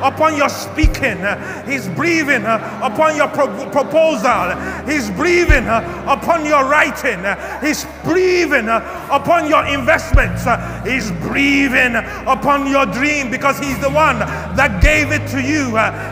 upon 0.02 0.36
your 0.36 0.50
speaking. 0.50 1.18
He's 1.66 1.88
breathing 1.89 2.45
uh, 2.45 2.80
upon 2.84 3.16
your 3.16 3.28
pro- 3.28 3.70
proposal. 3.72 4.56
He's 4.86 5.10
breathing 5.12 5.66
uh, 5.68 6.06
upon 6.08 6.45
your 6.45 6.66
writing. 6.66 7.20
He's 7.66 7.86
breathing 8.04 8.70
uh, 8.70 9.10
upon 9.12 9.50
your 9.50 9.66
investments. 9.68 10.45
He's 10.88 11.12
breathing 11.28 11.95
upon 12.28 12.68
your 12.68 12.86
dream 12.86 13.30
because 13.32 13.60
He's 13.60 13.80
the 13.80 13.89
one 13.89 14.20
that 14.20 14.82
gave 14.82 15.12
it 15.12 15.28
to 15.32 15.41
you. 15.41 15.72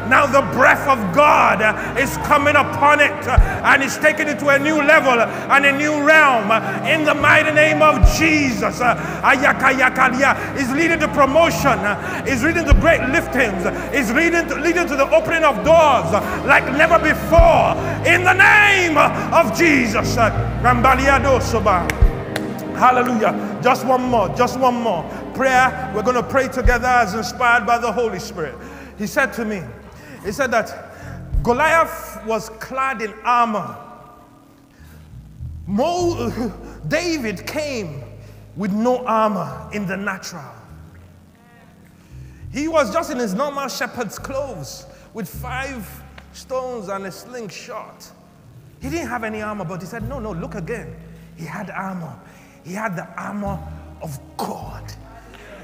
Now 0.10 0.26
the 0.26 0.42
breath 0.56 0.88
of 0.88 0.98
God 1.16 1.62
is 1.98 2.18
coming 2.28 2.56
upon 2.56 3.00
it 3.00 3.12
and 3.28 3.84
is 3.84 3.98
taking 3.98 4.28
it 4.28 4.40
to 4.40 4.50
a 4.50 4.60
new 4.60 4.78
level 4.78 5.20
and 5.20 5.66
a 5.66 5.78
new 5.78 6.04
realm 6.04 6.52
in 6.86 7.06
the 7.06 7.14
mighty 7.14 7.52
name 7.52 7.82
of 7.82 7.96
Jesus. 8.18 8.82
Is 10.56 10.72
leading 10.72 11.00
to 11.00 11.08
promotion, 11.10 11.80
is 12.28 12.44
leading 12.44 12.66
to 12.66 12.74
great 12.76 13.02
liftings, 13.02 13.64
is 13.94 14.12
leading 14.12 14.48
to, 14.48 14.56
leading 14.56 14.88
to 14.88 14.96
the 14.96 15.10
opening 15.10 15.44
of 15.44 15.56
doors 15.64 16.12
like 16.46 16.66
never 16.78 16.98
before 17.00 17.76
in 18.06 18.24
the 18.24 18.34
name 18.34 18.98
of 18.98 19.58
Jesus. 19.58 20.16
Hallelujah. 22.76 23.60
Just 23.64 23.86
one 23.86 24.04
more, 24.04 24.30
just 24.36 24.60
one 24.60 24.76
more 24.76 25.04
prayer. 25.34 25.92
We're 25.96 26.04
going 26.04 26.16
to 26.16 26.24
pray 26.24 26.48
together 26.48 26.88
as 26.88 27.14
inspired 27.14 27.66
by 27.66 27.78
the 27.78 27.92
Holy 27.92 28.20
Spirit. 28.20 28.56
He 28.98 29.08
said 29.08 29.32
to 29.34 29.46
me, 29.46 29.62
He 30.24 30.32
said 30.32 30.52
that 30.52 30.94
Goliath 31.44 32.26
was 32.26 32.50
clad 32.50 33.02
in 33.02 33.14
armor. 33.24 33.78
Mo- 35.68 36.52
David 36.88 37.46
came 37.48 38.04
with 38.56 38.72
no 38.72 39.06
armor 39.06 39.70
in 39.74 39.86
the 39.88 39.98
natural. 39.98 40.44
He 42.56 42.70
was 42.70 42.94
just 42.94 43.12
in 43.12 43.20
his 43.20 43.34
normal 43.34 43.68
shepherd's 43.68 44.18
clothes 44.18 44.86
with 45.14 45.28
five 45.28 45.86
stones 46.32 46.88
and 46.88 47.06
a 47.06 47.12
slingshot. 47.12 48.10
He 48.80 48.90
didn't 48.90 49.10
have 49.10 49.26
any 49.26 49.42
armor, 49.42 49.66
but 49.66 49.82
he 49.82 49.86
said, 49.86 50.08
No, 50.08 50.20
no, 50.20 50.32
look 50.32 50.56
again. 50.56 50.96
He 51.36 51.44
had 51.44 51.70
armor. 51.70 52.18
He 52.64 52.72
had 52.72 52.96
the 52.96 53.06
armor 53.22 53.60
of 54.02 54.18
God. 54.38 54.90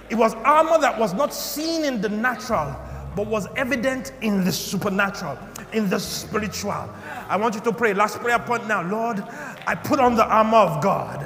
It 0.10 0.16
was 0.16 0.34
armor 0.44 0.80
that 0.80 1.00
was 1.00 1.14
not 1.14 1.34
seen 1.34 1.86
in 1.86 2.02
the 2.02 2.10
natural, 2.10 2.76
but 3.16 3.26
was 3.26 3.48
evident 3.56 4.12
in 4.20 4.44
the 4.44 4.52
supernatural, 4.52 5.40
in 5.72 5.90
the 5.90 5.98
spiritual. 5.98 6.90
I 7.30 7.38
want 7.38 7.56
you 7.56 7.62
to 7.62 7.72
pray. 7.72 7.94
Last 7.94 8.20
prayer 8.20 8.40
point 8.40 8.68
now. 8.68 8.82
Lord, 8.84 9.24
I 9.66 9.76
put 9.76 10.02
on 10.02 10.16
the 10.16 10.26
armor 10.26 10.58
of 10.58 10.84
God. 10.84 11.24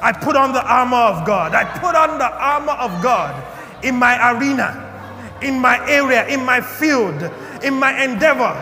I 0.00 0.12
put 0.12 0.36
on 0.36 0.52
the 0.52 0.64
armor 0.64 0.96
of 0.96 1.26
God. 1.26 1.52
I 1.52 1.64
put 1.80 1.96
on 1.96 2.16
the 2.16 2.30
armor 2.32 2.74
of 2.74 3.02
God 3.02 3.34
in 3.82 3.96
my 3.96 4.32
arena, 4.32 4.86
in 5.42 5.58
my 5.58 5.78
area, 5.88 6.26
in 6.28 6.44
my 6.44 6.60
field, 6.60 7.22
in 7.62 7.74
my 7.74 8.02
endeavor. 8.02 8.54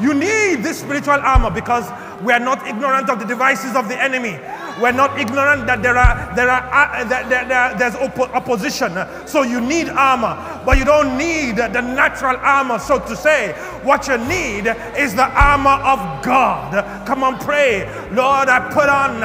You 0.00 0.14
need 0.14 0.62
this 0.62 0.80
spiritual 0.80 1.20
armor 1.20 1.50
because 1.50 1.88
we 2.22 2.32
are 2.32 2.40
not 2.40 2.66
ignorant 2.66 3.08
of 3.08 3.18
the 3.18 3.24
devices 3.24 3.74
of 3.76 3.88
the 3.88 4.00
enemy. 4.00 4.38
We're 4.80 4.92
not 4.92 5.18
ignorant 5.20 5.66
that 5.66 5.82
there 5.82 5.96
are 5.96 6.34
there 6.34 6.48
are 6.48 6.62
uh, 6.72 7.04
there, 7.04 7.28
there, 7.28 7.44
there, 7.44 7.74
there's 7.78 7.94
oppo- 7.94 8.32
opposition. 8.32 8.96
So 9.26 9.42
you 9.42 9.60
need 9.60 9.88
armor. 9.88 10.60
but 10.64 10.78
you 10.78 10.84
don't 10.84 11.16
need 11.16 11.56
the 11.56 11.80
natural 11.80 12.36
armor, 12.36 12.78
so 12.78 12.98
to 12.98 13.16
say. 13.16 13.52
What 13.82 14.08
you 14.08 14.18
need 14.18 14.66
is 14.96 15.14
the 15.14 15.24
armor 15.24 15.70
of 15.70 16.22
God. 16.22 17.06
Come 17.06 17.24
on, 17.24 17.38
pray. 17.38 17.84
Lord, 18.12 18.48
I 18.48 18.70
put 18.72 18.88
on 18.88 19.20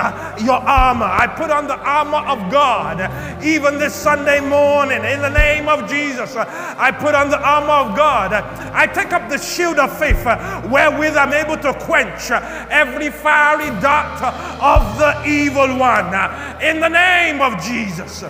your 0.45 0.55
armor. 0.55 1.05
I 1.05 1.27
put 1.27 1.51
on 1.51 1.67
the 1.67 1.77
armor 1.77 2.25
of 2.27 2.51
God. 2.51 3.43
Even 3.43 3.77
this 3.77 3.93
Sunday 3.93 4.39
morning, 4.39 5.03
in 5.03 5.21
the 5.21 5.29
name 5.29 5.67
of 5.67 5.89
Jesus, 5.89 6.35
I 6.35 6.91
put 6.91 7.15
on 7.15 7.29
the 7.29 7.39
armor 7.39 7.91
of 7.91 7.97
God. 7.97 8.33
I 8.33 8.87
take 8.87 9.11
up 9.13 9.29
the 9.29 9.37
shield 9.37 9.77
of 9.77 9.97
faith 9.97 10.23
wherewith 10.71 11.15
I'm 11.17 11.33
able 11.33 11.57
to 11.57 11.73
quench 11.73 12.31
every 12.31 12.84
fiery 13.11 13.69
dart 13.81 14.21
of 14.61 14.97
the 14.97 15.23
evil 15.25 15.77
one. 15.77 16.13
In 16.61 16.79
the 16.79 16.89
name 16.89 17.41
of 17.41 17.61
Jesus. 17.61 18.23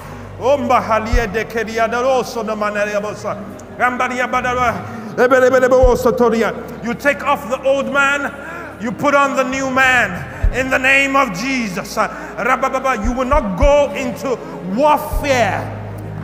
You 6.83 6.93
take 6.93 7.23
off 7.23 7.49
the 7.49 7.61
old 7.63 7.91
man, 7.91 8.81
you 8.81 8.91
put 8.91 9.15
on 9.15 9.35
the 9.37 9.43
new 9.43 9.69
man 9.69 10.35
in 10.53 10.69
the 10.69 10.77
name 10.77 11.15
of 11.15 11.33
Jesus. 11.33 11.95
You 11.97 13.13
will 13.13 13.25
not 13.25 13.57
go 13.57 13.93
into 13.93 14.37
warfare 14.75 15.63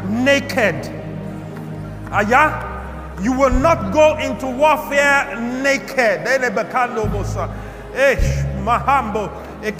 naked. 0.10 0.86
You 3.24 3.34
will 3.34 3.52
not 3.52 3.94
go 3.94 4.18
into 4.18 4.48
warfare 4.48 5.40
naked. 5.40 6.26
Mahambo. 8.64 9.30
You 9.64 9.72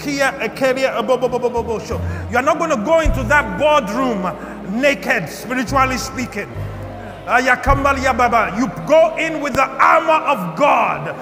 are 2.38 2.42
not 2.42 2.58
going 2.58 2.70
to 2.70 2.76
go 2.84 3.00
into 3.00 3.22
that 3.24 3.58
boardroom 3.58 4.22
naked, 4.80 5.28
spiritually 5.28 5.96
speaking. 5.96 6.48
You 7.26 8.68
go 8.86 9.16
in 9.16 9.40
with 9.40 9.54
the 9.54 9.64
armor 9.64 10.24
of 10.26 10.56
God. 10.56 11.16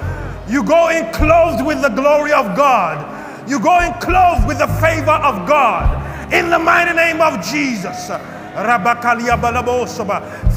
You 0.51 0.63
go 0.65 0.91
in 0.91 1.11
clothed 1.13 1.65
with 1.65 1.81
the 1.81 1.89
glory 1.89 2.33
of 2.33 2.55
God. 2.57 3.49
You 3.49 3.61
go 3.61 3.81
in 3.81 3.93
clothed 3.95 4.47
with 4.47 4.59
the 4.59 4.67
favor 4.67 5.11
of 5.11 5.49
God. 5.49 6.33
In 6.33 6.51
the 6.51 6.59
mighty 6.59 6.95
name 6.95 7.21
of 7.21 7.45
Jesus. 7.45 8.11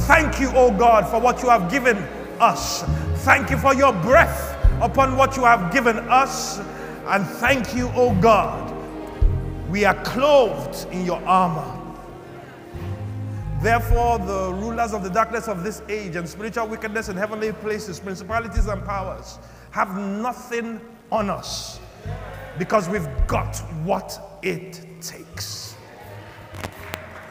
Thank 0.06 0.40
you, 0.40 0.50
O 0.54 0.70
God, 0.76 1.08
for 1.08 1.20
what 1.20 1.42
you 1.42 1.48
have 1.48 1.70
given 1.70 1.96
us. 2.38 2.82
Thank 3.24 3.50
you 3.50 3.56
for 3.56 3.74
your 3.74 3.92
breath 3.92 4.53
upon 4.84 5.16
what 5.16 5.36
you 5.36 5.44
have 5.44 5.72
given 5.72 5.98
us. 6.10 6.58
And 7.06 7.26
thank 7.26 7.74
you, 7.74 7.90
O 7.94 8.14
God. 8.20 8.72
We 9.68 9.84
are 9.84 10.00
clothed 10.04 10.86
in 10.92 11.04
your 11.04 11.22
armor. 11.24 11.80
Therefore, 13.60 14.18
the 14.18 14.52
rulers 14.52 14.92
of 14.92 15.02
the 15.02 15.08
darkness 15.08 15.48
of 15.48 15.64
this 15.64 15.82
age 15.88 16.16
and 16.16 16.28
spiritual 16.28 16.68
wickedness 16.68 17.08
in 17.08 17.16
heavenly 17.16 17.52
places, 17.52 17.98
principalities 17.98 18.66
and 18.66 18.84
powers, 18.84 19.38
have 19.70 19.96
nothing 19.96 20.80
on 21.10 21.30
us 21.30 21.80
because 22.58 22.88
we've 22.88 23.08
got 23.26 23.56
what 23.84 24.38
it 24.42 24.84
takes. 25.00 25.76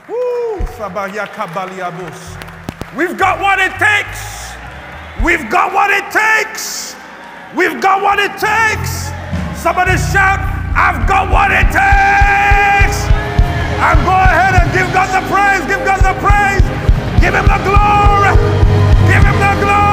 Woo! 0.10 0.58
We've 2.98 3.18
got 3.18 3.40
what 3.40 3.60
it 3.60 3.72
takes. 3.74 4.54
We've 5.24 5.50
got 5.50 5.72
what 5.72 5.92
it 5.92 6.12
takes. 6.12 6.96
We've 7.56 7.80
got 7.80 8.02
what 8.02 8.18
it 8.18 8.32
takes. 8.42 9.14
Somebody 9.62 9.96
shout, 9.98 10.42
I've 10.74 11.08
got 11.08 11.30
what 11.30 11.52
it 11.52 11.70
takes. 11.70 12.98
And 13.78 14.00
go 14.02 14.16
ahead 14.16 14.58
and 14.58 14.74
give 14.74 14.90
God 14.92 15.10
the 15.14 15.22
praise. 15.30 15.62
Give 15.70 15.86
God 15.86 16.02
the 16.02 16.18
praise. 16.18 16.66
Give 17.22 17.34
him 17.34 17.46
the 17.46 17.62
glory. 17.62 18.34
Give 19.08 19.24
him 19.24 19.38
the 19.38 19.66
glory. 19.66 19.93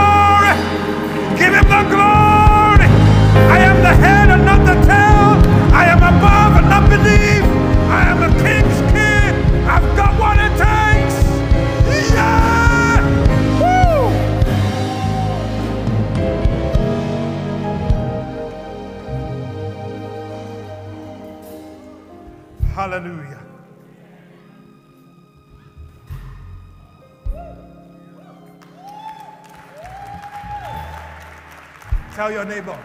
Your 32.40 32.48
neighbor, 32.48 32.78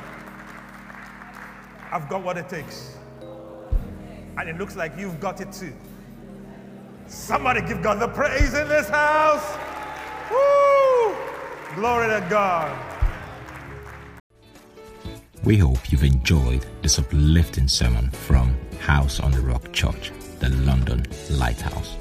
I've 1.91 2.09
got 2.09 2.23
what 2.23 2.37
it 2.37 2.49
takes. 2.49 2.97
And 4.37 4.49
it 4.49 4.57
looks 4.57 4.75
like 4.75 4.91
you've 4.97 5.19
got 5.21 5.39
it 5.39 5.51
too. 5.53 5.73
Somebody 7.07 7.61
give 7.61 7.81
God 7.81 7.99
the 7.99 8.09
praise 8.09 8.53
in 8.53 8.67
this 8.67 8.89
house. 8.89 9.57
Woo! 10.29 11.15
Glory 11.75 12.07
to 12.07 12.27
God. 12.29 12.77
We 15.45 15.57
hope 15.57 15.89
you've 15.89 16.03
enjoyed 16.03 16.65
this 16.81 16.99
uplifting 16.99 17.69
sermon 17.69 18.09
from 18.11 18.57
House 18.81 19.21
on 19.21 19.31
the 19.31 19.41
Rock 19.41 19.71
Church, 19.71 20.11
the 20.39 20.49
London 20.49 21.05
Lighthouse. 21.29 21.95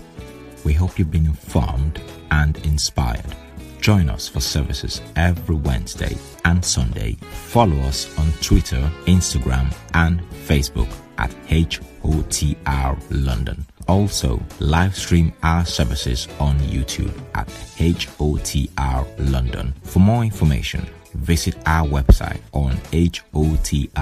We 0.64 0.72
hope 0.72 0.98
you've 0.98 1.10
been 1.10 1.26
informed 1.26 2.00
and 2.32 2.56
inspired. 2.66 3.36
Join 3.84 4.08
us 4.08 4.26
for 4.26 4.40
services 4.40 5.02
every 5.14 5.56
Wednesday 5.56 6.16
and 6.46 6.64
Sunday. 6.64 7.18
Follow 7.50 7.76
us 7.80 8.18
on 8.18 8.32
Twitter, 8.40 8.80
Instagram, 9.04 9.76
and 9.92 10.22
Facebook 10.48 10.90
at 11.18 11.30
HOTR 11.48 12.98
London. 13.10 13.66
Also, 13.86 14.42
live 14.58 14.96
stream 14.96 15.34
our 15.42 15.66
services 15.66 16.28
on 16.40 16.58
YouTube 16.60 17.12
at 17.34 17.46
HOTR 17.76 19.06
London. 19.30 19.74
For 19.82 19.98
more 19.98 20.24
information, 20.24 20.88
visit 21.12 21.54
our 21.66 21.86
website 21.86 22.40
on 22.54 22.78
hotr.org.uk. 22.90 23.94